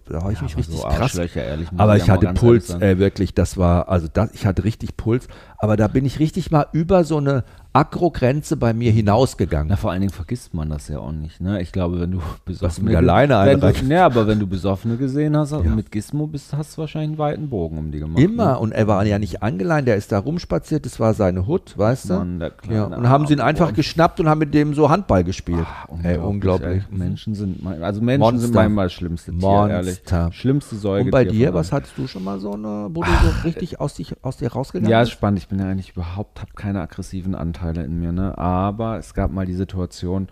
da 0.06 0.22
habe 0.22 0.32
ich 0.32 0.40
mich 0.40 0.52
aber 0.52 0.58
richtig 0.58 0.76
so 0.78 0.88
krass. 0.88 1.14
Ehrlich, 1.14 1.68
aber 1.76 1.96
ich 1.96 2.06
ja 2.06 2.14
hatte 2.14 2.32
Puls, 2.34 2.70
äh, 2.70 2.98
wirklich, 2.98 3.34
das 3.34 3.56
war, 3.56 3.88
also 3.88 4.08
das, 4.10 4.32
ich 4.32 4.46
hatte 4.46 4.64
richtig 4.64 4.96
Puls, 4.96 5.28
aber 5.58 5.76
da 5.76 5.88
bin 5.88 6.04
ich 6.06 6.18
richtig 6.18 6.50
mal 6.50 6.66
über 6.72 7.04
so 7.04 7.18
eine 7.18 7.44
Agro-Grenze 7.74 8.56
bei 8.58 8.74
mir 8.74 8.92
hinausgegangen. 8.92 9.68
Na, 9.68 9.76
vor 9.76 9.90
allen 9.92 10.02
Dingen 10.02 10.12
vergisst 10.12 10.52
man 10.52 10.68
das 10.68 10.88
ja 10.88 10.98
auch 10.98 11.10
nicht. 11.10 11.40
Ne? 11.40 11.62
Ich 11.62 11.72
glaube, 11.72 12.00
wenn 12.00 12.10
du 12.10 12.18
besoffene, 12.44 12.84
mit 12.84 12.92
der 12.94 13.00
Leine 13.00 13.40
wenn 13.46 13.60
du, 13.60 13.84
ne, 13.86 14.02
aber 14.04 14.26
wenn 14.26 14.38
du 14.38 14.46
besoffene 14.46 14.96
gesehen 14.98 15.34
hast 15.38 15.52
und 15.52 15.64
Ja. 15.64 15.74
mit 15.74 15.90
Gizmo 15.90 16.26
bist, 16.26 16.52
hast 16.54 16.76
du 16.76 16.82
wahrscheinlich 16.82 17.10
einen 17.10 17.18
weiten 17.18 17.48
Bogen 17.48 17.78
um 17.78 17.90
die 17.90 18.00
gemacht. 18.00 18.20
Immer, 18.20 18.52
Ne? 18.52 18.58
und 18.58 18.72
er 18.72 18.86
war 18.88 19.02
ja 19.06 19.18
nicht 19.18 19.42
angeleint, 19.42 19.88
der 19.88 19.96
ist 19.96 20.12
da 20.12 20.18
rumspaziert, 20.18 20.84
das 20.84 21.00
war 21.00 21.14
seine 21.14 21.46
Hut, 21.46 21.72
weißt 21.78 22.10
du? 22.10 22.14
Mann, 22.14 22.44
ja, 22.70 22.84
und 22.84 23.08
haben 23.08 23.26
sie 23.26 23.32
ihn 23.32 23.40
einfach 23.40 23.72
geschnappt 23.72 24.20
und 24.20 24.28
haben 24.28 24.38
mit 24.40 24.52
dem 24.52 24.74
so 24.74 24.90
Handball 24.90 25.24
gespielt. 25.24 25.64
Ah, 25.66 25.96
Ey, 26.02 26.18
unglaublich. 26.18 26.82
ey. 26.90 26.96
Menschen 26.98 27.34
sind, 27.34 27.62
mein- 27.62 27.82
also 27.82 28.02
Menschen 28.02 28.20
Monster. 28.20 28.40
sind 28.48 28.54
manchmal 28.54 28.86
das 28.86 28.92
schlimmste 28.92 29.32
Tier, 29.32 29.68
ehrlich. 29.70 30.02
Schlimmste 30.32 30.76
Säugetier. 30.76 31.04
Und 31.06 31.10
bei 31.10 31.24
dir, 31.24 31.54
was 31.54 31.72
hattest 31.72 31.96
du 31.96 32.06
schon 32.06 32.22
mal 32.22 32.38
so 32.38 32.52
eine, 32.52 32.88
wo 32.92 33.02
du 33.02 33.08
so 33.10 33.44
richtig 33.44 33.80
aus, 33.80 33.94
dich, 33.94 34.14
aus 34.22 34.36
dir 34.36 34.52
rausgegangen 34.52 34.90
Ja, 34.90 35.00
ist 35.00 35.10
spannend. 35.10 35.38
Ich 35.38 35.48
bin 35.48 35.58
ja 35.58 35.64
eigentlich 35.66 35.92
überhaupt, 35.96 36.38
habe 36.42 36.50
keine 36.54 36.82
aggressiven 36.82 37.34
Anteile 37.34 37.61
in 37.70 37.98
mir, 38.00 38.12
ne? 38.12 38.36
Aber 38.38 38.98
es 38.98 39.14
gab 39.14 39.30
mal 39.32 39.46
die 39.46 39.54
Situation, 39.54 40.28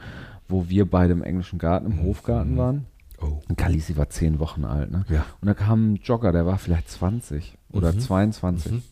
wo 0.49 0.69
wir 0.69 0.89
beide 0.91 1.13
im 1.13 1.23
englischen 1.23 1.59
Garten, 1.59 1.87
im 1.87 2.03
Hofgarten 2.03 2.57
waren. 2.57 2.87
Oh. 3.23 3.41
Und 3.49 3.57
Kalisi 3.57 3.97
war 3.97 4.09
zehn 4.11 4.39
Wochen 4.39 4.65
alt, 4.65 4.91
ne? 4.91 5.05
Ja. 5.09 5.25
Und 5.41 5.47
da 5.47 5.55
kam 5.55 5.93
ein 5.93 5.97
Jogger, 5.97 6.33
der 6.33 6.47
war 6.47 6.59
vielleicht 6.59 6.89
20 6.91 7.57
oder 7.73 7.97
22. 7.97 8.83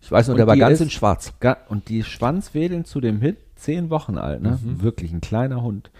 Ich 0.00 0.10
weiß 0.12 0.26
nur, 0.28 0.34
Und 0.34 0.38
der 0.38 0.46
war 0.46 0.56
ganz 0.56 0.74
ist- 0.74 0.80
in 0.82 0.90
schwarz. 0.90 1.32
Ga- 1.40 1.56
Und 1.68 1.88
die 1.88 2.02
Schwanzwedeln 2.04 2.84
zu 2.84 3.00
dem 3.00 3.20
Hit, 3.20 3.38
zehn 3.56 3.90
Wochen 3.90 4.18
alt, 4.18 4.42
ne? 4.42 4.58
Wirklich 4.62 5.12
ein 5.12 5.20
kleiner 5.20 5.62
Hund. 5.62 5.90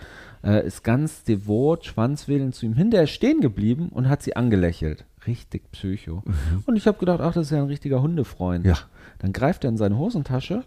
Äh, 0.44 0.64
ist 0.66 0.84
ganz 0.84 1.24
devot, 1.24 1.84
Schwanzwedeln 1.86 2.52
zu 2.52 2.66
ihm 2.66 2.74
hinterher 2.74 3.06
stehen 3.08 3.40
geblieben 3.40 3.88
und 3.88 4.08
hat 4.08 4.22
sie 4.22 4.36
angelächelt. 4.36 5.04
Richtig 5.26 5.72
Psycho. 5.72 6.22
Und 6.66 6.76
ich 6.76 6.86
habe 6.86 6.98
gedacht, 6.98 7.20
ach, 7.20 7.32
das 7.34 7.46
ist 7.46 7.50
ja 7.50 7.58
ein 7.58 7.64
richtiger 7.66 8.00
Hundefreund. 8.00 8.64
Ja. 8.64 8.74
Dann 9.18 9.32
greift 9.32 9.64
er 9.64 9.70
in 9.70 9.76
seine 9.76 9.98
Hosentasche 9.98 10.62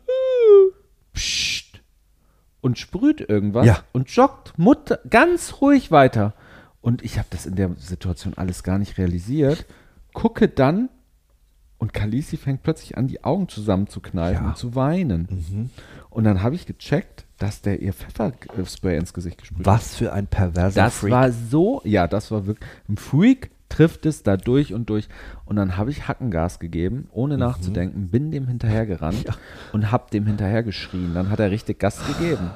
psst, 1.19 1.81
und 2.61 2.77
sprüht 2.77 3.21
irgendwas 3.21 3.65
Ja. 3.65 3.83
und 3.93 4.09
joggt 4.09 4.57
Mutter 4.59 4.99
ganz 5.09 5.55
ruhig 5.61 5.91
weiter. 5.91 6.33
Und 6.81 7.03
ich 7.03 7.17
habe 7.17 7.27
das 7.29 7.45
in 7.45 7.55
der 7.55 7.73
Situation 7.77 8.33
alles 8.35 8.63
gar 8.63 8.77
nicht 8.79 8.97
realisiert. 8.97 9.65
Gucke 10.13 10.47
dann 10.49 10.89
und 11.77 11.93
Kalisi 11.93 12.35
fängt 12.35 12.63
plötzlich 12.63 12.97
an, 12.97 13.07
die 13.07 13.23
Augen 13.23 13.47
zusammenzukneifen 13.47 14.43
Ja. 14.43 14.49
und 14.49 14.57
zu 14.57 14.75
weinen. 14.75 15.69
Und 16.09 16.23
dann 16.25 16.41
habe 16.43 16.55
ich 16.55 16.65
gecheckt, 16.65 17.25
dass 17.37 17.61
der 17.61 17.81
ihr 17.81 17.93
Pfefferspray 17.93 18.97
ins 18.97 19.13
Gesicht 19.13 19.37
gesprüht 19.37 19.59
hat. 19.59 19.65
Was 19.65 19.95
für 19.95 20.11
ein 20.11 20.27
perverser 20.27 20.81
Das 20.83 20.97
Freak. 20.97 21.11
war 21.13 21.31
so, 21.31 21.81
ja, 21.85 22.07
das 22.07 22.31
war 22.31 22.45
wirklich, 22.45 22.69
ein 22.89 22.97
Freak 22.97 23.51
trifft 23.69 24.05
es 24.05 24.23
da 24.23 24.35
durch 24.35 24.73
und 24.73 24.89
durch. 24.89 25.07
Und 25.45 25.55
dann 25.55 25.77
habe 25.77 25.91
ich 25.91 26.07
Hackengas 26.07 26.59
gegeben, 26.59 27.07
ohne 27.11 27.35
Mhm. 27.35 27.39
nachzudenken, 27.41 28.09
bin 28.09 28.31
dem 28.31 28.47
hinterhergerannt 28.47 29.25
und 29.73 29.91
habe 29.91 30.05
dem 30.11 30.25
hinterher 30.25 30.63
geschrien. 30.63 31.13
Dann 31.13 31.29
hat 31.29 31.39
er 31.39 31.51
richtig 31.51 31.79
Gas 31.79 32.01
gegeben. 32.07 32.49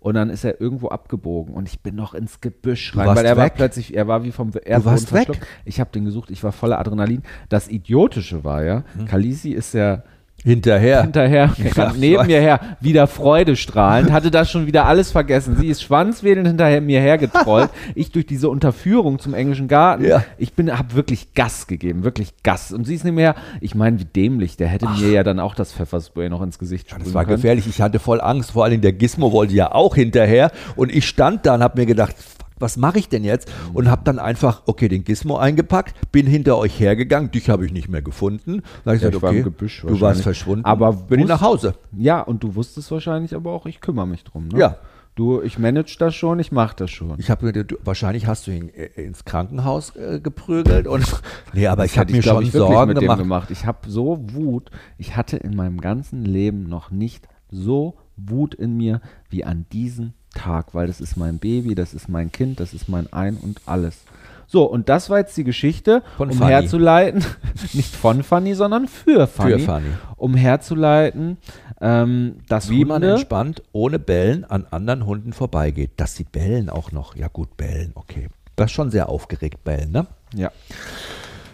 Und 0.00 0.14
dann 0.14 0.30
ist 0.30 0.42
er 0.44 0.60
irgendwo 0.60 0.88
abgebogen 0.88 1.54
und 1.54 1.68
ich 1.68 1.78
bin 1.80 1.94
noch 1.94 2.12
ins 2.14 2.40
Gebüsch 2.40 2.96
rein, 2.96 3.06
weil 3.14 3.24
er 3.24 3.36
war 3.36 3.44
weg? 3.44 3.52
plötzlich, 3.54 3.94
er 3.94 4.08
war 4.08 4.24
wie 4.24 4.32
vom 4.32 4.50
Erdboden 4.64 4.98
verschluckt. 4.98 5.46
Ich 5.64 5.78
habe 5.78 5.90
den 5.92 6.04
gesucht, 6.04 6.32
ich 6.32 6.42
war 6.42 6.50
voller 6.50 6.80
Adrenalin. 6.80 7.22
Das 7.48 7.68
Idiotische 7.68 8.42
war 8.42 8.64
ja, 8.64 8.82
Mhm. 8.98 9.04
Kalisi 9.04 9.50
ist 9.50 9.74
ja 9.74 10.02
Hinterher. 10.44 11.02
hinterher, 11.02 11.52
Ja, 11.76 11.92
neben 11.96 12.26
mir 12.26 12.40
her, 12.40 12.60
wieder 12.80 13.06
freudestrahlend, 13.06 14.10
hatte 14.10 14.30
das 14.30 14.50
schon 14.50 14.66
wieder 14.66 14.86
alles 14.86 15.12
vergessen. 15.12 15.56
Sie 15.56 15.68
ist 15.68 15.82
schwanzwedelnd 15.82 16.48
hinterher 16.48 16.80
mir 16.80 17.00
hergetrollt. 17.00 17.70
Ich 17.94 18.10
durch 18.10 18.26
diese 18.26 18.48
Unterführung 18.48 19.18
zum 19.18 19.34
englischen 19.34 19.68
Garten. 19.68 20.04
Ja. 20.04 20.24
Ich 20.38 20.54
bin, 20.54 20.76
habe 20.76 20.94
wirklich 20.94 21.34
Gas 21.34 21.66
gegeben, 21.66 22.04
wirklich 22.04 22.32
Gas. 22.42 22.72
Und 22.72 22.86
sie 22.86 22.94
ist 22.94 23.04
nicht 23.04 23.14
mehr, 23.14 23.34
ich 23.60 23.74
meine, 23.74 23.98
wie 24.00 24.04
dämlich, 24.04 24.56
der 24.56 24.68
hätte 24.68 24.88
mir 24.88 25.10
ja 25.10 25.22
dann 25.22 25.38
auch 25.40 25.54
das 25.54 25.72
Pfefferspray 25.72 26.28
noch 26.28 26.42
ins 26.42 26.58
Gesicht 26.58 26.90
sprühen 26.90 27.04
Das 27.04 27.14
war 27.14 27.24
können. 27.24 27.36
gefährlich. 27.36 27.66
Ich 27.66 27.80
hatte 27.80 27.98
voll 27.98 28.20
Angst. 28.20 28.52
Vor 28.52 28.64
allem 28.64 28.80
der 28.80 28.92
Gizmo 28.92 29.32
wollte 29.32 29.54
ja 29.54 29.72
auch 29.72 29.94
hinterher. 29.94 30.50
Und 30.76 30.92
ich 30.92 31.06
stand 31.06 31.46
da 31.46 31.54
und 31.54 31.62
habe 31.62 31.80
mir 31.80 31.86
gedacht, 31.86 32.16
was 32.62 32.76
mache 32.78 32.98
ich 32.98 33.08
denn 33.08 33.24
jetzt? 33.24 33.50
Und 33.74 33.90
habe 33.90 34.02
dann 34.04 34.18
einfach, 34.18 34.62
okay, 34.66 34.88
den 34.88 35.04
Gizmo 35.04 35.36
eingepackt, 35.36 35.94
bin 36.12 36.26
hinter 36.26 36.56
euch 36.56 36.78
hergegangen. 36.80 37.30
Dich 37.30 37.50
habe 37.50 37.66
ich 37.66 37.72
nicht 37.72 37.88
mehr 37.88 38.02
gefunden. 38.02 38.62
Dann 38.84 38.94
habe 38.94 38.96
ich 38.96 39.02
Ja, 39.02 39.08
gesagt, 39.10 39.16
ich 39.16 39.22
war 39.22 39.30
okay, 39.30 39.42
Gebüsch 39.42 39.82
du 39.86 40.00
warst 40.00 40.22
verschwunden. 40.22 40.64
Aber 40.64 40.92
bin 40.94 41.20
ich 41.20 41.26
nach 41.28 41.42
Hause. 41.42 41.74
Ja, 41.96 42.20
und 42.22 42.42
du 42.42 42.54
wusstest 42.54 42.90
wahrscheinlich 42.90 43.34
aber 43.34 43.50
auch, 43.52 43.66
ich 43.66 43.80
kümmere 43.80 44.06
mich 44.06 44.24
drum. 44.24 44.48
Ne? 44.48 44.58
Ja. 44.58 44.76
Du, 45.14 45.42
ich 45.42 45.58
manage 45.58 45.96
das 45.98 46.14
schon, 46.14 46.38
ich 46.38 46.52
mache 46.52 46.74
das 46.74 46.90
schon. 46.90 47.18
Ich 47.18 47.28
habe 47.28 47.44
mir, 47.44 47.66
wahrscheinlich 47.84 48.26
hast 48.26 48.46
du 48.46 48.50
ihn 48.50 48.70
äh, 48.70 48.86
ins 49.02 49.26
Krankenhaus 49.26 49.94
äh, 49.94 50.20
geprügelt 50.22 50.86
und 50.86 51.04
nee, 51.52 51.66
aber 51.66 51.84
ich 51.84 51.90
Das 51.92 51.98
habe 51.98 52.12
hätte 52.12 52.16
mir 52.16 52.22
schon 52.22 52.42
ich, 52.44 52.52
Sorgen 52.52 52.94
gemacht. 52.94 53.18
gemacht. 53.18 53.50
Ich 53.50 53.66
habe 53.66 53.90
so 53.90 54.18
Wut. 54.32 54.70
Ich 54.96 55.14
hatte 55.14 55.36
in 55.36 55.54
meinem 55.54 55.82
ganzen 55.82 56.24
Leben 56.24 56.62
noch 56.66 56.90
nicht 56.90 57.28
so 57.50 57.98
Wut 58.16 58.54
in 58.54 58.78
mir 58.78 59.02
wie 59.28 59.44
an 59.44 59.66
diesem 59.70 60.14
Tag, 60.32 60.74
weil 60.74 60.86
das 60.86 61.00
ist 61.00 61.16
mein 61.16 61.38
Baby, 61.38 61.74
das 61.74 61.94
ist 61.94 62.08
mein 62.08 62.32
Kind, 62.32 62.60
das 62.60 62.74
ist 62.74 62.88
mein 62.88 63.12
Ein 63.12 63.36
und 63.36 63.60
alles. 63.66 63.98
So, 64.46 64.64
und 64.64 64.88
das 64.90 65.08
war 65.08 65.18
jetzt 65.18 65.36
die 65.36 65.44
Geschichte, 65.44 66.02
Von 66.18 66.30
um 66.30 66.36
Fanny. 66.36 66.50
herzuleiten, 66.52 67.24
nicht 67.72 67.94
von 67.96 68.22
Fanny, 68.22 68.54
sondern 68.54 68.86
für 68.86 69.26
Fanny, 69.26 69.60
Fanny. 69.60 69.86
um 70.16 70.34
herzuleiten, 70.34 71.38
ähm, 71.80 72.36
dass 72.48 72.68
Wie 72.68 72.84
man 72.84 72.96
Hunde, 73.02 73.12
entspannt 73.14 73.62
ohne 73.72 73.98
Bellen 73.98 74.44
an 74.44 74.66
anderen 74.70 75.06
Hunden 75.06 75.32
vorbeigeht. 75.32 75.92
Dass 75.96 76.16
sie 76.16 76.24
bellen 76.24 76.68
auch 76.68 76.92
noch. 76.92 77.16
Ja 77.16 77.28
gut, 77.28 77.56
bellen, 77.56 77.92
okay. 77.94 78.28
Das 78.56 78.66
ist 78.66 78.72
schon 78.72 78.90
sehr 78.90 79.08
aufgeregt, 79.08 79.64
bellen, 79.64 79.90
ne? 79.90 80.06
ja, 80.34 80.50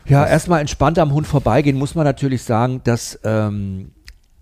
Ja, 0.07 0.27
erstmal 0.27 0.61
entspannt 0.61 0.99
am 0.99 1.13
Hund 1.13 1.27
vorbeigehen, 1.27 1.77
muss 1.79 1.95
man 1.95 2.05
natürlich 2.05 2.43
sagen, 2.43 2.81
das 2.83 3.19
ähm, 3.23 3.93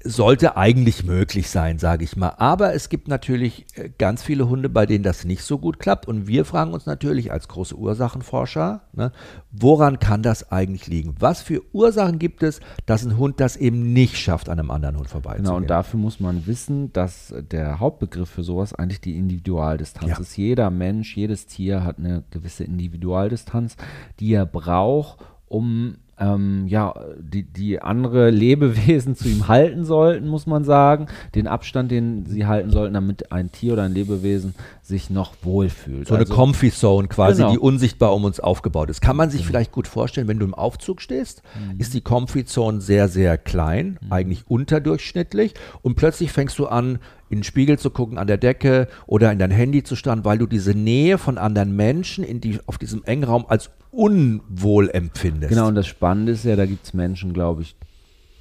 sollte 0.07 0.57
eigentlich 0.57 1.05
möglich 1.05 1.51
sein, 1.51 1.79
sage 1.79 2.05
ich 2.05 2.17
mal. 2.17 2.35
Aber 2.39 2.75
es 2.75 2.89
gibt 2.89 3.09
natürlich 3.09 3.67
äh, 3.75 3.91
ganz 3.99 4.23
viele 4.23 4.49
Hunde, 4.49 4.69
bei 4.69 4.87
denen 4.87 5.05
das 5.05 5.25
nicht 5.25 5.43
so 5.43 5.59
gut 5.59 5.79
klappt. 5.79 6.07
Und 6.09 6.27
wir 6.27 6.45
fragen 6.45 6.73
uns 6.73 6.87
natürlich 6.87 7.33
als 7.33 7.49
große 7.49 7.77
Ursachenforscher, 7.77 8.83
ne, 8.93 9.13
woran 9.51 9.99
kann 9.99 10.23
das 10.23 10.51
eigentlich 10.53 10.87
liegen? 10.87 11.15
Was 11.19 11.43
für 11.43 11.63
Ursachen 11.75 12.19
gibt 12.19 12.43
es, 12.43 12.61
dass 12.87 13.05
ein 13.05 13.17
Hund 13.19 13.41
das 13.41 13.57
eben 13.57 13.93
nicht 13.93 14.17
schafft, 14.17 14.49
an 14.49 14.59
einem 14.59 14.71
anderen 14.71 14.97
Hund 14.97 15.09
vorbeizugehen? 15.09 15.45
Genau, 15.45 15.57
und 15.57 15.69
dafür 15.71 15.99
muss 15.99 16.21
man 16.21 16.47
wissen, 16.47 16.93
dass 16.93 17.35
der 17.51 17.81
Hauptbegriff 17.81 18.31
für 18.31 18.43
sowas 18.43 18.75
eigentlich 18.75 19.01
die 19.01 19.17
Individualdistanz 19.19 20.09
Ja. 20.11 20.19
ist. 20.19 20.37
Jeder 20.37 20.71
Mensch, 20.71 21.17
jedes 21.17 21.47
Tier 21.47 21.85
hat 21.85 21.99
eine 21.99 22.25
gewisse 22.31 22.65
Individualdistanz, 22.65 23.77
die 24.21 24.33
er 24.33 24.47
braucht, 24.47 25.19
um 25.49 25.97
ähm, 26.19 26.67
ja, 26.67 26.95
die, 27.19 27.43
die 27.43 27.81
andere 27.83 28.31
Lebewesen 28.31 29.17
zu 29.17 29.29
ihm 29.29 29.49
halten 29.49 29.85
sollten, 29.85 30.29
muss 30.29 30.47
man 30.47 30.65
sagen. 30.65 31.07
Den 31.35 31.47
Abstand, 31.47 31.91
den 31.91 32.25
sie 32.27 32.47
halten 32.47 32.71
sollten, 32.71 32.95
damit 32.95 33.33
ein 33.33 33.53
Tier 33.53 33.75
oder 33.75 33.83
ein 33.83 33.93
Lebewesen 33.95 34.55
sich 34.87 35.11
noch 35.11 35.35
wohlfühlt. 35.43 36.07
So 36.09 36.15
eine 36.15 36.23
Also- 36.25 36.35
Comfy 36.35 36.71
Zone 36.71 37.09
quasi, 37.09 37.43
Genau. 37.43 37.53
die 37.53 37.59
unsichtbar 37.59 38.15
um 38.15 38.25
uns 38.25 38.39
aufgebaut 38.41 38.89
ist. 38.91 39.01
Kann 39.01 39.17
man 39.17 39.31
sich 39.31 39.45
vielleicht 39.47 39.73
gut 39.73 39.89
vorstellen, 39.89 40.29
wenn 40.29 40.39
du 40.39 40.47
im 40.47 40.55
Aufzug 40.55 41.03
stehst, 41.03 41.43
Mhm. 41.73 41.81
ist 41.81 41.93
die 41.95 42.01
Comfy 42.01 42.45
Zone 42.45 42.81
sehr, 42.81 43.09
sehr 43.09 43.37
klein, 43.37 43.99
eigentlich 44.11 44.45
unterdurchschnittlich 44.49 45.55
und 45.83 45.97
plötzlich 45.97 46.31
fängst 46.33 46.59
du 46.59 46.67
an, 46.67 46.99
in 47.29 47.39
den 47.39 47.45
Spiegel 47.45 47.79
zu 47.79 47.91
gucken, 47.91 48.19
an 48.19 48.29
der 48.29 48.37
Decke 48.37 48.87
oder 49.07 49.33
in 49.33 49.39
dein 49.41 49.51
Handy 49.51 49.83
zu 49.83 49.97
starren, 49.97 50.25
weil 50.25 50.39
du 50.39 50.47
diese 50.47 50.75
Nähe 50.75 51.19
von 51.19 51.39
anderen 51.39 51.75
Menschen 51.75 52.23
in 52.23 52.41
die, 52.41 52.61
auf 52.67 52.79
diesem 52.79 53.03
engen 53.05 53.25
Raum 53.25 53.45
als 53.49 53.71
unwohl 53.91 54.91
empfindest. 54.91 55.51
Genau, 55.53 55.67
und 55.69 55.75
das 55.75 55.87
Spannende 55.89 56.33
ist 56.33 56.45
ja, 56.45 56.55
da 56.55 56.67
gibt 56.67 56.85
es 56.87 56.95
Menschen, 56.95 57.33
glaube 57.33 57.63
ich, 57.63 57.75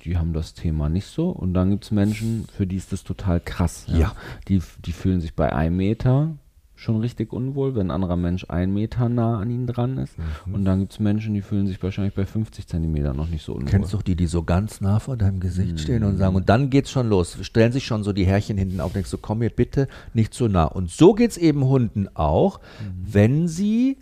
die 0.05 0.17
haben 0.17 0.33
das 0.33 0.53
Thema 0.53 0.87
nicht 0.89 1.07
so. 1.07 1.29
Und 1.29 1.53
dann 1.53 1.71
gibt 1.71 1.83
es 1.85 1.91
Menschen, 1.91 2.45
für 2.55 2.67
die 2.67 2.75
ist 2.77 2.91
das 2.91 3.03
total 3.03 3.39
krass. 3.39 3.85
Ja. 3.87 4.13
Die, 4.47 4.61
die 4.85 4.91
fühlen 4.91 5.19
sich 5.21 5.33
bei 5.33 5.51
einem 5.53 5.77
Meter 5.77 6.35
schon 6.77 6.97
richtig 6.97 7.31
unwohl, 7.31 7.73
wenn 7.73 7.87
ein 7.87 7.91
anderer 7.91 8.17
Mensch 8.17 8.45
ein 8.49 8.73
Meter 8.73 9.07
nah 9.07 9.39
an 9.39 9.49
ihnen 9.49 9.65
dran 9.65 9.97
ist. 9.97 10.17
Mhm. 10.45 10.53
Und 10.53 10.65
dann 10.65 10.79
gibt 10.81 10.91
es 10.91 10.99
Menschen, 10.99 11.33
die 11.33 11.41
fühlen 11.41 11.67
sich 11.67 11.81
wahrscheinlich 11.81 12.13
bei 12.13 12.25
50 12.25 12.67
Zentimetern 12.67 13.15
noch 13.15 13.29
nicht 13.29 13.45
so 13.45 13.53
unwohl. 13.53 13.69
Kennst 13.69 13.93
du 13.93 13.97
die, 13.99 14.15
die 14.17 14.27
so 14.27 14.43
ganz 14.43 14.81
nah 14.81 14.99
vor 14.99 15.15
deinem 15.15 15.39
Gesicht 15.39 15.71
Mhm. 15.71 15.77
stehen 15.77 16.03
und 16.03 16.17
sagen, 16.17 16.35
und 16.35 16.49
dann 16.49 16.69
geht's 16.69 16.91
schon 16.91 17.07
los. 17.07 17.37
Stellen 17.41 17.71
sich 17.71 17.85
schon 17.85 18.03
so 18.03 18.11
die 18.11 18.25
Härchen 18.25 18.57
hinten 18.57 18.81
auf, 18.81 18.91
denkst 18.91 19.09
du, 19.09 19.17
komm 19.17 19.39
mir 19.39 19.49
bitte 19.49 19.87
nicht 20.13 20.33
so 20.33 20.49
nah. 20.49 20.65
Und 20.65 20.91
so 20.91 21.13
geht's 21.13 21.37
eben 21.37 21.63
Hunden 21.63 22.09
auch, 22.13 22.59
Mhm. 22.59 23.05
wenn 23.13 23.47
sie 23.47 23.97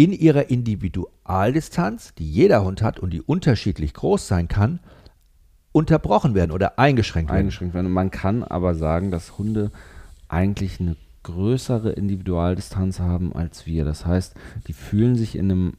in 0.00 0.12
ihrer 0.14 0.48
Individualdistanz, 0.48 2.14
die 2.14 2.24
jeder 2.24 2.64
Hund 2.64 2.80
hat 2.80 2.98
und 3.00 3.10
die 3.12 3.20
unterschiedlich 3.20 3.92
groß 3.92 4.26
sein 4.26 4.48
kann, 4.48 4.80
unterbrochen 5.72 6.34
werden 6.34 6.52
oder 6.52 6.78
eingeschränkt 6.78 7.30
werden. 7.30 7.40
eingeschränkt 7.40 7.74
werden. 7.74 7.86
Und 7.88 7.92
man 7.92 8.10
kann 8.10 8.42
aber 8.42 8.74
sagen, 8.74 9.10
dass 9.10 9.36
Hunde 9.36 9.70
eigentlich 10.28 10.80
eine 10.80 10.96
größere 11.22 11.90
Individualdistanz 11.92 12.98
haben 12.98 13.34
als 13.34 13.66
wir. 13.66 13.84
Das 13.84 14.06
heißt, 14.06 14.32
die 14.68 14.72
fühlen 14.72 15.16
sich 15.16 15.36
in 15.36 15.50
einem, 15.50 15.72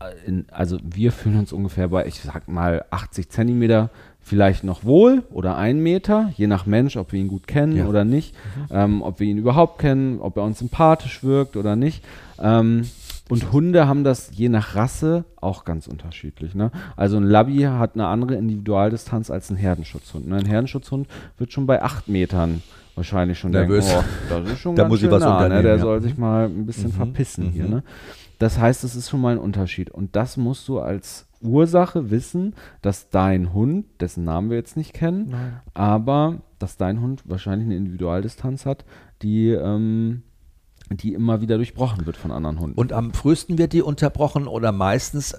äh, 0.00 0.28
in, 0.28 0.46
also 0.52 0.78
wir 0.84 1.10
fühlen 1.10 1.40
uns 1.40 1.52
ungefähr 1.52 1.88
bei, 1.88 2.06
ich 2.06 2.20
sag 2.20 2.46
mal, 2.46 2.84
80 2.90 3.30
Zentimeter 3.30 3.90
vielleicht 4.20 4.62
noch 4.62 4.84
wohl 4.84 5.24
oder 5.30 5.56
ein 5.56 5.80
Meter, 5.80 6.32
je 6.36 6.46
nach 6.46 6.66
Mensch, 6.66 6.96
ob 6.96 7.10
wir 7.12 7.18
ihn 7.18 7.28
gut 7.28 7.48
kennen 7.48 7.76
Ja. 7.76 7.86
oder 7.86 8.04
nicht, 8.04 8.36
ähm, 8.70 9.02
ob 9.02 9.18
wir 9.18 9.26
ihn 9.26 9.38
überhaupt 9.38 9.80
kennen, 9.80 10.20
ob 10.20 10.36
er 10.36 10.44
uns 10.44 10.60
sympathisch 10.60 11.24
wirkt 11.24 11.56
oder 11.56 11.74
nicht. 11.74 12.04
Ähm, 12.38 12.82
und 13.28 13.52
Hunde 13.52 13.88
haben 13.88 14.04
das 14.04 14.30
je 14.32 14.48
nach 14.48 14.74
Rasse 14.76 15.24
auch 15.40 15.64
ganz 15.64 15.86
unterschiedlich. 15.86 16.54
Ne? 16.54 16.70
Also 16.96 17.16
ein 17.16 17.24
Labby 17.24 17.62
hat 17.62 17.94
eine 17.94 18.06
andere 18.06 18.36
Individualdistanz 18.36 19.30
als 19.30 19.50
ein 19.50 19.56
Herdenschutzhund. 19.56 20.28
Ne? 20.28 20.36
Ein 20.36 20.46
Herdenschutzhund 20.46 21.08
wird 21.38 21.52
schon 21.52 21.66
bei 21.66 21.82
acht 21.82 22.08
Metern 22.08 22.62
wahrscheinlich 22.94 23.38
schon 23.38 23.50
Nervös. 23.50 23.86
denken, 23.86 24.04
oh, 24.08 24.24
das 24.30 24.52
ist 24.52 24.58
schon 24.60 24.76
Da 24.76 24.82
ganz 24.84 24.92
muss 24.92 25.02
ich 25.02 25.10
was 25.10 25.22
nah, 25.22 25.48
ne? 25.48 25.62
Der 25.62 25.76
ja. 25.76 25.78
soll 25.82 26.02
sich 26.02 26.16
mal 26.16 26.46
ein 26.46 26.66
bisschen 26.66 26.88
Mhm, 26.88 26.92
verpissen 26.92 27.50
hier. 27.50 27.64
mhm. 27.64 27.70
Ne? 27.70 27.82
Das 28.38 28.58
heißt, 28.58 28.84
es 28.84 28.94
ist 28.96 29.08
schon 29.10 29.20
mal 29.20 29.32
ein 29.32 29.38
Unterschied. 29.38 29.90
Und 29.90 30.14
das 30.16 30.36
musst 30.36 30.68
du 30.68 30.78
als 30.78 31.26
Ursache 31.42 32.10
wissen, 32.10 32.54
dass 32.82 33.10
dein 33.10 33.52
Hund, 33.52 33.86
dessen 34.00 34.24
Namen 34.24 34.50
wir 34.50 34.56
jetzt 34.56 34.76
nicht 34.76 34.92
kennen, 34.94 35.34
aber 35.74 36.38
dass 36.58 36.76
dein 36.76 37.00
Hund 37.00 37.22
wahrscheinlich 37.26 37.66
eine 37.66 37.76
Individualdistanz 37.76 38.66
hat, 38.66 38.84
die, 39.22 39.50
ähm, 39.50 40.22
die 40.90 41.14
immer 41.14 41.40
wieder 41.40 41.56
durchbrochen 41.56 42.06
wird 42.06 42.16
von 42.16 42.30
anderen 42.30 42.60
Hunden. 42.60 42.78
Und 42.78 42.92
am 42.92 43.12
frühesten 43.12 43.58
wird 43.58 43.72
die 43.72 43.82
unterbrochen 43.82 44.46
oder 44.46 44.72
meistens 44.72 45.34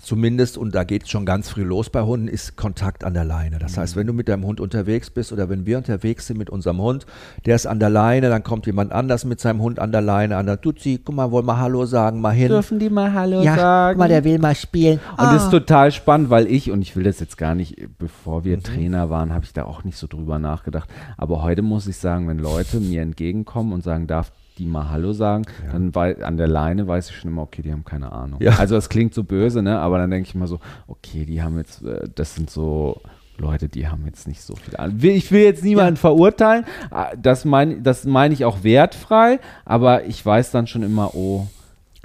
zumindest, 0.00 0.56
und 0.56 0.76
da 0.76 0.84
geht 0.84 1.02
es 1.04 1.10
schon 1.10 1.26
ganz 1.26 1.48
früh 1.48 1.64
los 1.64 1.90
bei 1.90 2.02
Hunden, 2.02 2.28
ist 2.28 2.56
Kontakt 2.56 3.02
an 3.02 3.14
der 3.14 3.24
Leine. 3.24 3.58
Das 3.58 3.76
heißt, 3.76 3.96
wenn 3.96 4.06
du 4.06 4.12
mit 4.12 4.28
deinem 4.28 4.44
Hund 4.44 4.60
unterwegs 4.60 5.10
bist 5.10 5.32
oder 5.32 5.48
wenn 5.48 5.66
wir 5.66 5.76
unterwegs 5.76 6.28
sind 6.28 6.36
mit 6.38 6.50
unserem 6.50 6.80
Hund, 6.80 7.04
der 7.46 7.56
ist 7.56 7.66
an 7.66 7.80
der 7.80 7.90
Leine, 7.90 8.28
dann 8.28 8.44
kommt 8.44 8.66
jemand 8.66 8.92
anders 8.92 9.24
mit 9.24 9.40
seinem 9.40 9.60
Hund 9.60 9.80
an 9.80 9.90
der 9.90 10.00
Leine 10.00 10.36
an 10.36 10.46
der 10.46 10.60
Tutsi, 10.60 11.00
guck 11.04 11.16
mal, 11.16 11.32
wollen 11.32 11.46
wir 11.46 11.58
Hallo 11.58 11.84
sagen, 11.84 12.20
mal 12.20 12.30
hin. 12.30 12.46
Dürfen 12.46 12.78
die 12.78 12.90
mal 12.90 13.12
Hallo 13.12 13.42
ja, 13.42 13.56
sagen? 13.56 13.94
guck 13.94 13.98
mal, 13.98 14.08
der 14.08 14.22
will 14.22 14.38
mal 14.38 14.54
spielen. 14.54 15.00
Und 15.12 15.18
das 15.18 15.42
Ah. 15.42 15.44
ist 15.46 15.50
total 15.50 15.90
spannend, 15.90 16.30
weil 16.30 16.46
ich, 16.46 16.70
und 16.70 16.80
ich 16.80 16.94
will 16.94 17.02
das 17.02 17.18
jetzt 17.18 17.36
gar 17.36 17.56
nicht, 17.56 17.76
bevor 17.98 18.40
Mhm. 18.40 18.44
wir 18.44 18.62
Trainer 18.62 19.10
waren, 19.10 19.32
habe 19.32 19.46
ich 19.46 19.52
da 19.52 19.64
auch 19.64 19.82
nicht 19.82 19.98
so 19.98 20.06
drüber 20.06 20.38
nachgedacht. 20.38 20.88
Aber 21.16 21.42
heute 21.42 21.62
muss 21.62 21.88
ich 21.88 21.96
sagen, 21.96 22.28
wenn 22.28 22.38
Leute 22.38 22.78
mir 22.78 23.02
entgegenkommen 23.02 23.72
und 23.72 23.82
sagen, 23.82 24.06
darf 24.06 24.30
die 24.58 24.66
mal 24.66 24.90
Hallo 24.90 25.12
sagen, 25.12 25.44
dann 25.72 25.94
wei 25.94 26.22
an 26.24 26.36
der 26.36 26.48
Leine 26.48 26.86
weiß 26.86 27.10
ich 27.10 27.16
schon 27.16 27.30
immer, 27.30 27.42
okay, 27.42 27.62
die 27.62 27.72
haben 27.72 27.84
keine 27.84 28.12
Ahnung. 28.12 28.40
Ja. 28.42 28.58
Also 28.58 28.74
das 28.74 28.88
klingt 28.88 29.14
so 29.14 29.24
böse, 29.24 29.62
ne? 29.62 29.78
Aber 29.78 29.98
dann 29.98 30.10
denke 30.10 30.28
ich 30.28 30.34
immer 30.34 30.46
so, 30.46 30.60
okay, 30.86 31.24
die 31.24 31.42
haben 31.42 31.56
jetzt, 31.58 31.82
äh, 31.84 32.08
das 32.14 32.34
sind 32.34 32.50
so 32.50 33.00
Leute, 33.38 33.68
die 33.68 33.88
haben 33.88 34.04
jetzt 34.06 34.26
nicht 34.26 34.42
so 34.42 34.56
viel 34.56 34.76
Ahnung. 34.76 34.98
Ich 35.00 35.30
will 35.30 35.42
jetzt 35.42 35.62
niemanden 35.64 35.96
verurteilen, 35.96 36.64
ah, 36.90 37.10
das 37.16 37.44
meine 37.44 37.80
das 37.80 38.04
meine 38.04 38.34
ich 38.34 38.44
auch 38.44 38.64
wertfrei, 38.64 39.38
aber 39.64 40.04
ich 40.04 40.24
weiß 40.24 40.50
dann 40.50 40.66
schon 40.66 40.82
immer, 40.82 41.14
oh, 41.14 41.46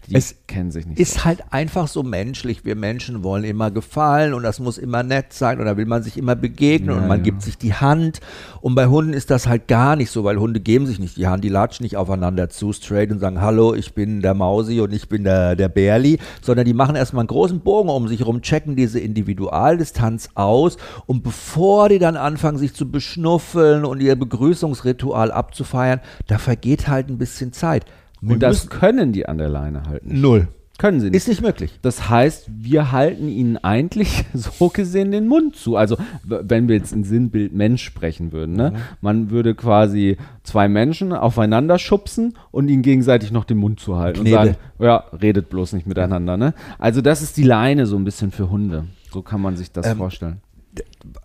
die 0.08 0.16
Es 0.16 0.36
kennen 0.47 0.72
sich 0.72 0.86
nicht 0.86 0.97
so. 0.97 1.01
ist 1.01 1.26
halt 1.26 1.43
einfach 1.51 1.88
so 1.88 2.04
menschlich. 2.04 2.66
Wir 2.66 2.76
Menschen 2.76 3.24
wollen 3.24 3.43
immer 3.43 3.72
gefallen 3.72 4.34
und 4.34 4.43
das 4.43 4.60
muss 4.60 4.78
immer 4.78 5.04
nett 5.04 5.34
sein 5.34 5.60
und 5.60 5.66
da 5.66 5.78
will 5.78 5.86
man 5.86 6.04
sich 6.04 6.18
immer 6.18 6.36
begegnen 6.36 6.95
Ja, 6.95 7.01
und 7.01 7.08
man 7.08 7.20
ja. 7.20 7.24
gibt 7.24 7.41
sich 7.41 7.58
die 7.58 7.74
Hand. 7.74 8.20
Und 8.62 8.76
bei 8.76 8.88
Hunden 8.88 9.14
ist 9.14 9.30
das 9.30 9.47
halt 9.47 9.68
gar 9.68 9.95
nicht 9.95 10.12
so, 10.12 10.24
weil 10.24 10.38
Hunde 10.38 10.60
geben 10.60 10.86
sich 10.86 10.99
nicht 10.99 11.18
die 11.18 11.28
Hand, 11.28 11.43
die 11.43 11.49
latschen 11.49 11.84
nicht 11.84 11.97
aufeinander 11.97 12.49
zu 12.49 12.74
straight 12.74 13.12
und 13.12 13.20
sagen, 13.20 13.41
hallo, 13.41 13.74
ich 13.74 13.93
bin 13.93 14.22
der 14.22 14.34
Mausi 14.34 14.82
und 14.82 14.93
ich 14.93 15.10
bin 15.10 15.24
der, 15.24 15.56
der 15.56 15.70
Bärli, 15.70 16.20
sondern 16.41 16.66
die 16.66 16.74
machen 16.74 16.95
erstmal 16.95 17.22
einen 17.22 17.28
großen 17.28 17.60
Bogen 17.62 17.89
um 17.89 18.08
sich 18.08 18.20
herum, 18.20 18.41
checken 18.41 18.76
diese 18.76 18.99
Individualdistanz 18.99 20.30
aus 20.36 20.78
und 21.06 21.24
bevor 21.24 21.89
die 21.89 21.99
dann 21.99 22.18
anfangen, 22.18 22.58
sich 22.58 22.74
zu 22.74 22.89
beschnuffeln 22.89 23.86
und 23.86 24.01
ihr 24.01 24.16
Begrüßungsritual 24.16 25.32
abzufeiern, 25.32 25.99
da 26.28 26.38
vergeht 26.38 26.88
halt 26.88 27.10
ein 27.10 27.18
bisschen 27.18 27.54
Zeit. 27.54 27.86
Und 28.28 28.40
das 28.42 28.70
können 28.70 29.12
die 29.12 29.28
an 29.28 29.38
der 29.38 29.50
Leine 29.50 29.84
halt 29.88 30.06
nicht. 30.06 30.22
null. 30.22 30.48
Können 30.80 31.00
sie 31.00 31.06
nicht. 31.12 31.16
Ist 31.18 31.28
nicht 31.28 31.44
möglich. 31.44 31.78
Das 31.84 32.10
heißt, 32.10 32.50
wir 32.52 32.92
halten 32.92 33.28
ihnen 33.30 33.58
eigentlich 33.58 34.26
so 34.34 34.70
gesehen 34.70 35.12
den 35.12 35.28
Mund 35.28 35.56
zu. 35.56 35.76
Also, 35.78 35.98
wenn 36.24 36.68
wir 36.68 36.76
jetzt 36.76 36.92
in 36.94 37.04
Sinnbild 37.04 37.54
Mensch 37.54 37.84
sprechen 37.84 38.32
würden, 38.32 38.56
ne? 38.56 38.74
Man 39.00 39.30
würde 39.30 39.54
quasi 39.54 40.18
zwei 40.42 40.68
Menschen 40.68 41.14
aufeinander 41.14 41.78
schubsen 41.78 42.34
und 42.50 42.70
ihnen 42.70 42.82
gegenseitig 42.82 43.32
noch 43.32 43.46
den 43.46 43.58
Mund 43.60 43.80
zu 43.80 43.98
halten 43.98 44.22
Knebel. 44.22 44.40
und 44.40 44.46
sagen, 44.46 44.58
ja, 44.80 45.04
redet 45.22 45.50
bloß 45.52 45.74
nicht 45.74 45.86
miteinander, 45.86 46.38
ne? 46.38 46.56
Also, 46.80 47.02
das 47.02 47.22
ist 47.22 47.38
die 47.38 47.44
Leine 47.44 47.86
so 47.86 47.96
ein 47.96 48.04
bisschen 48.04 48.32
für 48.32 48.50
Hunde. 48.50 48.86
So 49.12 49.22
kann 49.22 49.42
man 49.42 49.56
sich 49.56 49.72
das 49.72 49.86
Ähm, 49.86 49.98
vorstellen. 49.98 50.42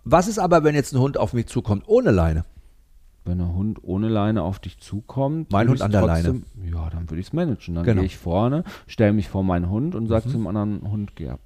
Was 0.03 0.27
ist 0.27 0.37
aber, 0.37 0.63
wenn 0.63 0.75
jetzt 0.75 0.93
ein 0.93 0.99
Hund 0.99 1.17
auf 1.17 1.33
mich 1.33 1.47
zukommt 1.47 1.85
ohne 1.87 2.11
Leine? 2.11 2.45
Wenn 3.29 3.39
ein 3.41 3.53
Hund 3.53 3.79
ohne 3.83 4.09
Leine 4.09 4.41
auf 4.41 4.57
dich 4.59 4.79
zukommt, 4.79 5.51
Mein 5.51 5.69
Hund 5.69 5.81
an 5.83 5.91
der 5.91 6.01
trotzdem- 6.01 6.45
Ja, 6.63 6.89
dann 6.89 7.07
würde 7.09 7.21
ich 7.21 7.27
es 7.27 7.33
managen. 7.33 7.75
Dann 7.75 7.83
Genau. 7.83 7.95
Mhm. 7.97 7.99
gehe 7.99 8.05
ich 8.07 8.17
vorne, 8.17 8.63
stelle 8.87 9.13
mich 9.13 9.29
vor 9.29 9.43
meinen 9.43 9.69
Hund 9.69 9.93
und 9.93 10.07
sage 10.07 10.27
zum 10.29 10.47
anderen 10.47 10.81
Hund, 10.89 11.15
geh 11.15 11.29
ab. 11.29 11.39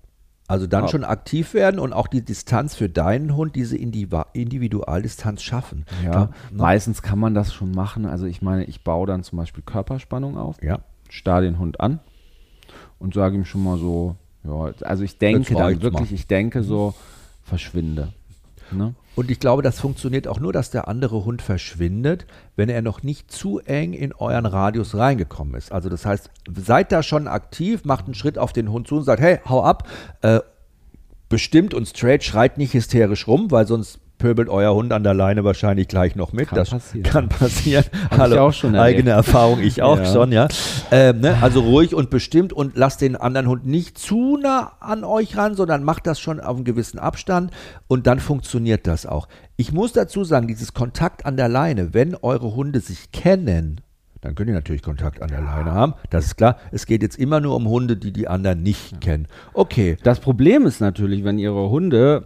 Also 0.47 0.65
dann 0.67 0.83
Ja. 0.83 0.87
schon 0.89 1.03
aktiv 1.03 1.53
werden 1.53 1.79
und 1.79 1.93
auch 1.93 2.07
die 2.07 2.23
Distanz 2.23 2.75
für 2.75 2.87
deinen 2.89 3.35
Hund, 3.35 3.55
diese 3.55 3.75
Individualdistanz 3.77 5.41
schaffen. 5.41 5.85
Ja, 6.03 6.11
Da- 6.11 6.29
meistens 6.53 7.01
kann 7.01 7.19
man 7.19 7.33
das 7.33 7.53
schon 7.53 7.71
machen. 7.71 8.05
Also 8.05 8.25
ich 8.25 8.41
meine, 8.41 8.63
ich 8.65 8.83
baue 8.83 9.07
dann 9.07 9.23
zum 9.23 9.37
Beispiel 9.37 9.63
Körperspannung 9.65 10.37
auf, 10.37 10.61
ja. 10.63 10.79
starr 11.09 11.41
den 11.41 11.59
Hund 11.59 11.79
an 11.79 11.99
und 12.99 13.13
sage 13.13 13.35
ihm 13.35 13.45
schon 13.45 13.63
mal 13.63 13.77
so, 13.77 14.15
ja, 14.43 14.71
also 14.83 15.03
ich 15.03 15.17
denke 15.17 15.53
dann 15.55 15.81
wirklich, 15.81 16.09
mal. 16.11 16.13
ich 16.15 16.27
denke 16.27 16.63
so, 16.63 16.93
verschwinde. 17.41 18.13
Ne? 18.71 18.95
Und 19.15 19.29
ich 19.29 19.39
glaube, 19.39 19.61
das 19.61 19.79
funktioniert 19.79 20.27
auch 20.27 20.39
nur, 20.39 20.53
dass 20.53 20.71
der 20.71 20.87
andere 20.87 21.23
Hund 21.25 21.41
verschwindet, 21.41 22.25
wenn 22.55 22.69
er 22.69 22.81
noch 22.81 23.03
nicht 23.03 23.31
zu 23.31 23.59
eng 23.59 23.93
in 23.93 24.13
euren 24.13 24.45
Radius 24.45 24.95
reingekommen 24.95 25.55
ist. 25.55 25.71
Also 25.71 25.89
das 25.89 26.05
heißt, 26.05 26.31
seid 26.55 26.91
da 26.91 27.03
schon 27.03 27.27
aktiv, 27.27 27.85
macht 27.85 28.05
einen 28.05 28.15
Schritt 28.15 28.37
auf 28.37 28.53
den 28.53 28.71
Hund 28.71 28.87
zu 28.87 28.97
und 28.97 29.03
sagt, 29.03 29.21
hey, 29.21 29.39
hau 29.47 29.63
ab, 29.63 29.87
äh, 30.21 30.39
bestimmt 31.29 31.73
und 31.73 31.87
straight, 31.87 32.23
schreit 32.23 32.57
nicht 32.57 32.73
hysterisch 32.73 33.27
rum, 33.27 33.51
weil 33.51 33.67
sonst 33.67 33.99
pöbelt 34.17 34.47
euer 34.47 34.73
Hund 34.73 34.93
an 34.93 35.03
der 35.03 35.13
Leine 35.13 35.43
wahrscheinlich 35.43 35.87
gleich 35.87 36.15
noch 36.15 36.31
mit. 36.31 36.49
Kann 36.49 36.57
das 36.57 36.69
passieren. 36.69 37.03
kann 37.03 37.29
passieren. 37.29 37.83
Hab 38.09 38.29
ich 38.29 38.37
auch 38.37 38.53
schon 38.53 38.75
eigene. 38.75 39.09
Erfahrung, 39.09 39.59
ich 39.59 39.81
auch 39.81 39.97
Ja. 39.97 40.05
schon, 40.05 40.31
ja. 40.31 40.47
Ähm, 40.91 41.19
ne? 41.19 41.37
Also 41.41 41.59
ruhig 41.61 41.93
und 41.93 42.09
bestimmt 42.09 42.53
und 42.53 42.77
lasst 42.77 43.01
den 43.01 43.15
anderen 43.15 43.47
Hund 43.47 43.65
nicht 43.65 43.97
zu 43.97 44.37
nah 44.37 44.73
an 44.79 45.03
euch 45.03 45.35
ran, 45.35 45.55
sondern 45.55 45.83
macht 45.83 46.07
das 46.07 46.19
schon 46.19 46.39
auf 46.39 46.55
einen 46.55 46.65
gewissen 46.65 46.99
Abstand 46.99 47.51
und 47.87 48.07
dann 48.07 48.19
funktioniert 48.19 48.87
das 48.87 49.05
auch. 49.05 49.27
Ich 49.57 49.71
muss 49.73 49.91
dazu 49.93 50.23
sagen, 50.23 50.47
dieses 50.47 50.73
Kontakt 50.73 51.25
an 51.25 51.35
der 51.37 51.49
Leine, 51.49 51.93
wenn 51.93 52.15
eure 52.15 52.55
Hunde 52.55 52.79
sich 52.79 53.11
kennen, 53.11 53.81
dann 54.21 54.35
könnt 54.35 54.47
ihr 54.47 54.55
natürlich 54.55 54.81
Kontakt 54.83 55.21
an 55.21 55.27
der 55.27 55.41
Leine 55.41 55.73
haben. 55.73 55.95
Das 56.09 56.25
ist 56.25 56.37
klar. 56.37 56.57
Es 56.71 56.85
geht 56.85 57.01
jetzt 57.01 57.17
immer 57.19 57.41
nur 57.41 57.57
um 57.57 57.67
Hunde, 57.67 57.97
die 57.97 58.13
die 58.13 58.29
anderen 58.29 58.63
nicht 58.63 59.01
kennen. 59.01 59.27
Okay. 59.53 59.97
Das 60.03 60.21
Problem 60.21 60.65
ist 60.65 60.79
natürlich, 60.79 61.25
wenn 61.25 61.37
ihr 61.39 61.51
eure 61.51 61.69
Hunde 61.69 62.23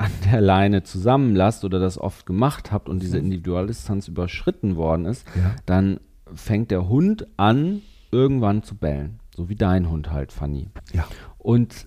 an 0.00 0.10
der 0.32 0.40
Leine 0.40 0.82
zusammenlasst 0.82 1.64
oder 1.64 1.78
das 1.78 1.98
oft 1.98 2.24
gemacht 2.24 2.72
habt 2.72 2.88
und 2.88 3.02
diese 3.02 3.18
Individualdistanz 3.18 4.08
überschritten 4.08 4.76
worden 4.76 5.04
ist, 5.04 5.26
Ja. 5.36 5.54
dann 5.66 6.00
fängt 6.34 6.70
der 6.70 6.88
Hund 6.88 7.26
an, 7.36 7.82
irgendwann 8.10 8.62
zu 8.62 8.76
bellen. 8.76 9.20
So 9.36 9.48
wie 9.48 9.56
dein 9.56 9.90
Hund 9.90 10.10
halt, 10.10 10.32
Fanny. 10.32 10.70
Ja. 10.92 11.06
Und 11.38 11.86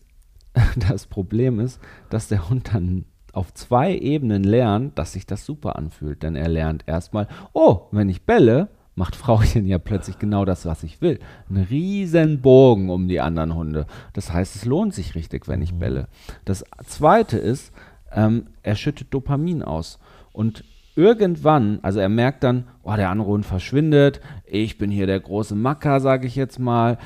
das 0.89 1.07
Problem 1.07 1.59
ist, 1.59 1.79
dass 2.09 2.27
der 2.27 2.49
Hund 2.49 2.69
dann 2.73 3.05
auf 3.33 3.51
zwei 3.55 3.97
Ebenen 3.97 4.43
lernt, 4.43 4.99
dass 4.99 5.13
sich 5.13 5.25
das 5.25 5.43
super 5.43 5.75
anfühlt. 5.75 6.21
Denn 6.21 6.35
er 6.35 6.49
lernt 6.49 6.83
erstmal, 6.85 7.27
oh, 7.53 7.87
wenn 7.91 8.09
ich 8.09 8.27
belle, 8.27 8.69
macht 8.93 9.15
Frauchen 9.15 9.65
ja 9.65 9.79
plötzlich 9.79 10.19
genau 10.19 10.45
das, 10.45 10.67
was 10.67 10.83
ich 10.83 11.01
will. 11.01 11.17
Einen 11.49 11.63
riesen 11.63 12.41
Bogen 12.41 12.91
um 12.91 13.07
die 13.07 13.21
anderen 13.21 13.55
Hunde. 13.55 13.87
Das 14.13 14.31
heißt, 14.31 14.55
es 14.55 14.65
lohnt 14.65 14.93
sich 14.93 15.15
richtig, 15.15 15.47
wenn 15.47 15.63
ich 15.63 15.73
belle. 15.73 16.07
Das 16.45 16.63
zweite 16.85 17.39
ist, 17.39 17.73
ähm, 18.15 18.47
er 18.61 18.75
schüttet 18.75 19.13
Dopamin 19.13 19.63
aus. 19.63 19.99
Und 20.31 20.63
irgendwann, 20.95 21.79
also 21.81 21.99
er 21.99 22.09
merkt 22.09 22.43
dann, 22.43 22.65
oh, 22.83 22.95
der 22.95 23.09
Hund 23.25 23.45
verschwindet, 23.45 24.21
ich 24.45 24.77
bin 24.77 24.91
hier 24.91 25.07
der 25.07 25.19
große 25.19 25.55
Macker, 25.55 25.99
sage 25.99 26.27
ich 26.27 26.35
jetzt 26.35 26.59
mal. 26.59 26.97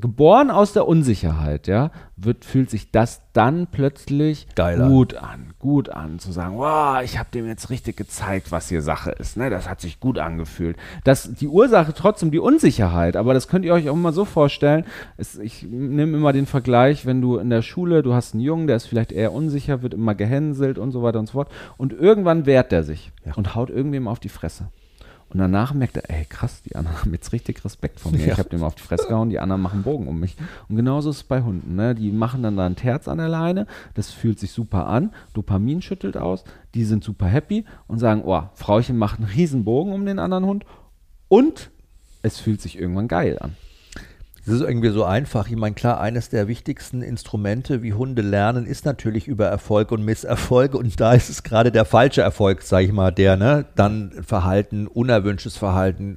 Geboren 0.00 0.50
aus 0.50 0.72
der 0.72 0.88
Unsicherheit, 0.88 1.66
ja, 1.66 1.90
wird, 2.16 2.44
fühlt 2.44 2.70
sich 2.70 2.90
das 2.90 3.20
dann 3.32 3.66
plötzlich 3.66 4.46
Geil 4.54 4.80
an. 4.80 4.90
gut 4.90 5.14
an, 5.14 5.54
gut 5.58 5.90
an, 5.90 6.18
zu 6.18 6.32
sagen, 6.32 6.56
wow, 6.56 7.00
ich 7.02 7.18
habe 7.18 7.28
dem 7.32 7.46
jetzt 7.46 7.70
richtig 7.70 7.96
gezeigt, 7.96 8.50
was 8.50 8.68
hier 8.68 8.82
Sache 8.82 9.10
ist, 9.10 9.36
ne, 9.36 9.50
das 9.50 9.68
hat 9.68 9.80
sich 9.80 10.00
gut 10.00 10.18
angefühlt. 10.18 10.76
Das, 11.04 11.32
die 11.34 11.48
Ursache 11.48 11.92
trotzdem 11.94 12.30
die 12.30 12.38
Unsicherheit, 12.38 13.16
aber 13.16 13.34
das 13.34 13.46
könnt 13.48 13.64
ihr 13.64 13.74
euch 13.74 13.88
auch 13.90 13.96
mal 13.96 14.12
so 14.12 14.24
vorstellen, 14.24 14.84
es, 15.16 15.38
ich 15.38 15.62
nehme 15.62 16.16
immer 16.16 16.32
den 16.32 16.46
Vergleich, 16.46 17.06
wenn 17.06 17.20
du 17.20 17.36
in 17.36 17.50
der 17.50 17.62
Schule, 17.62 18.02
du 18.02 18.14
hast 18.14 18.34
einen 18.34 18.42
Jungen, 18.42 18.66
der 18.66 18.76
ist 18.76 18.86
vielleicht 18.86 19.12
eher 19.12 19.32
unsicher, 19.32 19.82
wird 19.82 19.94
immer 19.94 20.14
gehänselt 20.14 20.78
und 20.78 20.90
so 20.92 21.02
weiter 21.02 21.18
und 21.18 21.26
so 21.26 21.32
fort 21.34 21.50
und 21.76 21.92
irgendwann 21.92 22.46
wehrt 22.46 22.72
er 22.72 22.82
sich 22.82 23.12
Ja. 23.24 23.34
und 23.34 23.54
haut 23.54 23.70
irgendwem 23.70 24.08
auf 24.08 24.18
die 24.18 24.28
Fresse. 24.30 24.68
Und 25.30 25.40
danach 25.40 25.74
merkt 25.74 25.96
er, 25.96 26.08
ey 26.08 26.24
krass, 26.24 26.62
die 26.62 26.74
anderen 26.74 27.00
haben 27.00 27.12
jetzt 27.12 27.32
richtig 27.32 27.64
Respekt 27.64 28.00
vor 28.00 28.12
mir. 28.12 28.18
Ja. 28.18 28.32
Ich 28.32 28.38
habe 28.38 28.48
dem 28.48 28.62
auf 28.62 28.74
die 28.74 28.82
Fresse 28.82 29.08
gehauen, 29.08 29.28
die 29.28 29.38
anderen 29.38 29.60
machen 29.60 29.82
Bogen 29.82 30.08
um 30.08 30.18
mich. 30.18 30.36
Und 30.68 30.76
genauso 30.76 31.10
ist 31.10 31.16
es 31.16 31.22
bei 31.24 31.42
Hunden. 31.42 31.76
Ne? 31.76 31.94
Die 31.94 32.10
machen 32.10 32.42
dann 32.42 32.56
da 32.56 32.64
ein 32.64 32.76
Terz 32.76 33.08
an 33.08 33.18
der 33.18 33.28
Leine, 33.28 33.66
das 33.94 34.10
fühlt 34.10 34.38
sich 34.38 34.52
super 34.52 34.86
an, 34.86 35.12
Dopamin 35.34 35.82
schüttelt 35.82 36.16
aus, 36.16 36.44
die 36.74 36.84
sind 36.84 37.04
super 37.04 37.26
happy 37.26 37.64
und 37.86 37.98
sagen, 37.98 38.22
oh, 38.24 38.42
Frauchen 38.54 38.96
macht 38.96 39.18
einen 39.18 39.28
riesen 39.28 39.64
Bogen 39.64 39.92
um 39.92 40.06
den 40.06 40.18
anderen 40.18 40.46
Hund 40.46 40.64
und 41.28 41.70
es 42.22 42.40
fühlt 42.40 42.60
sich 42.60 42.78
irgendwann 42.78 43.08
geil 43.08 43.38
an. 43.38 43.54
Das 44.48 44.56
ist 44.56 44.62
irgendwie 44.62 44.88
so 44.88 45.04
einfach. 45.04 45.50
Ich 45.50 45.56
meine, 45.56 45.74
klar, 45.74 46.00
eines 46.00 46.30
der 46.30 46.48
wichtigsten 46.48 47.02
Instrumente, 47.02 47.82
wie 47.82 47.92
Hunde 47.92 48.22
lernen, 48.22 48.64
ist 48.64 48.86
natürlich 48.86 49.28
über 49.28 49.44
Erfolg 49.44 49.92
und 49.92 50.02
Misserfolg. 50.06 50.74
Und 50.74 50.98
da 50.98 51.12
ist 51.12 51.28
es 51.28 51.42
gerade 51.42 51.70
der 51.70 51.84
falsche 51.84 52.22
Erfolg, 52.22 52.62
sag 52.62 52.82
ich 52.82 52.92
mal, 52.92 53.10
der 53.10 53.36
ne, 53.36 53.66
dann 53.74 54.10
Verhalten, 54.26 54.86
unerwünschtes 54.86 55.58
Verhalten 55.58 56.16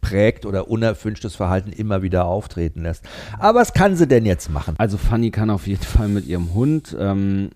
prägt 0.00 0.44
oder 0.44 0.66
unerwünschtes 0.66 1.36
Verhalten 1.36 1.70
immer 1.70 2.02
wieder 2.02 2.24
auftreten 2.24 2.82
lässt. 2.82 3.04
Aber 3.38 3.60
was 3.60 3.74
kann 3.74 3.94
sie 3.94 4.08
denn 4.08 4.26
jetzt 4.26 4.50
machen? 4.50 4.74
Also 4.78 4.98
Fanny 4.98 5.30
kann 5.30 5.50
auf 5.50 5.68
jeden 5.68 5.84
Fall 5.84 6.08
mit 6.08 6.26
ihrem 6.26 6.52
Hund 6.52 6.96
ähm, 6.98 7.50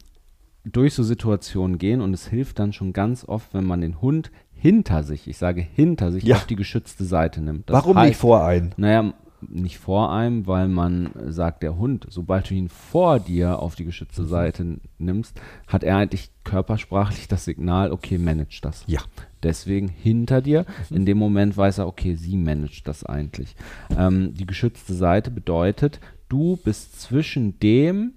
durch 0.65 0.95
so 0.95 1.03
Situationen 1.03 1.79
gehen 1.79 2.01
und 2.01 2.15
es 2.15 2.29
hilft 2.29 2.61
dann 2.61 2.73
schon 2.73 2.93
ganz 2.93 3.25
oft, 3.25 3.55
wenn 3.55 3.65
man 3.65 3.81
den 3.81 4.01
Hund 4.01 4.31
hinter 4.57 5.03
sich, 5.03 5.29
ich 5.29 5.37
sage 5.39 5.61
hinter 5.61 6.11
sich, 6.13 6.25
Ja. 6.25 6.37
auf 6.37 6.47
die 6.47 6.57
geschützte 6.57 7.05
Seite 7.05 7.41
nimmt. 7.41 7.69
Das 7.71 7.75
Warum 7.75 7.97
heißt, 7.97 8.09
nicht 8.09 8.17
vor 8.19 8.45
ein? 8.45 8.75
Naja, 8.77 9.13
nicht 9.49 9.79
vor 9.79 10.13
einem, 10.13 10.47
weil 10.47 10.67
man 10.67 11.11
sagt, 11.29 11.63
der 11.63 11.77
Hund, 11.77 12.07
sobald 12.09 12.49
du 12.51 12.55
ihn 12.55 12.69
vor 12.71 13.21
dir 13.21 13.59
auf 13.61 13.75
die 13.77 13.85
geschützte 13.85 14.23
Mhm. 14.23 14.27
Seite 14.29 14.81
nimmst, 14.99 15.39
hat 15.67 15.85
er 15.85 15.99
eigentlich 15.99 16.31
körpersprachlich 16.43 17.29
das 17.29 17.45
Signal, 17.45 17.93
okay, 17.93 18.17
manage 18.19 18.61
das. 18.63 18.83
Ja. 18.87 19.01
Deswegen 19.43 19.89
hinter 19.89 20.41
dir. 20.41 20.65
Mhm. 20.91 20.97
In 20.97 21.07
dem 21.07 21.19
Moment 21.19 21.57
weiß 21.57 21.79
er, 21.79 21.87
okay, 21.87 22.15
sie 22.15 22.37
managt 22.37 22.89
das 22.89 23.05
eigentlich. 23.05 23.55
Ähm, 23.97 24.33
die 24.35 24.47
geschützte 24.47 24.95
Seite 24.95 25.31
bedeutet, 25.31 26.01
du 26.29 26.57
bist 26.65 27.01
zwischen 27.01 27.61
dem 27.61 28.13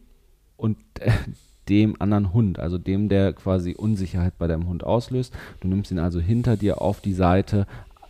und 0.56 0.78
äh, 1.00 1.12
dem 1.70 1.95
anderen 1.99 2.34
Hund, 2.34 2.59
also 2.59 2.78
dem, 2.78 3.09
der 3.09 3.34
quasi 3.34 3.76
Unsicherheit 3.76 4.38
bei 4.38 4.47
deinem 4.47 4.67
Hund 4.67 4.84
auslöst. 4.84 5.34
Du 5.61 5.67
nimmst 5.67 5.91
ihn 5.91 5.99
also 5.99 6.20
hinter 6.20 6.57
dir 6.57 6.82
auf 6.82 7.01
die 7.01 7.13
Seite, 7.13 7.67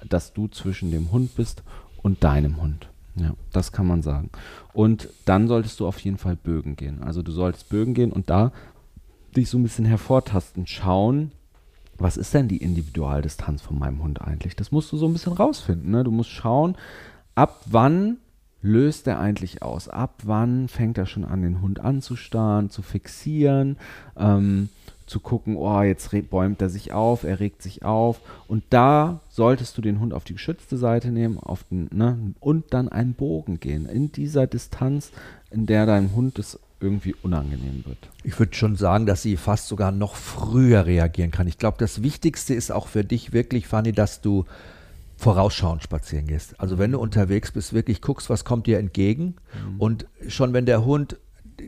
dass 0.08 0.34
du 0.34 0.48
zwischen 0.48 0.92
dem 0.92 1.12
Hund 1.12 1.36
bist 1.36 1.64
und 2.02 2.24
deinem 2.24 2.62
Hund. 2.62 2.88
Ja, 3.16 3.34
das 3.52 3.72
kann 3.72 3.88
man 3.88 4.02
sagen. 4.02 4.30
Und 4.74 5.10
dann 5.26 5.48
solltest 5.48 5.80
du 5.80 5.88
auf 5.88 6.00
jeden 6.00 6.18
Fall 6.18 6.36
Bögen 6.36 6.76
gehen. 6.76 7.04
Also 7.04 7.22
du 7.22 7.32
solltest 7.32 7.70
Bögen 7.70 7.94
gehen 7.94 8.12
und 8.12 8.30
da 8.30 8.52
dich 9.36 9.50
so 9.50 9.58
ein 9.58 9.64
bisschen 9.64 9.86
hervortasten, 9.86 10.66
schauen, 10.66 11.32
was 11.98 12.16
ist 12.16 12.34
denn 12.34 12.48
die 12.48 12.58
Individualdistanz 12.58 13.62
von 13.62 13.78
meinem 13.78 14.02
Hund 14.02 14.22
eigentlich? 14.22 14.56
Das 14.56 14.72
musst 14.72 14.92
du 14.92 14.98
so 14.98 15.06
ein 15.08 15.14
bisschen 15.14 15.34
rausfinden. 15.34 15.92
Ne? 15.92 16.04
Du 16.04 16.12
musst 16.12 16.30
schauen, 16.30 16.78
ab 17.36 17.62
wann 17.66 18.18
löst 18.62 19.08
er 19.08 19.20
eigentlich 19.20 19.62
aus? 19.62 19.88
Ab 19.88 20.22
wann 20.24 20.68
fängt 20.68 20.98
er 20.98 21.06
schon 21.06 21.26
an, 21.26 21.42
den 21.42 21.62
Hund 21.62 21.80
anzustarren, 21.80 22.70
zu 22.70 22.82
fixieren, 22.82 23.78
ähm, 24.18 24.70
zu 25.06 25.20
gucken, 25.20 25.56
oh, 25.58 25.82
jetzt 25.82 26.12
bäumt 26.30 26.62
er 26.62 26.70
sich 26.70 26.94
auf, 26.94 27.24
er 27.24 27.40
regt 27.40 27.64
sich 27.64 27.84
auf. 27.84 28.22
Und 28.48 28.64
da 28.70 29.22
solltest 29.30 29.78
du 29.78 29.82
den 29.82 30.00
Hund 30.00 30.14
auf 30.14 30.24
die 30.24 30.34
geschützte 30.34 30.78
Seite 30.78 31.10
nehmen 31.10 31.40
auf 31.40 31.64
den, 31.64 31.90
ne, 31.92 32.18
und 32.40 32.74
dann 32.74 32.90
einen 32.90 33.16
Bogen 33.16 33.60
gehen. 33.60 33.88
In 33.88 34.12
dieser 34.12 34.46
Distanz, 34.46 35.12
in 35.50 35.66
der 35.66 35.86
deinem 35.88 36.14
Hund 36.16 36.38
es 36.38 36.60
irgendwie 36.80 37.16
unangenehm 37.24 37.84
wird. 37.86 37.98
Ich 38.24 38.38
würde 38.40 38.54
schon 38.56 38.76
sagen, 38.76 39.06
dass 39.06 39.22
sie 39.22 39.36
fast 39.36 39.68
sogar 39.68 39.92
noch 39.92 40.16
früher 40.16 40.86
reagieren 40.86 41.32
kann. 41.32 41.48
Ich 41.48 41.58
glaube, 41.58 41.78
das 41.80 42.04
Wichtigste 42.04 42.54
ist 42.54 42.72
auch 42.72 42.88
für 42.88 43.04
dich 43.04 43.34
wirklich, 43.34 43.68
Fanny, 43.68 43.92
dass 43.92 44.22
du 44.22 44.46
vorausschauend 45.20 45.84
spazieren 45.84 46.28
gehst. 46.28 46.60
Also 46.60 46.78
wenn 46.78 46.94
du 46.94 47.00
unterwegs 47.00 47.52
bist, 47.52 47.74
wirklich 47.74 48.02
guckst, 48.02 48.30
was 48.30 48.46
kommt 48.46 48.68
dir 48.68 48.80
entgegen. 48.80 49.36
Und 49.78 50.08
schon 50.28 50.54
wenn 50.54 50.66
der 50.66 50.86
Hund 50.86 51.18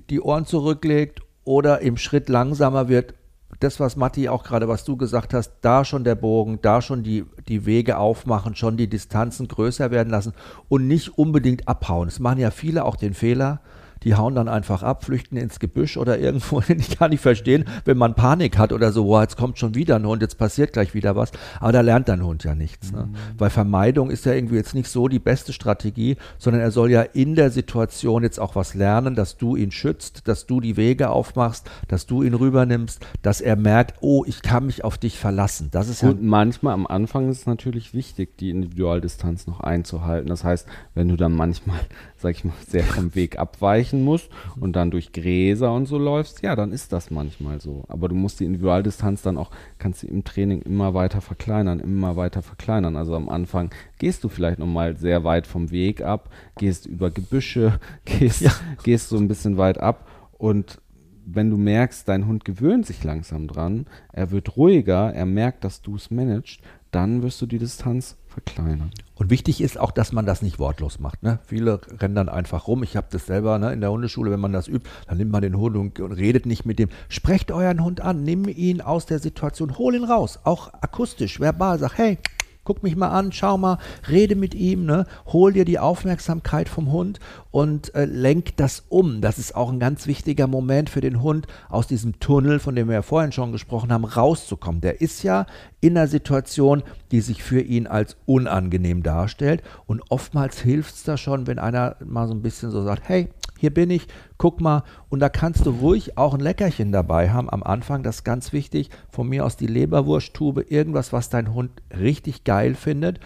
die 0.10 0.22
Ohren 0.22 0.46
zurücklegt 0.46 1.22
oder 1.44 1.82
im 1.82 1.98
Schritt 1.98 2.30
langsamer 2.30 2.88
wird, 2.88 3.14
das, 3.60 3.80
was 3.80 3.98
Matti 3.98 4.30
auch 4.30 4.44
gerade, 4.44 4.70
was 4.70 4.86
du 4.86 4.96
gesagt 4.96 5.34
hast, 5.34 5.52
da 5.62 5.84
schon 5.84 6.06
der 6.06 6.16
Bogen, 6.16 6.60
da 6.62 6.82
schon 6.82 7.04
die, 7.04 7.26
die 7.50 7.66
Wege 7.66 7.98
aufmachen, 7.98 8.56
schon 8.56 8.78
die 8.78 8.88
Distanzen 8.88 9.50
größer 9.50 9.92
werden 9.92 10.10
lassen 10.10 10.34
und 10.70 10.88
nicht 10.88 11.18
unbedingt 11.18 11.68
abhauen. 11.68 12.08
Es 12.08 12.20
machen 12.20 12.40
ja 12.40 12.52
viele 12.52 12.86
auch 12.86 12.96
den 12.96 13.14
Fehler, 13.14 13.60
die 14.04 14.16
hauen 14.16 14.36
dann 14.36 14.48
einfach 14.48 14.84
ab, 14.84 15.04
flüchten 15.04 15.38
ins 15.38 15.60
Gebüsch 15.60 15.98
oder 15.98 16.20
irgendwo. 16.20 16.62
Ich 16.82 16.98
kann 16.98 17.12
nicht 17.12 17.22
verstehen, 17.22 17.66
wenn 17.86 17.98
man 17.98 18.16
Panik 18.16 18.58
hat 18.58 18.72
oder 18.74 18.92
so, 18.92 19.06
boah, 19.06 19.22
jetzt 19.22 19.38
kommt 19.38 19.60
schon 19.60 19.76
wieder 19.76 19.98
ein 19.98 20.06
Hund, 20.06 20.22
jetzt 20.22 20.38
passiert 20.38 20.74
gleich 20.74 20.94
wieder 20.94 21.16
was. 21.16 21.32
Aber 21.60 21.72
da 21.72 21.82
lernt 21.82 22.08
dein 22.08 22.24
Hund 22.24 22.44
ja 22.44 22.56
nichts. 22.56 22.92
Ne? 22.92 23.10
Weil 23.38 23.50
Vermeidung 23.50 24.10
ist 24.10 24.26
ja 24.26 24.34
irgendwie 24.34 24.56
jetzt 24.56 24.74
nicht 24.74 24.90
so 24.90 25.08
die 25.08 25.20
beste 25.20 25.54
Strategie, 25.54 26.18
sondern 26.38 26.62
er 26.62 26.72
soll 26.72 26.92
ja 26.92 27.02
in 27.02 27.36
der 27.36 27.52
Situation 27.52 28.24
jetzt 28.24 28.40
auch 28.40 28.56
was 28.56 28.74
lernen, 28.74 29.16
dass 29.16 29.38
du 29.38 29.56
ihn 29.56 29.72
schützt, 29.72 30.28
dass 30.28 30.48
du 30.48 30.60
die 30.60 30.78
Wege 30.78 31.10
aufmachst, 31.10 31.70
dass 31.88 32.06
du 32.06 32.24
ihn 32.24 32.34
rübernimmst, 32.34 33.06
dass 33.22 33.42
er 33.42 33.56
merkt, 33.56 33.98
oh, 34.02 34.24
ich 34.26 34.42
kann 34.42 34.66
mich 34.66 34.84
auf 34.84 34.98
dich 34.98 35.20
verlassen. 35.20 35.70
Das 35.72 35.90
ist 35.90 36.02
ja 36.02 36.10
Und 36.10 36.24
manchmal 36.24 36.74
am 36.74 36.88
Anfang 36.88 37.30
ist 37.30 37.40
es 37.40 37.46
natürlich 37.46 37.94
wichtig, 37.94 38.38
die 38.38 38.50
Individualdistanz 38.50 39.48
noch 39.48 39.60
einzuhalten. 39.60 40.30
Das 40.30 40.44
heißt, 40.44 40.68
wenn 40.96 41.08
du 41.08 41.16
dann 41.16 41.34
manchmal, 41.34 41.80
sag 42.22 42.32
ich 42.32 42.46
mal, 42.46 42.54
sehr 42.68 42.84
vom 42.84 43.16
Weg 43.16 43.40
abweichen 43.40 44.04
musst 44.04 44.30
und 44.60 44.76
dann 44.76 44.92
durch 44.92 45.12
Gräser 45.12 45.74
und 45.74 45.88
so 45.88 45.98
läufst, 45.98 46.42
ja, 46.44 46.56
dann 46.56 46.72
ist 46.72 46.94
das 46.94 47.12
manchmal 47.12 47.60
so. 47.60 47.84
Aber 47.88 48.08
du 48.08 48.16
musst 48.16 48.40
die 48.40 48.46
Individualdistanz 48.46 49.22
dann 49.22 49.38
auch, 49.38 49.52
kannst 49.80 50.04
du 50.04 50.08
im 50.08 50.24
Training 50.24 50.62
immer 50.62 50.94
weiter 50.94 51.22
verkleinern, 51.22 51.80
immer 51.80 52.16
weiter 52.16 52.42
verkleinern. 52.42 52.96
Also 52.96 53.16
am 53.16 53.30
Anfang 53.30 53.72
gehst 53.98 54.24
du 54.24 54.30
vielleicht 54.30 54.60
nochmal 54.60 54.98
sehr 54.98 55.24
weit 55.24 55.48
vom 55.48 55.72
Weg 55.72 56.02
ab, 56.02 56.30
gehst 56.58 56.86
über 56.86 57.10
Gebüsche, 57.10 57.80
gehst, 58.06 58.50
gehst 58.84 59.10
so 59.10 59.18
ein 59.18 59.28
bisschen 59.28 59.58
weit 59.58 59.80
ab 59.80 60.08
und 60.38 60.80
wenn 61.26 61.50
du 61.50 61.58
merkst, 61.58 62.08
dein 62.08 62.28
Hund 62.28 62.46
gewöhnt 62.46 62.86
sich 62.86 63.04
langsam 63.04 63.48
dran, 63.48 63.86
er 64.12 64.32
wird 64.32 64.58
ruhiger, 64.58 65.14
er 65.14 65.26
merkt, 65.26 65.64
dass 65.64 65.82
du 65.82 65.96
es 65.96 66.12
managst, 66.12 66.62
dann 66.92 67.24
wirst 67.24 67.42
du 67.42 67.46
die 67.46 67.58
Distanz 67.58 68.18
verkleinern. 68.28 68.92
Und 69.16 69.30
wichtig 69.30 69.62
ist 69.62 69.80
auch, 69.80 69.92
dass 69.92 70.12
man 70.12 70.26
das 70.26 70.42
nicht 70.42 70.60
wortlos 70.60 71.00
macht. 71.00 71.24
Ne? 71.24 71.40
Viele 71.46 71.82
rennen 72.00 72.16
dann 72.16 72.30
einfach 72.30 72.68
rum. 72.68 72.84
Ich 72.84 72.96
habe 72.96 73.08
das 73.12 73.26
selber 73.26 73.60
ne, 73.60 73.74
in 73.74 73.82
der 73.82 73.92
Hundeschule, 73.92 74.32
wenn 74.32 74.40
man 74.40 74.54
das 74.54 74.68
übt, 74.68 74.90
dann 75.08 75.18
nimmt 75.18 75.32
man 75.32 75.42
den 75.42 75.58
Hund 75.58 75.76
und, 75.76 76.00
und 76.00 76.12
redet 76.12 76.46
nicht 76.46 76.66
mit 76.66 76.80
dem. 76.80 76.90
Sprecht 77.10 77.52
euren 77.52 77.84
Hund 77.84 78.02
an, 78.02 78.24
nimm 78.24 78.48
ihn 78.48 78.82
aus 78.82 79.06
der 79.06 79.20
Situation, 79.20 79.78
hol 79.78 79.96
ihn 79.96 80.04
raus, 80.04 80.40
auch 80.44 80.74
akustisch, 80.74 81.40
verbal. 81.40 81.80
Sag, 81.80 81.98
hey, 81.98 82.18
guck 82.64 82.84
mich 82.84 82.96
mal 82.96 83.10
an, 83.10 83.32
schau 83.32 83.58
mal, 83.58 83.78
rede 84.10 84.36
mit 84.36 84.54
ihm, 84.54 84.86
ne? 84.86 85.06
hol 85.28 85.54
dir 85.54 85.66
die 85.66 85.80
Aufmerksamkeit 85.80 86.70
vom 86.70 86.92
Hund 86.92 87.20
und 87.50 87.94
äh, 87.96 88.06
lenk 88.06 88.56
das 88.58 88.84
um. 88.90 89.22
Das 89.22 89.40
ist 89.40 89.56
auch 89.56 89.72
ein 89.72 89.80
ganz 89.80 90.08
wichtiger 90.08 90.48
Moment 90.48 90.90
für 90.90 91.02
den 91.02 91.22
Hund, 91.22 91.48
aus 91.70 91.88
diesem 91.88 92.20
Tunnel, 92.20 92.60
von 92.60 92.76
dem 92.76 92.88
wir 92.88 92.96
ja 92.96 93.02
vorhin 93.02 93.32
schon 93.32 93.52
gesprochen 93.52 93.92
haben, 93.92 94.06
rauszukommen. 94.06 94.82
Der 94.82 95.02
ist 95.02 95.24
ja 95.24 95.46
in 95.80 95.98
einer 95.98 96.08
Situation, 96.08 96.84
die 97.12 97.22
sich 97.22 97.44
für 97.44 97.62
ihn 97.62 97.88
als 97.88 98.16
unangenehm 98.26 99.04
darstellt. 99.04 99.64
Und 99.86 100.04
oftmals 100.10 100.60
hilft 100.60 100.96
es 100.96 101.04
da 101.04 101.18
schon, 101.18 101.48
wenn 101.48 101.60
einer 101.60 101.96
mal 102.06 102.28
so 102.28 102.34
ein 102.34 102.42
bisschen 102.42 102.72
so 102.72 102.84
sagt, 102.84 103.10
hey, 103.10 103.30
hier 103.62 103.72
bin 103.72 103.92
ich, 103.92 104.08
guck 104.40 104.60
mal. 104.60 104.84
Und 105.10 105.20
da 105.20 105.30
kannst 105.30 105.68
du 105.68 105.70
ruhig 105.70 106.18
auch 106.18 106.34
ein 106.34 106.40
Leckerchen 106.40 106.92
dabei 106.92 107.30
haben 107.30 107.48
am 107.48 107.62
Anfang, 107.62 108.02
das 108.02 108.18
ist 108.18 108.24
ganz 108.24 108.54
wichtig. 108.54 108.90
Von 109.12 109.30
mir 109.30 109.46
aus 109.46 109.56
die 109.56 109.68
Leberwursttube, 109.68 110.64
irgendwas, 110.64 111.14
was 111.14 111.30
dein 111.30 111.54
Hund 111.54 111.84
richtig 111.96 112.44
geil 112.44 112.74
findet. 112.74 113.20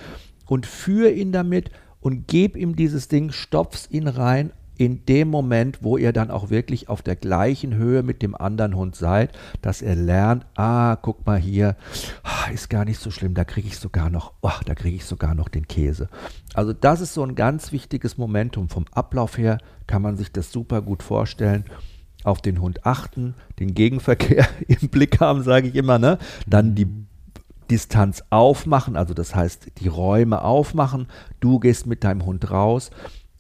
Und 0.46 0.66
führ 0.66 1.14
ihn 1.14 1.32
damit 1.32 1.72
und 2.02 2.28
gib 2.28 2.58
ihm 2.58 2.76
dieses 2.76 3.08
Ding, 3.08 3.32
stopf's 3.32 3.90
ihn 3.90 4.10
rein, 4.10 4.52
in 4.78 5.06
dem 5.06 5.30
Moment, 5.30 5.80
wo 5.82 5.98
ihr 5.98 6.12
dann 6.12 6.32
auch 6.32 6.50
wirklich 6.50 6.90
auf 6.90 7.02
der 7.02 7.16
gleichen 7.16 7.76
Höhe 7.76 8.04
mit 8.04 8.22
dem 8.22 8.36
anderen 8.36 8.76
Hund 8.76 8.96
seid, 8.96 9.32
dass 9.62 9.82
er 9.82 9.96
lernt, 9.96 10.46
ah, 10.56 10.96
guck 10.98 11.26
mal 11.26 11.40
hier, 11.40 11.76
ah, 12.24 12.50
ist 12.54 12.70
gar 12.70 12.86
nicht 12.86 13.00
so 13.00 13.12
schlimm, 13.12 13.34
da 13.34 13.44
kriege 13.44 13.68
ich 13.68 13.78
sogar 13.78 14.10
noch, 14.10 14.34
oh, 14.42 14.52
da 14.66 14.76
kriege 14.76 14.98
ich 14.98 15.06
sogar 15.06 15.36
noch 15.36 15.50
den 15.50 15.68
Käse. 15.68 16.10
Also 16.54 16.74
das 16.74 17.02
ist 17.02 17.14
so 17.14 17.24
ein 17.24 17.36
ganz 17.36 17.72
wichtiges 17.72 18.18
Momentum. 18.18 18.70
Vom 18.70 18.86
Ablauf 18.92 19.38
her 19.38 19.58
kann 19.88 20.02
man 20.02 20.18
sich 20.18 20.32
das 20.32 20.52
super 20.52 20.82
gut 20.82 21.04
vorstellen. 21.04 21.66
Auf 22.24 22.42
den 22.42 22.60
Hund 22.60 22.86
achten, 22.86 23.36
den 23.60 23.74
Gegenverkehr 23.74 24.48
im 24.68 24.90
Blick 24.90 25.20
haben, 25.20 25.44
sage 25.44 25.68
ich 25.68 25.76
immer, 25.76 26.00
ne? 26.00 26.18
Dann 26.48 26.76
die 26.76 26.88
Distanz 27.70 28.24
aufmachen, 28.30 28.96
also 28.96 29.14
das 29.14 29.36
heißt 29.36 29.72
die 29.78 29.88
Räume 29.88 30.44
aufmachen. 30.44 31.08
Du 31.40 31.60
gehst 31.60 31.88
mit 31.88 32.04
deinem 32.04 32.26
Hund 32.26 32.52
raus 32.52 32.92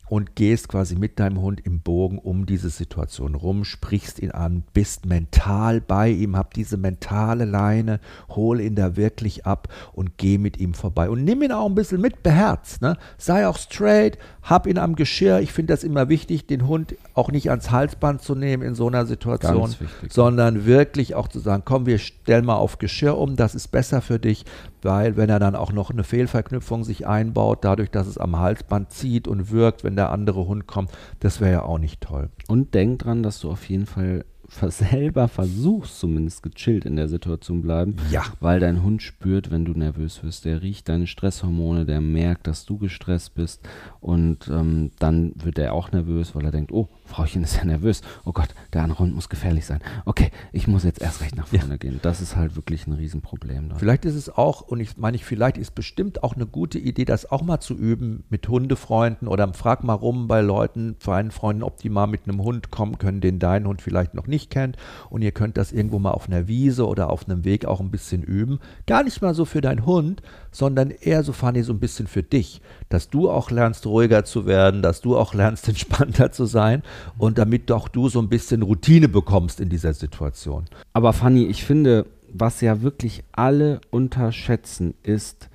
und 0.07 0.35
gehst 0.35 0.69
quasi 0.69 0.95
mit 0.95 1.19
deinem 1.19 1.41
Hund 1.41 1.61
im 1.65 1.79
Bogen 1.79 2.19
um 2.19 2.45
diese 2.45 2.69
Situation 2.69 3.35
rum, 3.35 3.65
sprichst 3.65 4.19
ihn 4.19 4.31
an, 4.31 4.63
bist 4.73 5.05
mental 5.05 5.81
bei 5.81 6.09
ihm, 6.09 6.37
hab 6.37 6.53
diese 6.53 6.77
mentale 6.77 7.45
Leine, 7.45 7.99
hol 8.29 8.61
ihn 8.61 8.75
da 8.75 8.95
wirklich 8.95 9.45
ab 9.45 9.67
und 9.93 10.17
geh 10.17 10.37
mit 10.37 10.57
ihm 10.57 10.73
vorbei. 10.73 11.09
Und 11.09 11.23
nimm 11.23 11.41
ihn 11.41 11.51
auch 11.51 11.65
ein 11.65 11.75
bisschen 11.75 12.01
mit, 12.01 12.23
beherzt. 12.23 12.81
Ne? 12.81 12.97
Sei 13.17 13.47
auch 13.47 13.57
straight, 13.57 14.17
hab 14.43 14.67
ihn 14.67 14.77
am 14.77 14.95
Geschirr. 14.95 15.39
Ich 15.39 15.51
finde 15.51 15.73
das 15.73 15.83
immer 15.83 16.09
wichtig, 16.09 16.45
den 16.45 16.67
Hund 16.67 16.95
auch 17.13 17.31
nicht 17.31 17.49
ans 17.49 17.71
Halsband 17.71 18.21
zu 18.21 18.35
nehmen 18.35 18.63
in 18.63 18.75
so 18.75 18.87
einer 18.87 19.05
Situation, 19.05 19.73
sondern 20.09 20.65
wirklich 20.65 21.15
auch 21.15 21.27
zu 21.27 21.39
sagen, 21.39 21.63
komm, 21.65 21.85
wir 21.85 21.97
stellen 21.97 22.45
mal 22.45 22.55
auf 22.55 22.77
Geschirr 22.77 23.17
um, 23.17 23.35
das 23.35 23.55
ist 23.55 23.69
besser 23.69 24.01
für 24.01 24.19
dich, 24.19 24.45
weil 24.81 25.17
wenn 25.17 25.29
er 25.29 25.39
dann 25.39 25.55
auch 25.55 25.71
noch 25.71 25.89
eine 25.89 26.03
Fehlverknüpfung 26.03 26.83
sich 26.83 27.07
einbaut, 27.07 27.59
dadurch, 27.63 27.91
dass 27.91 28.07
es 28.07 28.17
am 28.17 28.37
Halsband 28.39 28.91
zieht 28.91 29.27
und 29.27 29.51
wirkt, 29.51 29.83
wenn 29.83 29.95
der 29.95 30.11
andere 30.11 30.47
Hund 30.47 30.67
kommt, 30.67 30.91
das 31.19 31.41
wäre 31.41 31.51
ja 31.51 31.61
auch 31.63 31.79
nicht 31.79 32.01
toll. 32.01 32.29
Und 32.47 32.73
denk 32.73 32.99
dran, 32.99 33.23
dass 33.23 33.39
du 33.39 33.51
auf 33.51 33.67
jeden 33.69 33.85
Fall 33.85 34.25
selber 34.49 35.27
versuchst, 35.27 35.99
zumindest 35.99 36.43
gechillt 36.43 36.85
in 36.85 36.95
der 36.95 37.07
Situation 37.07 37.61
bleiben. 37.61 37.95
Ja. 38.11 38.23
Weil 38.39 38.59
dein 38.59 38.83
Hund 38.83 39.01
spürt, 39.01 39.51
wenn 39.51 39.65
du 39.65 39.73
nervös 39.73 40.23
wirst. 40.23 40.45
Der 40.45 40.61
riecht 40.61 40.89
deine 40.89 41.07
Stresshormone, 41.07 41.85
der 41.85 42.01
merkt, 42.01 42.47
dass 42.47 42.65
du 42.65 42.77
gestresst 42.77 43.35
bist. 43.35 43.61
Und 44.01 44.47
ähm, 44.49 44.91
dann 44.99 45.33
wird 45.35 45.57
er 45.57 45.73
auch 45.73 45.91
nervös, 45.91 46.35
weil 46.35 46.45
er 46.45 46.51
denkt, 46.51 46.71
oh, 46.71 46.89
Frauchen 47.05 47.43
ist 47.43 47.57
ja 47.57 47.65
nervös. 47.65 48.01
Oh 48.25 48.31
Gott, 48.31 48.49
der 48.73 48.83
andere 48.83 48.99
Hund 48.99 49.15
muss 49.15 49.29
gefährlich 49.29 49.65
sein. 49.65 49.79
Okay, 50.05 50.31
ich 50.51 50.67
muss 50.67 50.83
jetzt 50.83 51.01
erst 51.01 51.21
recht 51.21 51.35
nach 51.35 51.47
vorne 51.47 51.69
ja. 51.71 51.77
gehen. 51.77 51.99
Das 52.01 52.21
ist 52.21 52.35
halt 52.35 52.55
wirklich 52.55 52.87
ein 52.87 52.93
Riesenproblem. 52.93 53.69
Dort. 53.69 53.79
Vielleicht 53.79 54.05
ist 54.05 54.15
es 54.15 54.29
auch, 54.29 54.61
und 54.61 54.79
ich 54.79 54.97
meine, 54.97 55.17
vielleicht 55.17 55.57
ist 55.57 55.75
bestimmt 55.75 56.23
auch 56.23 56.35
eine 56.35 56.45
gute 56.45 56.79
Idee, 56.79 57.05
das 57.05 57.31
auch 57.31 57.41
mal 57.41 57.59
zu 57.59 57.75
üben 57.75 58.23
mit 58.29 58.47
Hundefreunden 58.47 59.27
oder 59.27 59.51
frag 59.53 59.83
mal 59.83 59.93
rum 59.93 60.27
bei 60.27 60.41
Leuten, 60.41 60.95
Freunden, 60.99 61.63
ob 61.63 61.77
die 61.77 61.89
mal 61.89 62.07
mit 62.07 62.27
einem 62.27 62.41
Hund 62.41 62.71
kommen 62.71 62.97
können, 62.97 63.21
den 63.21 63.39
dein 63.39 63.67
Hund 63.67 63.81
vielleicht 63.81 64.13
noch 64.13 64.27
nicht 64.27 64.34
kennt. 64.49 64.77
Und 65.09 65.21
ihr 65.21 65.31
könnt 65.31 65.57
das 65.57 65.71
irgendwo 65.71 65.99
mal 65.99 66.11
auf 66.11 66.27
einer 66.27 66.47
Wiese 66.47 66.87
oder 66.87 67.09
auf 67.09 67.27
einem 67.27 67.43
Weg 67.43 67.65
auch 67.65 67.79
ein 67.79 67.91
bisschen 67.91 68.23
üben. 68.23 68.59
Gar 68.87 69.03
nicht 69.03 69.21
mal 69.21 69.33
so 69.33 69.45
für 69.45 69.61
deinen 69.61 69.85
Hund, 69.85 70.21
sondern 70.51 70.91
eher 70.91 71.23
so, 71.23 71.33
Fanny, 71.33 71.63
so 71.63 71.73
ein 71.73 71.79
bisschen 71.79 72.07
für 72.07 72.23
dich. 72.23 72.61
Dass 72.89 73.09
du 73.09 73.29
auch 73.29 73.51
lernst, 73.51 73.85
ruhiger 73.85 74.25
zu 74.25 74.45
werden, 74.45 74.81
dass 74.81 75.01
du 75.01 75.17
auch 75.17 75.33
lernst, 75.33 75.67
entspannter 75.69 76.31
zu 76.31 76.45
sein 76.45 76.83
und 77.17 77.37
damit 77.37 77.71
auch 77.71 77.87
du 77.87 78.09
so 78.09 78.19
ein 78.19 78.29
bisschen 78.29 78.61
Routine 78.61 79.07
bekommst 79.07 79.59
in 79.59 79.69
dieser 79.69 79.93
Situation. 79.93 80.65
Aber 80.93 81.13
Fanny, 81.13 81.45
ich 81.45 81.63
finde, 81.63 82.05
was 82.31 82.61
ja 82.61 82.81
wirklich 82.81 83.23
alle 83.31 83.81
unterschätzen, 83.91 84.93
ist 85.03 85.49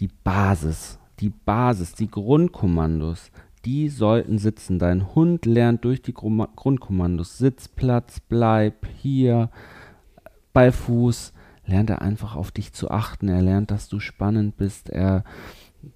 die 0.00 0.10
Basis. 0.24 0.98
Die 1.20 1.30
Basis, 1.30 1.94
die 1.94 2.10
Grundkommandos, 2.10 3.30
die 3.64 3.88
sollten 3.88 4.38
sitzen. 4.38 4.78
Dein 4.78 5.14
Hund 5.14 5.46
lernt 5.46 5.84
durch 5.84 6.02
die 6.02 6.14
Grundkommandos 6.14 7.38
Sitz, 7.38 7.68
Platz, 7.68 8.20
bleib, 8.20 8.86
hier, 9.00 9.50
bei 10.52 10.70
Fuß, 10.70 11.32
lernt 11.66 11.90
er 11.90 12.02
einfach 12.02 12.36
auf 12.36 12.50
dich 12.50 12.72
zu 12.72 12.90
achten. 12.90 13.28
Er 13.28 13.42
lernt, 13.42 13.70
dass 13.70 13.88
du 13.88 14.00
spannend 14.00 14.56
bist. 14.56 14.90
Er 14.90 15.24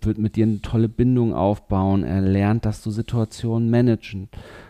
wird 0.00 0.18
mit 0.18 0.36
dir 0.36 0.46
eine 0.46 0.62
tolle 0.62 0.88
Bindung 0.88 1.34
aufbauen. 1.34 2.04
Er 2.04 2.20
lernt, 2.20 2.64
dass 2.64 2.82
du 2.82 2.90
Situationen 2.90 3.70
managen 3.70 4.28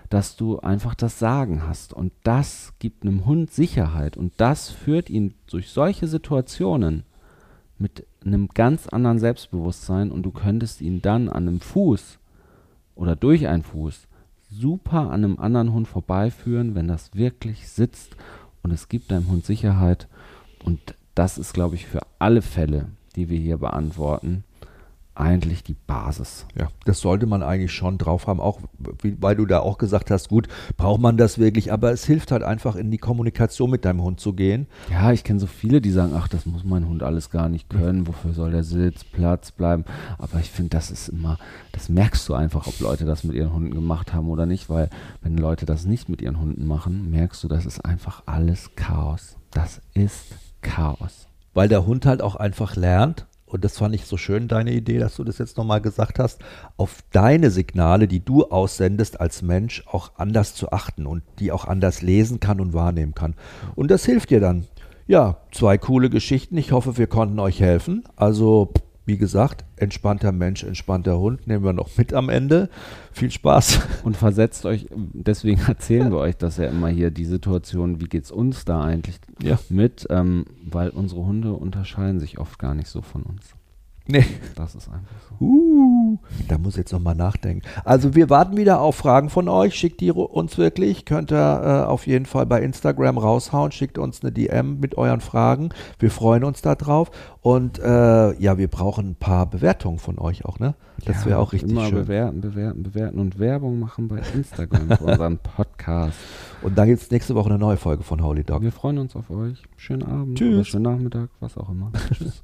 dass 0.09 0.37
du 0.37 0.59
einfach 0.61 0.95
das 0.95 1.19
Sagen 1.19 1.67
hast. 1.67 1.93
Und 1.93 2.13
das 2.23 2.73
gibt 2.79 3.03
einem 3.03 3.27
Hund 3.27 3.53
Sicherheit. 3.53 4.17
Und 4.17 4.33
das 4.39 4.71
führt 4.71 5.11
ihn 5.11 5.35
durch 5.47 5.71
solche 5.71 6.07
Situationen 6.07 7.05
mit 7.79 8.07
einem 8.25 8.49
ganz 8.49 8.89
anderen 8.89 9.19
Selbstbewusstsein. 9.19 10.11
Und 10.11 10.23
du 10.23 10.31
könntest 10.31 10.81
ihn 10.81 11.03
dann 11.03 11.29
an 11.29 11.49
einem 11.49 11.61
Fuß 11.61 12.19
oder 12.99 13.17
durch 13.17 13.47
einen 13.47 13.63
Fuß 13.63 14.09
super 14.51 15.11
an 15.11 15.25
einem 15.25 15.39
anderen 15.39 15.73
Hund 15.73 15.89
vorbeiführen, 15.89 16.75
wenn 16.75 16.89
das 16.89 17.15
wirklich 17.15 17.69
sitzt. 17.69 18.17
Und 18.63 18.73
es 18.73 18.89
gibt 18.89 19.11
deinem 19.11 19.29
Hund 19.29 19.47
Sicherheit. 19.47 20.09
Und 20.65 20.95
das 21.15 21.39
ist, 21.39 21.55
glaube 21.55 21.77
ich, 21.77 21.87
für 21.87 22.01
alle 22.19 22.43
Fälle, 22.43 22.87
die 23.15 23.29
wir 23.29 23.39
hier 23.39 23.59
beantworten, 23.59 24.45
eigentlich 25.19 25.63
die 25.65 25.75
Basis. 25.75 26.47
Ja, 26.57 26.69
das 26.85 27.01
sollte 27.01 27.27
man 27.27 27.43
eigentlich 27.43 27.73
schon 27.73 27.99
drauf 27.99 28.27
haben, 28.27 28.41
auch 28.41 28.61
weil 29.03 29.37
du 29.37 29.47
da 29.47 29.61
auch 29.61 29.79
gesagt 29.79 30.11
hast, 30.11 30.29
gut, 30.29 30.49
braucht 30.77 31.01
man 31.01 31.17
das 31.17 31.39
wirklich, 31.39 31.73
aber 31.73 31.93
es 31.93 32.05
hilft 32.05 32.33
halt 32.33 32.43
einfach 32.43 32.77
in 32.77 32.91
die 32.91 32.99
Kommunikation 32.99 33.71
mit 33.71 33.85
deinem 33.85 34.03
Hund 34.03 34.21
zu 34.21 34.33
gehen. 34.33 34.67
Ja, 34.91 35.13
ich 35.13 35.25
kenne 35.25 35.41
so 35.41 35.47
viele, 35.47 35.81
die 35.81 35.91
sagen, 35.91 36.13
ach, 36.17 36.29
das 36.29 36.47
muss 36.47 36.65
mein 36.65 36.89
Hund 36.89 37.03
alles 37.03 37.31
gar 37.31 37.49
nicht 37.49 37.69
können, 37.69 38.07
wofür 38.07 38.33
soll 38.33 38.51
der 38.51 38.65
Sitz, 38.65 39.05
Platz 39.05 39.51
bleiben, 39.51 39.85
aber 40.19 40.39
ich 40.41 40.51
finde, 40.51 40.71
das 40.71 40.91
ist 40.91 41.09
immer, 41.09 41.39
das 41.73 41.89
merkst 41.89 42.29
du 42.29 42.35
einfach, 42.35 42.67
ob 42.67 42.79
Leute 42.81 43.05
das 43.05 43.25
mit 43.25 43.37
ihren 43.37 43.53
Hunden 43.53 43.75
gemacht 43.75 44.13
haben 44.15 44.29
oder 44.29 44.47
nicht, 44.47 44.71
weil 44.71 44.91
wenn 45.23 45.37
Leute 45.37 45.67
das 45.67 45.85
nicht 45.85 46.09
mit 46.09 46.23
ihren 46.23 46.41
Hunden 46.41 46.67
machen, 46.67 47.11
merkst 47.11 47.43
du, 47.43 47.49
das 47.49 47.67
ist 47.67 47.85
einfach 47.85 48.23
alles 48.27 48.71
Chaos. 48.77 49.37
Das 49.51 49.81
ist 49.95 50.27
Chaos. 50.63 51.27
Weil 51.55 51.69
der 51.69 51.87
Hund 51.87 52.07
halt 52.07 52.23
auch 52.23 52.37
einfach 52.37 52.77
lernt, 52.77 53.27
und 53.49 53.65
das 53.65 53.79
fand 53.79 53.95
ich 53.95 54.05
so 54.05 54.17
schön, 54.17 54.49
deine 54.49 54.73
Idee, 54.73 54.99
dass 54.99 55.17
du 55.17 55.25
das 55.25 55.39
jetzt 55.39 55.57
nochmal 55.57 55.81
gesagt 55.81 56.19
hast, 56.19 56.41
auf 56.77 57.03
deine 57.13 57.51
Signale, 57.51 58.09
die 58.09 58.25
du 58.25 58.45
aussendest 58.45 59.21
als 59.21 59.43
Mensch, 59.43 59.85
auch 59.87 60.13
anders 60.17 60.55
zu 60.55 60.73
achten 60.73 61.07
und 61.07 61.23
die 61.39 61.53
auch 61.53 61.65
anders 61.65 62.03
lesen 62.03 62.41
kann 62.41 62.61
und 62.61 62.73
wahrnehmen 62.73 63.15
kann. 63.15 63.35
Und 63.75 63.91
das 63.91 64.05
hilft 64.05 64.31
dir 64.31 64.41
dann. 64.41 64.67
Ja, 65.07 65.39
zwei 65.53 65.79
coole 65.79 66.11
Geschichten. 66.11 66.59
Ich 66.59 66.73
hoffe, 66.73 66.99
wir 66.99 67.07
konnten 67.07 67.39
euch 67.39 67.61
helfen. 67.61 68.05
Also 68.17 68.73
wie 69.09 69.17
gesagt, 69.17 69.65
entspannter 69.77 70.33
Mensch, 70.33 70.63
entspannter 70.63 71.19
Hund 71.19 71.47
nehmen 71.47 71.65
wir 71.65 71.73
noch 71.73 71.97
mit 71.97 72.13
am 72.13 72.29
Ende. 72.29 72.69
Viel 73.11 73.31
Spaß. 73.31 73.81
Und 74.05 74.19
versetzt 74.19 74.67
euch, 74.67 74.87
deswegen 74.95 75.63
erzählen 75.67 76.13
wir 76.13 76.19
euch 76.19 76.37
das 76.37 76.59
ja 76.59 76.67
immer 76.67 76.89
hier, 76.89 77.11
die 77.11 77.25
Situation, 77.25 78.03
wie 78.03 78.05
geht 78.05 78.25
es 78.25 78.31
uns 78.31 78.67
da 78.67 78.85
eigentlich 78.85 79.19
ja. 79.43 79.59
mit, 79.71 80.07
ähm, 80.11 80.45
weil 80.63 80.91
unsere 80.91 81.25
Hunde 81.25 81.55
unterscheiden 81.55 82.21
sich 82.21 82.39
oft 82.39 82.59
gar 82.59 82.75
nicht 82.75 82.89
so 82.89 83.01
von 83.01 83.23
uns. 83.23 83.55
Nee. 84.11 84.25
Das 84.57 84.75
ist 84.75 84.89
einfach 84.89 85.17
so. 85.29 85.45
Uh, 85.45 86.19
da 86.49 86.57
muss 86.57 86.75
ich 86.75 86.79
jetzt 86.79 86.93
nochmal 86.93 87.15
nachdenken. 87.15 87.63
Also 87.85 88.15
wir 88.15 88.31
warten 88.31 88.57
wieder 88.57 88.81
auf 88.81 88.97
Fragen 88.97 89.29
von 89.29 89.49
euch. 89.49 89.75
Schickt 89.75 90.01
die 90.01 90.11
uns 90.11 90.57
wirklich. 90.57 91.05
Könnt 91.05 91.31
ihr 91.31 91.37
äh, 91.37 91.87
auf 91.87 92.07
jeden 92.07 92.25
Fall 92.25 92.47
bei 92.47 92.63
Instagram 92.63 93.19
raushauen. 93.19 93.71
Schickt 93.71 93.99
uns 93.99 94.23
eine 94.23 94.33
DM 94.33 94.81
mit 94.81 94.97
euren 94.97 95.21
Fragen. 95.21 95.69
Wir 95.99 96.11
freuen 96.11 96.45
uns 96.45 96.63
darauf. 96.63 97.11
Und 97.43 97.79
äh, 97.79 98.41
ja, 98.41 98.57
wir 98.57 98.69
brauchen 98.69 99.11
ein 99.11 99.15
paar 99.15 99.45
Bewertungen 99.49 99.99
von 99.99 100.19
euch 100.19 100.47
auch, 100.47 100.59
ne? 100.59 100.75
Das 101.05 101.27
wäre 101.27 101.39
auch 101.39 101.53
richtig 101.53 101.71
immer 101.71 101.87
schön. 101.87 101.95
bewerten, 101.95 102.41
bewerten, 102.41 102.83
bewerten 102.83 103.19
und 103.21 103.39
Werbung 103.39 103.79
machen 103.79 104.09
bei 104.09 104.21
Instagram 104.35 104.89
für 104.97 105.05
unseren 105.05 105.39
Podcast. 105.39 106.19
Und 106.63 106.77
da 106.77 106.87
gibt 106.87 107.03
es 107.03 107.11
nächste 107.11 107.35
Woche 107.35 107.51
eine 107.51 107.59
neue 107.59 107.77
Folge 107.77 108.03
von 108.03 108.23
Holy 108.23 108.43
Dog. 108.43 108.63
Wir 108.63 108.73
freuen 108.73 108.99
uns 108.99 109.15
auf 109.15 109.31
euch. 109.31 109.63
Schönen 109.77 110.03
Abend. 110.03 110.39
Tschüss. 110.39 110.67
schönen 110.67 110.85
Nachmittag, 110.85 111.29
was 111.41 111.57
auch 111.57 111.69
immer. 111.71 111.93
Tschüss. 112.13 112.43